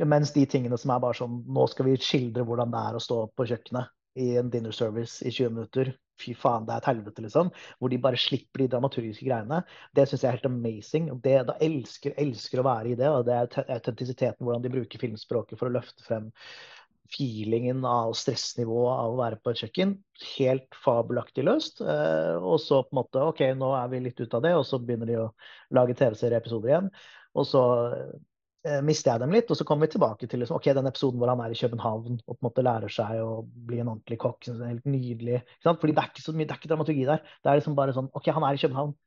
[0.08, 3.04] Mens de tingene som er bare sånn Nå skal vi skildre hvordan det er å
[3.04, 3.92] stå på kjøkkenet
[4.22, 5.94] i en dinner service i 20 minutter.
[6.22, 7.50] Fy faen, det er et helvete, liksom.
[7.80, 9.62] Hvor de bare slipper de dramaturgiske greiene.
[9.96, 11.08] Det syns jeg er helt amazing.
[11.24, 13.10] Det, da elsker, elsker å være i det.
[13.10, 16.30] Og det er autentisiteten, hvordan de bruker filmspråket for å løfte frem
[17.12, 19.94] feelingen av stressnivået av å være på et kjøkken.
[20.38, 21.82] Helt fabelaktig løst.
[21.84, 24.66] Eh, og så på en måte OK, nå er vi litt ute av det, og
[24.68, 25.30] så begynner de å
[25.78, 26.90] lage TV-serieepisoder igjen.
[27.38, 27.64] Og så
[27.98, 31.22] eh, mister jeg dem litt, og så kommer vi tilbake til liksom, ok, den episoden
[31.22, 34.20] hvor han er i København og på en måte lærer seg å bli en ordentlig
[34.24, 34.52] kokk.
[34.64, 35.44] Helt nydelig.
[35.68, 37.24] Fordi det er ikke så mye, det er ikke dramaturgi der.
[37.42, 38.98] Det er liksom bare sånn OK, han er i København.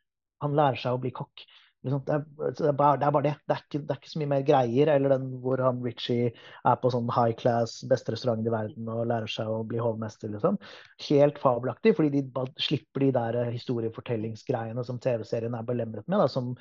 [0.44, 1.46] Han lærer seg å bli kokk.
[1.84, 3.32] Det, er, det, er bare, det, er, bare, det.
[3.44, 4.90] Det er, ikke, det er, ikke, så mye mer greier.
[4.94, 9.02] Eller den hvor han Richie er på sånn high class, beste restaurant i verden og
[9.10, 10.32] lærer seg å bli hovmester.
[10.32, 10.56] Liksom.
[11.10, 16.22] Helt fabelaktig, fordi de slipper de der historiefortellingsgreiene som TV-serien er belemret med.
[16.24, 16.54] Da, som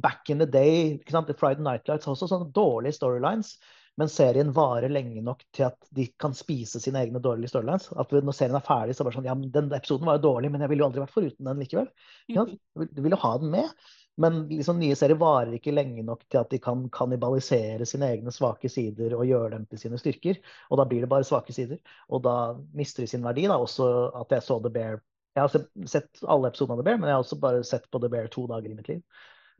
[0.00, 0.96] back in the day.
[0.96, 1.28] ikke sant?
[1.28, 3.58] The Friday Night Lights har også sånne dårlige storylines.
[4.00, 7.90] Men serien varer lenge nok til at de kan spise sine egne dårlige storylines.
[8.00, 10.52] At når serien er ferdig, så er det sånn Ja, den episoden var jo dårlig,
[10.54, 11.90] men jeg ville jo aldri vært foruten den likevel.
[12.30, 13.90] Du vil jo ha den med.
[14.20, 18.32] Men liksom, nye serier varer ikke lenge nok til at de kan kannibalisere sine egne
[18.34, 20.40] svake sider og gjøre dem til sine styrker.
[20.68, 21.80] Og da blir det bare svake sider.
[22.12, 22.34] Og da
[22.76, 23.46] mister de sin verdi.
[23.48, 23.56] Da.
[23.56, 23.88] Også
[24.20, 25.00] at jeg så The Bear
[25.36, 28.00] Jeg har sett alle episodene av The Bear, men jeg har også bare sett på
[28.02, 29.04] The Bear to dager i mitt liv.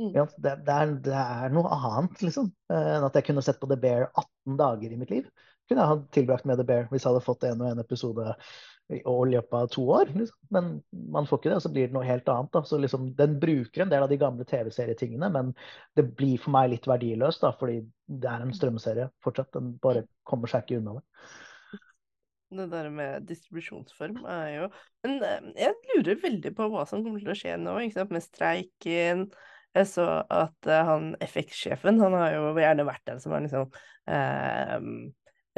[0.00, 0.10] Mm.
[0.16, 3.68] Ja, det, det, er, det, er, noe annet, liksom, enn at jeg kunne sett på
[3.70, 5.28] The Bear 18 dager i mitt liv.
[5.68, 8.32] Kunne jeg ha tilbrakt med The Bear hvis jeg hadde fått en og en episode
[8.90, 10.10] i løpet av to år.
[10.14, 10.38] Liksom.
[10.54, 10.70] Men
[11.14, 12.52] man får ikke det, og så blir det noe helt annet.
[12.54, 12.62] Da.
[12.66, 15.52] Så liksom, Den bruker en del av de gamle TV-serietingene, men
[15.98, 17.80] det blir for meg litt verdiløst, da, fordi
[18.10, 19.52] det er en strømserie fortsatt.
[19.56, 21.06] Den bare kommer seg ikke unna det.
[22.50, 24.64] Det der med distribusjonsform er jo
[25.06, 28.14] Men eh, jeg lurer veldig på hva som kommer til å skje nå, ikke sant,
[28.16, 29.22] med streiken.
[29.76, 33.68] Jeg så at uh, han FX-sjefen, han har jo gjerne vært den som har liksom
[33.70, 34.78] uh,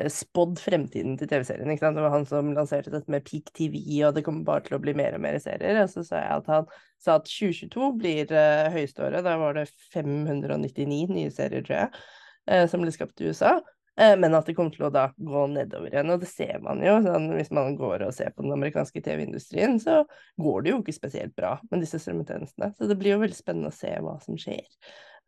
[0.00, 1.68] spådd fremtiden til TV-serien.
[1.70, 1.98] ikke sant?
[1.98, 4.80] Det var han som lanserte dette med Peak TV, og det kommer bare til å
[4.82, 5.82] bli mer og mer serier.
[5.82, 6.70] Og så sa jeg at han
[7.02, 9.26] sa at 2022 blir uh, høyeste året.
[9.26, 12.02] Da var det 599 nye serier, tror jeg,
[12.48, 13.58] uh, som ble skapt i USA.
[14.00, 16.14] Uh, men at det kommer til å da gå nedover igjen.
[16.16, 16.96] Og det ser man jo.
[17.04, 20.02] Sånn, hvis man går og ser på den amerikanske TV-industrien, så
[20.40, 22.72] går det jo ikke spesielt bra med disse strømmetjenestene.
[22.78, 24.64] Så det blir jo veldig spennende å se hva som skjer.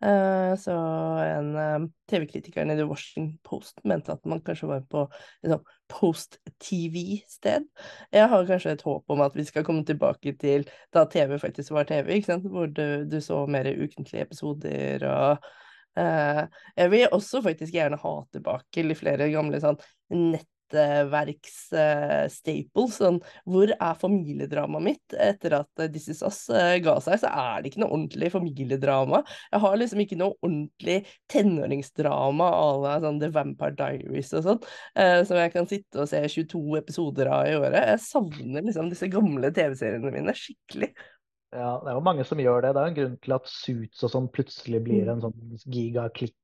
[0.03, 0.75] Uh, så
[1.23, 5.63] en uh, TV-kritiker i The Washington Post mente at man kanskje var på et sånn
[5.93, 7.69] post-TV-sted.
[8.13, 11.77] Jeg har kanskje et håp om at vi skal komme tilbake til da TV faktisk
[11.77, 15.53] var TV, hvor du, du så mer ukentlige episoder og
[15.95, 19.77] Uh, jeg vil også faktisk gjerne ha tilbake litt flere gamle sånn
[20.11, 20.54] nettverks-staples.
[20.73, 22.25] Uh,
[22.91, 25.17] sånn, hvor er familiedramaet mitt?
[25.21, 28.31] Etter at uh, This Is Us uh, ga seg, så er det ikke noe ordentlig
[28.33, 29.23] familiedrama.
[29.53, 30.99] Jeg har liksom ikke noe ordentlig
[31.33, 34.63] tenåringsdrama à la sånn The Vampire Diaries og sånn,
[35.29, 37.81] som jeg kan sitte og se 22 episoder av i året.
[37.95, 40.95] Jeg savner liksom disse gamle TV-seriene mine skikkelig.
[41.55, 42.73] Ja, det er jo mange som gjør det.
[42.75, 45.37] Det er jo en grunn til at Suits og sånn plutselig blir en sånn
[45.71, 46.35] gigaklikk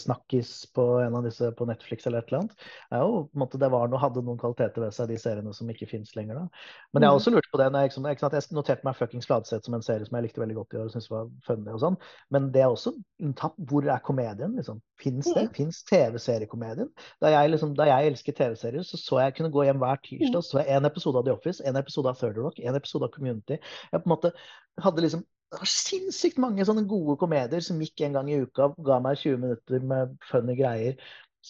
[0.00, 2.66] snakkis på en av disse på Netflix eller et eller annet.
[2.90, 5.54] Er jo, på en måte, det var noe, hadde noen kvaliteter ved seg, de seriene
[5.56, 6.38] som ikke fins lenger.
[6.42, 6.64] da.
[6.92, 7.20] Men jeg har mm.
[7.22, 7.70] også lurt på det.
[7.72, 10.58] når jeg, liksom, jeg noterte meg fuckings Fladseth som en serie som jeg likte veldig
[10.60, 11.98] godt i år og syntes var funny og sånn.
[12.34, 12.94] Men det er også
[13.24, 13.56] en tapp.
[13.70, 14.56] Hvor er komedien?
[14.56, 14.80] liksom?
[15.00, 15.48] Fins det?
[15.48, 15.52] Mm.
[15.56, 16.92] Fins TV-seriekomedien?
[17.22, 20.62] Da, liksom, da jeg elsket TV-serier, så så jeg kunne gå hjem hver tirsdag så
[20.62, 23.60] jeg en episode av The Office, en episode av Third Rock, en episode av Community.
[23.92, 24.32] Jeg på en måte
[24.80, 28.70] hadde liksom det var sinnssykt mange sånne gode komedier som gikk en gang i uka,
[28.86, 30.98] ga meg 20 minutter med funny greier.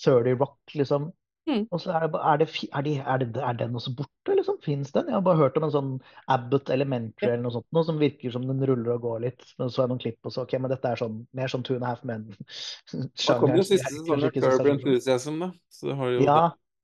[0.04, 1.10] 30 Rock, liksom.
[1.50, 1.64] Mm.
[1.72, 4.58] Og så er, det, er, det, er, de, er, det, er, den også borte, liksom?
[4.64, 5.08] Fins den?
[5.10, 5.92] Jeg har bare hørt om en sånn
[6.30, 9.44] Abbott Elementary eller noe sånt, noe som virker som den ruller og går litt.
[9.58, 11.66] Men så er det noen klipp, og så OK, men dette er sånn mer sånn
[11.66, 12.28] Two and a Half Men.
[13.26, 15.50] Da kommer jo siste sesong av Curb Enthusiasm, da.
[15.80, 16.40] Så har jo ja,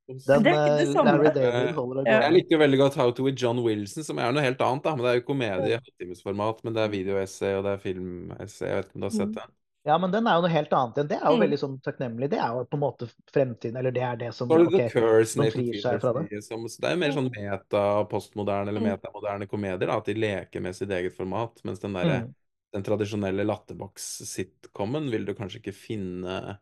[0.06, 1.12] den, det er ikke det samme.
[1.16, 4.34] Larry David holder det Jeg likte veldig godt How to with John Wilson, som er
[4.34, 4.84] noe helt annet.
[4.84, 7.82] da, men Det er jo komedie i halvtimesformat, men det er videoessay og det er
[7.82, 8.68] filmessay.
[8.70, 9.54] Jeg vet ikke om du har sett den?
[9.86, 11.08] Ja, men den er jo noe helt annet igjen.
[11.12, 11.42] Det er jo mm.
[11.44, 12.28] veldig sånn takknemlig.
[12.32, 15.38] Det er jo på en måte fremtiden, eller det er det som det okay, Curse,
[15.38, 16.40] man frir seg fra det.
[16.42, 18.88] Som, det er jo mer sånn meta-postmoderne eller mm.
[18.90, 21.62] metamoderne komedier, da, at de leker med sitt eget format.
[21.66, 22.32] Mens den derre mm.
[22.74, 26.58] den tradisjonelle latterbox-sitcomen vil du kanskje ikke finne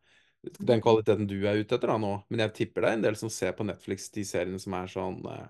[0.58, 2.14] den kvaliteten du er ute etter da nå.
[2.28, 4.90] Men jeg tipper det er en del som ser på Netflix de seriene som er
[4.90, 5.46] sånn eh,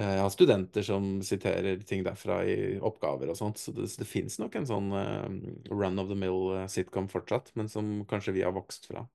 [0.00, 4.08] eh Jeg har studenter som siterer ting derfra i oppgaver og sånt, så det, det
[4.08, 5.30] fins nok en sånn eh,
[5.70, 9.06] run of the mill eh, sitcom fortsatt, men som kanskje vi har vokst fra.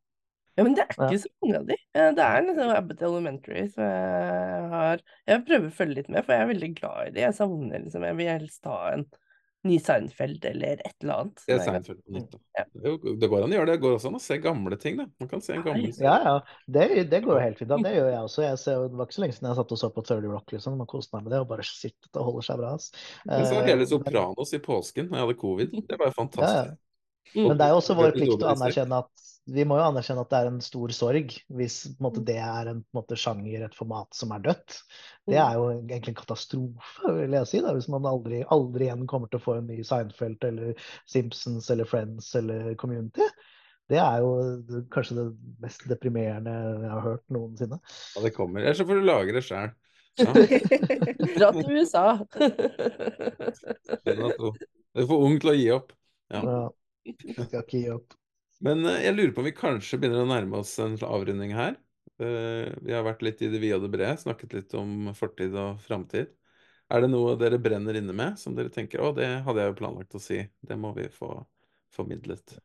[0.55, 1.75] Ja, men det er ikke så mange av de.
[2.15, 6.31] Det er liksom Abbott Elementary som jeg har Jeg prøver å følge litt med, for
[6.31, 7.23] jeg er veldig glad i de.
[7.25, 9.03] Jeg savner liksom Jeg vil helst ha en
[9.67, 11.43] ny Seinfeld eller et eller annet.
[11.47, 12.37] Det er Seinfeld på nytt.
[12.57, 12.65] Ja.
[12.85, 13.75] Det, går an å gjøre det.
[13.77, 14.99] Det går også an å se gamle ting.
[15.01, 15.07] Da.
[15.21, 16.07] Man kan se en gammel serie.
[16.07, 16.61] Ja, ja.
[16.77, 17.71] Det, det, går jo helt fint.
[17.71, 17.79] Da.
[17.85, 18.45] Det gjør jeg også.
[18.45, 20.55] Jeg ser, det var ikke så lenge siden jeg satt og så på 30 Rock.
[20.55, 20.79] liksom.
[20.81, 22.73] Man koste meg med det og bare sittet og holder seg bra.
[22.79, 22.89] ass.
[23.25, 25.77] Jeg så hele eh, Sopranos i påsken da jeg hadde covid.
[25.89, 26.73] Det var jo fantastisk.
[26.73, 26.84] Ja,
[27.33, 30.31] Men det er jo også vår plikt å anerkjenne at vi må jo anerkjenne at
[30.31, 34.31] det er en stor sorg hvis måte, det er en måte, sjanger, et format som
[34.33, 34.79] er dødt.
[35.29, 39.05] Det er jo egentlig en katastrofe, vil jeg si, da, hvis man aldri, aldri igjen
[39.09, 43.27] kommer til å få en ny Seinfeld eller Simpsons eller Friends eller Community.
[43.91, 44.31] Det er jo
[44.93, 45.25] kanskje det
[45.61, 47.77] mest deprimerende jeg har hørt noensinne.
[48.15, 48.63] Ja, det kommer.
[48.63, 49.69] Eller så får du lage det sjøl.
[51.35, 52.05] Dra til USA.
[54.95, 55.89] Du er for ung til å gi opp.
[56.31, 56.39] Ja.
[56.39, 56.59] ja.
[57.05, 58.15] Jeg skal ikke gi opp.
[58.65, 61.77] Men eh, jeg lurer på om vi kanskje begynner å nærme oss en avrunding her.
[62.21, 65.55] Eh, vi har vært litt i det vide og det brede, snakket litt om fortid
[65.59, 66.31] og framtid.
[66.93, 69.79] Er det noe dere brenner inne med, som dere tenker å, det hadde jeg jo
[69.79, 71.31] planlagt å si, det må vi få
[71.95, 72.57] formidlet?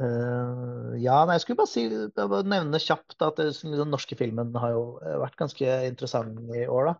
[0.00, 1.84] Uh, ja, nei, jeg skulle bare si,
[2.16, 4.82] bare nevne kjapt at det, den norske filmen har jo
[5.22, 6.92] vært ganske interessant i år.
[6.92, 6.96] da.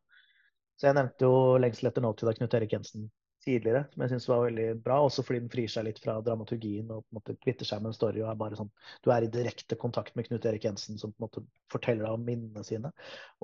[0.77, 3.09] Så Jeg nevnte jo 'Lengsel etter nåtid' av Knut Erik Jensen
[3.47, 4.98] tidligere, som jeg syns var veldig bra.
[5.06, 7.93] Også fordi den frir seg litt fra dramaturgien og på en måte kvitter seg med
[7.93, 8.23] en story.
[8.23, 8.70] og er bare sånn,
[9.05, 12.16] Du er i direkte kontakt med Knut Erik Jensen, som på en måte forteller deg
[12.16, 12.93] om minnene sine.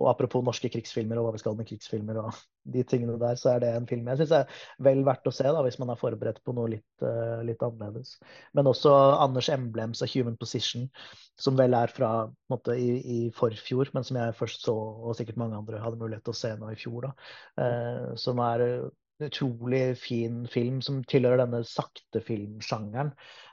[0.01, 2.41] Og apropos norske krigsfilmer og hva vi skal med krigsfilmer og
[2.75, 5.47] de tingene der, så er det en film jeg syns er vel verdt å se
[5.49, 8.17] da, hvis man er forberedt på noe litt, uh, litt annerledes.
[8.55, 10.89] Men også Anders Emblems A Human Position,
[11.41, 15.17] som vel er fra en måte, i, i, forfjor, men som jeg først så, og
[15.19, 17.09] sikkert mange andre hadde mulighet til å se nå i fjor.
[17.09, 17.13] da,
[17.59, 18.67] uh, som er
[19.21, 23.13] utrolig fin film som tilhører denne sakte filmsjangeren.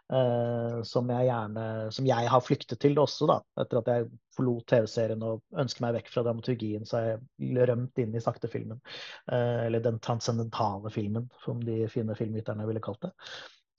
[0.10, 1.64] Uh, som jeg gjerne
[1.94, 3.36] Som jeg har flyktet til også, da.
[3.61, 8.02] Etter at jeg forlot TV-serien og ønsker meg vekk fra dramaturgien, så har jeg rømt
[8.02, 8.81] inn i saktefilmen.
[9.30, 13.14] Uh, eller den transcendentale filmen, som de fine filmviterne ville kalt det.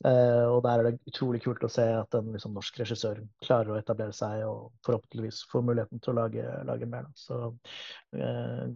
[0.00, 3.74] Uh, og der er det utrolig kult å se at en liksom, norsk regissør klarer
[3.74, 7.10] å etablere seg og forhåpentligvis får muligheten til å lage, lage mer.
[7.10, 7.18] Da.
[7.26, 7.40] Så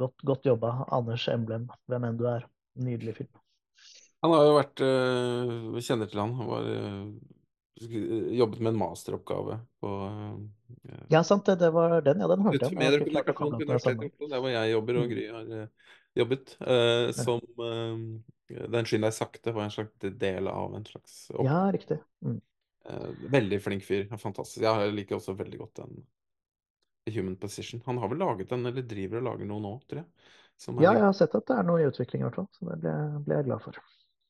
[0.03, 2.51] godt, godt jobba, Anders Emblem, hvem enn du er.
[2.75, 3.31] Nydelig film.
[4.25, 4.83] Han har jo vært
[5.77, 6.33] Vi kjenner til han.
[6.39, 7.09] Han var, øh,
[8.39, 9.91] jobbet med en masteroppgave på
[11.13, 11.59] Ja, sant det.
[11.61, 12.29] Det var den, ja.
[12.31, 12.79] Den hørte jeg.
[12.79, 15.13] Der hvor jeg jobber og mm.
[15.13, 15.69] Gry har
[16.17, 16.57] jobbet.
[17.19, 17.45] Som
[18.49, 21.45] Den skynd deg sakte var en slags del av en slags opp.
[21.45, 22.01] Ja, riktig.
[22.25, 22.41] Mm.
[23.33, 24.09] Veldig flink fyr.
[24.21, 24.63] Fantastisk.
[24.65, 26.05] Jeg liker også veldig godt den
[27.13, 27.83] Human Position.
[27.87, 30.33] Han har vel laget den, eller driver og lager noe nå, tror jeg.
[30.73, 32.79] Ja, jeg har sett at det er noe i utvikling i hvert fall, så det
[32.85, 32.95] ble,
[33.27, 33.83] ble jeg glad for.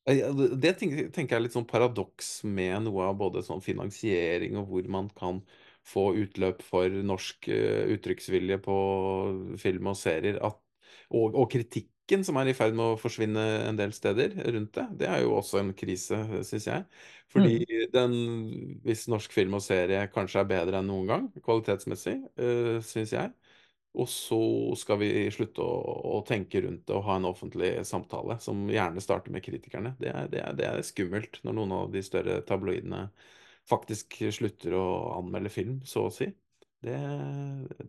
[0.05, 4.91] Det tenker jeg er litt sånn paradoks med noe av både sånn finansiering og hvor
[4.93, 5.41] man kan
[5.85, 8.77] få utløp for norsk uh, uttrykksvilje på
[9.61, 10.61] film og serier, at,
[11.13, 14.87] og, og, kritikken som er i ferd med å forsvinne en del steder rundt det,
[15.01, 16.85] det er jo også en krise, syns jeg.
[17.33, 17.93] Fordi mm.
[17.93, 18.17] den,
[18.85, 23.33] hvis norsk film og serie kanskje er bedre enn noen gang, kvalitetsmessig, øh, syns jeg,
[23.95, 24.39] og så
[24.79, 25.75] skal vi slutte å,
[26.17, 29.95] å, tenke rundt det og ha en offentlig samtale, som gjerne starter med kritikerne.
[30.01, 33.07] Det er, det, er, det er, skummelt når noen av de større tabloidene
[33.71, 34.87] faktisk slutter å
[35.21, 36.27] anmelde film, så å si.
[36.85, 36.99] Det,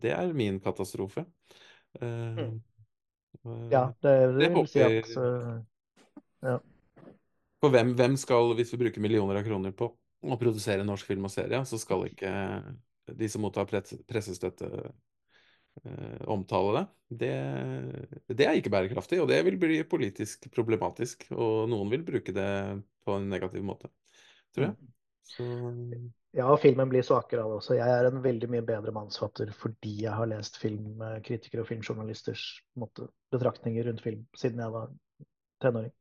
[0.03, 1.26] det er min katastrofe.
[1.99, 2.53] Uh,
[3.72, 5.57] ja, det, det vil si at uh,
[6.45, 6.60] ja.
[7.64, 9.90] For hvem, hvem, skal, hvis vi bruker millioner av kroner på
[10.26, 12.32] å produsere norsk film og serie, så skal ikke
[13.06, 14.94] de som mottar pressestøtte eh,
[16.31, 16.84] omtale det.
[17.22, 17.35] det.
[18.31, 18.45] det.
[18.47, 21.27] er ikke bærekraftig, og det vil bli politisk problematisk.
[21.35, 22.52] Og noen vil bruke det
[23.06, 23.91] på en negativ måte,
[24.56, 24.93] tror jeg.
[25.26, 25.45] Så...
[26.35, 27.77] Ja, filmen blir svakere av det også.
[27.77, 32.43] Jeg er en veldig mye bedre mannsfatter fordi jeg har lest filmkritikere og filmjournalisters
[32.81, 34.89] måte, betraktninger rundt film siden jeg var
[35.64, 35.93] tenåring.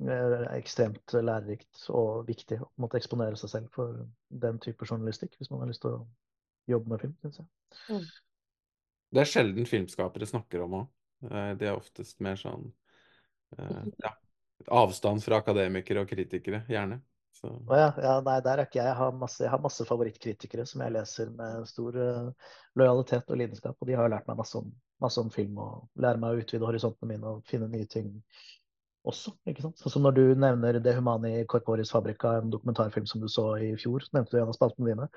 [0.00, 4.00] Det er ekstremt lærerikt og viktig å måtte eksponere seg selv for
[4.42, 6.02] den type journalistikk hvis man har lyst til å
[6.70, 7.48] jobbe med film, syns jeg.
[7.92, 8.06] Mm.
[9.10, 10.88] Det er sjelden filmskapere snakker om òg.
[11.20, 12.70] De det er oftest mer sånn
[13.58, 14.12] uh, ja,
[14.80, 17.00] avstand fra akademikere og kritikere, gjerne.
[17.40, 17.48] Så.
[17.48, 18.88] Oh ja, ja, nei, der er ikke jeg.
[18.90, 23.40] Jeg har masse, jeg har masse favorittkritikere som jeg leser med stor uh, lojalitet og
[23.40, 23.76] lidenskap.
[23.78, 24.72] Og de har lært meg masse om,
[25.02, 28.10] masse om film og lærer meg å utvide horisontene mine og finne nye ting
[29.08, 29.32] også.
[29.48, 29.80] ikke sant?
[29.80, 33.72] Sånn som når du nevner Det Humani Corporis Fabrica, en dokumentarfilm som du så i
[33.80, 35.08] fjor, nevnte du en av spaltene dine.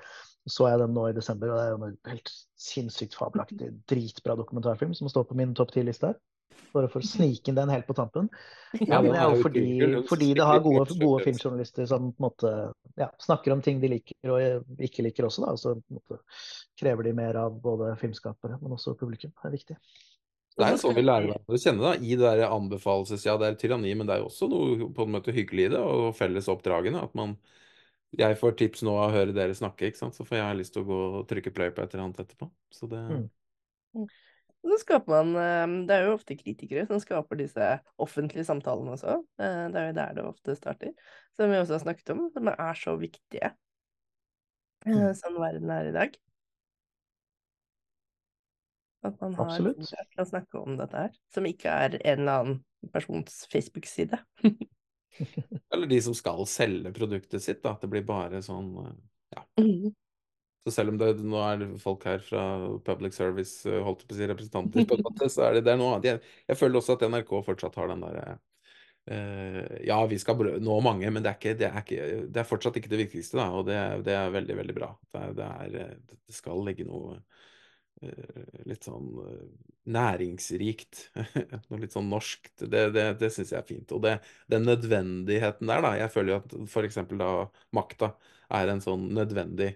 [0.48, 4.94] Så jeg den nå i desember, og det er en helt sinnssykt fabelaktig, dritbra dokumentarfilm
[4.96, 6.14] som står på min topp ti-liste.
[6.74, 8.28] Bare for å snike inn den helt på tampen.
[8.80, 9.66] Ja, det er jo fordi,
[10.08, 12.54] fordi det har gode, gode, filmjournalister som på en måte
[12.98, 15.44] ja, snakker om ting de liker og ikke liker også.
[15.44, 16.18] da, Så på en måte
[16.80, 19.30] krever de mer av både filmskapere, men også publikum.
[19.38, 19.78] Det er viktig.
[20.54, 21.92] Det er jo sånn vi lærer hverandre å kjenne, da.
[21.98, 23.24] I det der anbefalelses...
[23.26, 25.72] Ja, det er tyranni, men det er jo også noe på en måte hyggelig i
[25.72, 27.34] det, og felles oppdragene, At man
[28.14, 30.14] Jeg får tips nå av å høre dere snakke, ikke sant.
[30.14, 32.46] Så får jeg lyst til å gå og trykke play på et eller annet etterpå.
[32.70, 33.26] Så det mm.
[33.98, 34.06] mm.
[34.64, 37.66] Så skaper man eh, Det er jo ofte kritikere som skaper disse
[38.00, 39.18] offentlige samtalene også.
[39.42, 40.94] Eh, det er jo der det ofte starter.
[41.36, 43.50] Som vi også har snakket om, som er så viktige
[44.86, 44.94] mm.
[44.94, 46.16] Eh, sånn verden er i dag.
[49.04, 49.82] At man har Absolutt.
[49.84, 54.16] til å snakke om dette her, som ikke er en eller annen persons Facebook-side.
[55.74, 57.74] eller de som skal selge produktet sitt, da.
[57.74, 58.72] At det blir bare sånn
[59.34, 59.44] ja.
[59.60, 59.92] Mm.
[60.64, 62.42] Så selv om det nå er folk her fra
[62.86, 65.90] public service, holdt på å si representanter, på en måte, så er det, det nå.
[66.06, 68.38] Jeg, jeg, føler også at NRK fortsatt har den derre
[69.12, 72.48] uh, Ja, vi skal nå mange, men det er, ikke, det, er ikke, det er,
[72.48, 73.50] fortsatt ikke det viktigste, da.
[73.52, 73.76] Og det,
[74.08, 74.94] det er veldig, veldig bra.
[75.12, 77.52] Det, er, det skal ligge noe Eh,
[78.68, 79.46] litt sånn eh,
[79.94, 81.08] næringsrikt.
[81.68, 82.52] Noe litt sånn norskt.
[82.60, 83.94] Det, det, det syns jeg er fint.
[83.94, 84.16] Og det,
[84.52, 85.94] den nødvendigheten der, da.
[86.00, 87.00] Jeg føler jo at f.eks.
[87.14, 87.32] da
[87.76, 88.14] Makta
[88.54, 89.74] er en sånn nødvendig,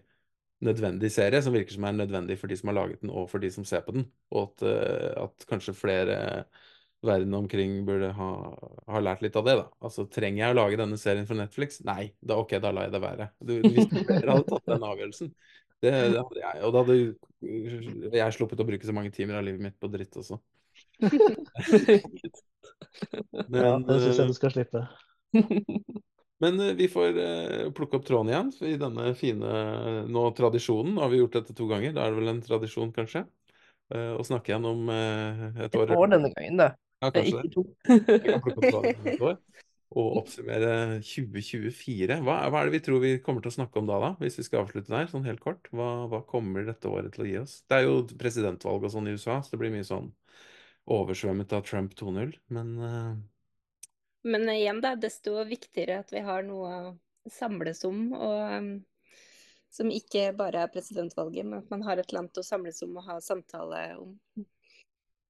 [0.64, 3.42] nødvendig serie som virker som er nødvendig for de som har laget den, og for
[3.42, 4.08] de som ser på den.
[4.34, 6.18] Og at, eh, at kanskje flere
[7.06, 8.30] verden omkring burde ha,
[8.90, 9.68] ha, lært litt av det, da.
[9.86, 11.78] Altså, trenger jeg å lage denne serien for Netflix?
[11.86, 13.28] Nei, da, ok, da lar jeg det være.
[13.38, 15.30] Du, hvis flere hadde tatt den avgjørelsen,
[15.84, 16.62] det, det, hadde jeg.
[16.66, 20.18] Og da hadde jeg sluppet å bruke så mange timer av livet mitt på dritt
[20.18, 20.40] også.
[23.48, 24.80] Men, ja, det syns jeg du skal slippe.
[26.42, 27.18] Men vi får
[27.74, 29.52] plukke opp tråden igjen i denne fine
[30.06, 30.94] nå, tradisjonen.
[30.94, 31.94] Nå har vi gjort dette to ganger.
[31.96, 33.24] Da er det vel en tradisjon, kanskje?
[33.90, 35.88] Å snakke igjen om et år.
[35.88, 36.68] Et år denne gangen, da.
[37.02, 39.30] Ja, kanskje Ikke to.
[39.96, 42.18] Og oppsummere 2024.
[42.20, 44.10] Hva, hva, er det vi tror vi kommer til å snakke om da, da?
[44.20, 45.70] Hvis vi skal avslutte der, sånn helt kort.
[45.72, 47.54] Hva, hva kommer dette året til å gi oss?
[47.64, 50.10] Det er jo presidentvalg og sånn i USA, så det blir mye sånn
[50.88, 53.16] oversvømmet av Trump 2.0, men uh...
[54.28, 58.70] Men igjen, da, desto viktigere at vi har noe å samles om, og um,
[59.72, 62.96] som ikke bare er presidentvalget, men at man har et eller annet å samles om
[62.98, 64.16] og ha samtale om.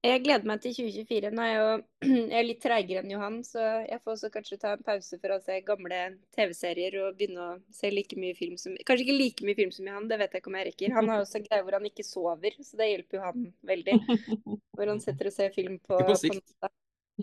[0.06, 1.30] Jeg gleder meg til 2024.
[1.34, 1.70] Nå er jeg, jo,
[2.30, 5.34] jeg er litt treigere enn Johan, så jeg får også kanskje ta en pause for
[5.34, 5.98] å se gamle
[6.36, 9.88] TV-serier og begynne å se like mye film som Kanskje ikke like mye film som
[9.90, 10.94] Johan, det vet jeg ikke om jeg rekker.
[10.94, 13.96] Han har også en greie hvor han ikke sover, så det hjelper jo han veldig.
[14.78, 16.52] Hvor han setter og ser film på, på sikt.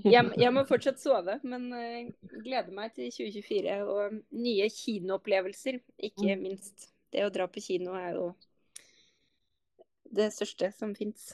[0.03, 5.80] Jeg, jeg må fortsatt sove, men uh, gleder meg til 2024 og nye kinoopplevelser,
[6.10, 6.89] ikke minst.
[7.15, 8.27] Det å dra på kino er jo
[10.15, 11.31] det største som fins.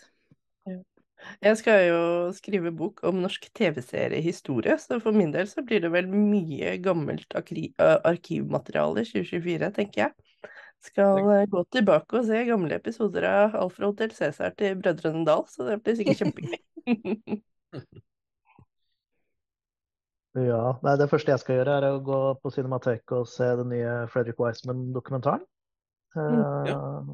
[1.41, 2.01] Jeg skal jo
[2.35, 7.35] skrive bok om norsk TV-seriehistorie, så for min del så blir det vel mye gammelt
[7.37, 10.51] arkivmateriale i 2024, tenker jeg.
[10.81, 15.67] Skal gå tilbake og se gamle episoder av Alfred Hotel Cæsar til Brødrene Dal, så
[15.67, 16.61] det blir sikkert kjempegøy.
[20.31, 23.67] Ja, nei, Det første jeg skal gjøre, er å gå på Cinemateket og se den
[23.73, 25.43] nye Fredrik Wiseman-dokumentaren.
[26.15, 26.39] Mm,
[26.71, 27.11] Eh,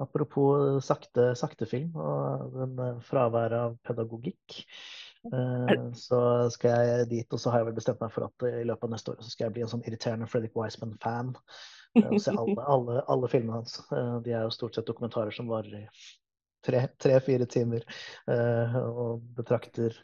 [0.00, 4.58] apropos sakte, sakte film og den eh, fraværet av pedagogikk.
[5.30, 6.20] Eh, så
[6.54, 8.94] skal jeg dit, og så har jeg vel bestemt meg for at i løpet av
[8.94, 11.34] neste år så skal jeg bli en sånn irriterende Fredrik Wiseman-fan.
[12.00, 13.78] eh, og se alle, alle, alle filmene hans.
[13.90, 15.86] Eh, de er jo stort sett dokumentarer som varer i
[16.64, 17.84] tre-fire timer.
[18.30, 19.96] eh, og betrakter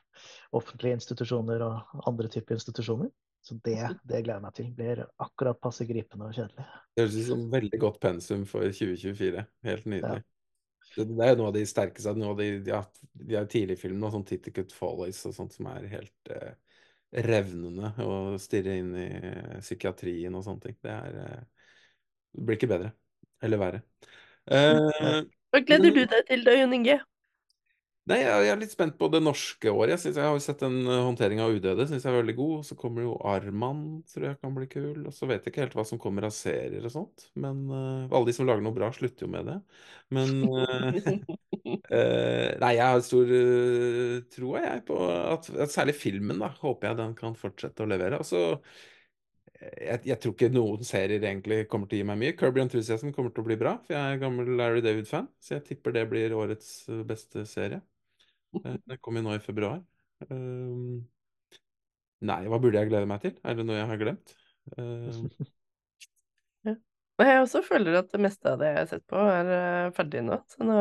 [0.52, 3.08] offentlige institusjoner og andre typer institusjoner.
[3.40, 4.66] Så det, det gleder jeg meg til.
[4.76, 6.66] Blir akkurat passe gripende og kjedelig.
[6.94, 9.44] Det høres ut som veldig godt pensum for 2024.
[9.66, 10.24] Helt nydelig.
[10.90, 12.80] Det, det er jo noe av de sterkeste noe av de, ja,
[13.14, 16.52] de er tidligfilmene, sånn Titticut Follies og sånt, som er helt eh,
[17.26, 19.08] revnende å stirre inn i
[19.62, 20.78] psykiatrien og sånne ting.
[20.82, 21.68] Det er eh,
[22.36, 22.92] Det blir ikke bedre.
[23.40, 23.84] Eller verre.
[24.50, 27.00] Eh, Hva gleder du deg til da, Jon Inge?
[28.08, 29.92] Nei, jeg er litt spent på det norske året.
[29.92, 32.34] Jeg, synes, jeg har jo sett en uh, håndtering av udøde, syns jeg er veldig
[32.38, 32.54] god.
[32.66, 35.04] Så kommer jo Arman, tror jeg kan bli kul.
[35.04, 37.28] Og så vet jeg ikke helt hva som kommer av serier og sånt.
[37.38, 39.58] Men uh, alle de som lager noe bra, slutter jo med det.
[40.16, 40.88] Men uh,
[41.92, 43.34] uh, Nei, jeg har stor
[44.32, 48.18] tro, jeg, på at, at særlig filmen, da, håper jeg den kan fortsette å levere.
[48.24, 48.42] Og så
[49.60, 52.34] jeg, jeg tror ikke noen serier egentlig kommer til å gi meg mye.
[52.40, 55.30] Kirby Enthusiasm kommer til å bli bra, for jeg er gammel Larry David-fan.
[55.38, 56.72] Så jeg tipper det blir årets
[57.06, 57.84] beste serie.
[58.64, 59.80] Eh, Det kom jo nå i februar.
[60.28, 61.06] Um,
[62.20, 63.36] nei, hva burde jeg glede meg til?
[63.44, 64.34] Er det noe jeg har glemt?
[64.76, 65.30] Um,
[66.66, 66.74] Ja.
[67.24, 70.38] jeg også føler at det meste av det jeg har sett på, er ferdig nå.
[70.52, 70.76] Så nå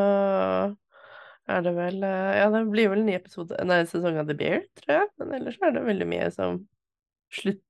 [1.50, 4.62] er det vel Ja, det blir vel en ny episode, nei, sesong av The Bear,
[4.80, 5.10] tror jeg.
[5.20, 6.62] Men ellers er det veldig mye som
[7.32, 7.66] slutter.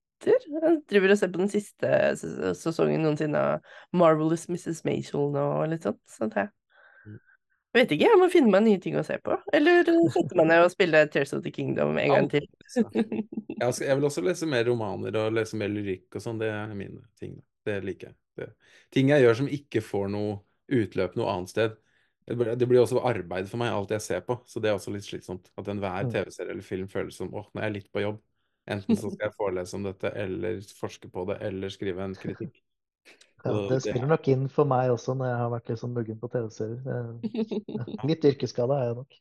[0.52, 1.90] Jeg driver og ser på den siste
[2.60, 4.82] sesongen noensinne av Marvelous Mrs.
[4.86, 6.02] Machel nå og litt sånt.
[6.12, 6.50] Så Mm.
[7.78, 9.36] Vet ikke, jeg må finne meg nye ting å se på.
[9.54, 9.86] Eller
[10.16, 12.48] sette meg ned og spille Tears of the Kingdom en gang til.
[12.74, 16.42] jeg, vil også lese mer romaner og lese mer lyrikk og sånn.
[16.42, 17.38] Det er mine ting.
[17.68, 18.18] Det liker jeg.
[18.40, 18.50] Det,
[18.96, 20.40] ting jeg gjør som ikke får noe
[20.80, 21.78] utløp noe annet sted.
[22.30, 22.38] Det
[22.70, 24.38] blir, også arbeid for meg, alt jeg ser på.
[24.50, 25.50] Så det er også litt slitsomt.
[25.58, 26.12] At enhver Mm.
[26.14, 28.20] TV-serie eller film føles som åh, nå er jeg litt på jobb.
[28.70, 32.62] Enten så skal jeg forelese om dette, eller forske på det, eller skrive en kritikk.
[33.46, 35.94] Ja, det spiller er- nok inn for meg også når jeg har vært litt sånn
[35.96, 36.80] muggen på TV-serier.
[36.94, 39.20] Eh, Litt yrkesskade er jeg nok.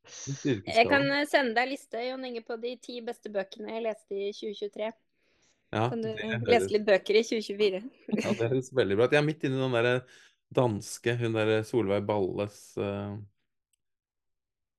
[0.74, 4.18] Jeg kan eh, sende deg liste Jon Inge, på de ti beste bøkene jeg leste
[4.18, 4.90] i 2023.
[5.68, 6.08] Ja, Kan du
[6.48, 7.82] lese litt bøker i 2024?
[8.24, 9.12] ja, det høres veldig bra ut.
[9.12, 9.96] Jeg er midt inne i den derre
[10.56, 13.18] danske, hun derre Solveig Balles eh,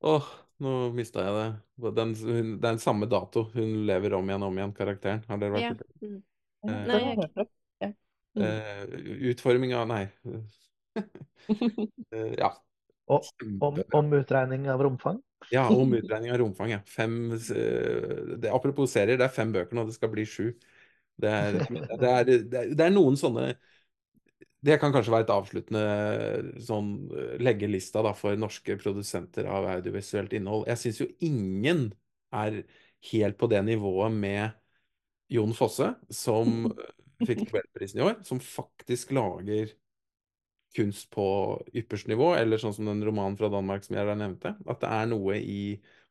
[0.10, 0.28] Åh,
[0.64, 1.92] nå mista jeg det.
[1.98, 3.46] Den, hun, det er den samme dato.
[3.54, 5.24] Hun lever om igjen og om igjen, karakteren.
[5.28, 5.74] Har dere vært Ja.
[6.02, 6.20] Mm.
[6.66, 7.50] Eh, det Nei, har jeg hørt om.
[8.38, 8.44] Mm.
[8.46, 8.84] Eh,
[9.32, 10.04] utforming av Nei.
[10.26, 10.42] uh,
[12.42, 12.54] ja.
[13.10, 13.26] Og
[13.66, 15.18] om, om utregning av romfang.
[15.52, 16.82] Ja, om utregning av romfang, ja.
[16.86, 20.52] Fem, eh, det, apropos serier, det er fem bøker nå, det skal bli sju.
[21.20, 23.50] Det er, det er, det er, det er noen sånne
[24.64, 29.68] Det kan kanskje være et avsluttende sånn eh, legge lista da, for norske produsenter av
[29.74, 30.68] audiovisuelt innhold.
[30.70, 31.90] Jeg syns jo ingen
[32.36, 32.62] er
[33.10, 34.56] helt på det nivået med
[35.32, 36.70] Jon Fosse, som
[37.28, 39.74] fikk Nobelprisen i år, som faktisk lager
[40.76, 41.26] kunst på
[41.74, 44.54] ypperste nivå, eller sånn som den romanen fra Danmark som jeg da nevnte.
[44.70, 45.62] At det er noe i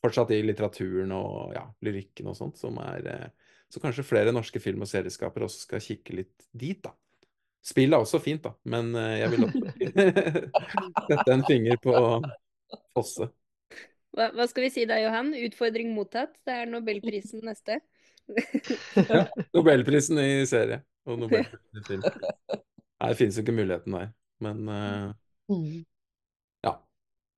[0.03, 3.29] fortsatt i litteraturen og ja, lyrikken og sånt som er eh,
[3.69, 6.95] Så kanskje flere norske film- og serieskapere også skal kikke litt dit, da.
[7.65, 9.67] Spill er også fint, da, men eh, jeg vil også
[11.11, 11.95] sette en finger på
[12.97, 13.29] Fosse.
[14.17, 15.35] Hva, hva skal vi si da, Johan?
[15.37, 16.35] Utfordring mottatt.
[16.49, 17.79] Det er Nobelprisen neste.
[19.09, 19.27] Ja,
[19.57, 22.05] Nobelprisen i serie og Nobelprisen i film.
[22.09, 24.13] Nei, det finnes jo ikke muligheten der.
[24.45, 25.09] Men uh,
[25.49, 25.85] Mm.
[26.67, 26.75] ja.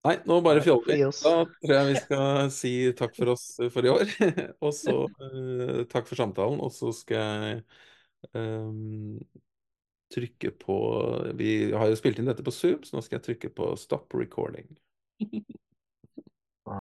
[0.02, 1.04] Nei, nå bare fjoller vi.
[1.04, 4.10] Da tror jeg vi skal si takk for oss for i år.
[4.66, 6.58] Og så uh, takk for samtalen.
[6.64, 7.62] Og så skal jeg
[8.34, 9.20] um,
[10.10, 10.78] trykke på
[11.38, 14.18] Vi har jo spilt inn dette på Zoom, så nå skal jeg trykke på stop
[14.18, 14.66] recording.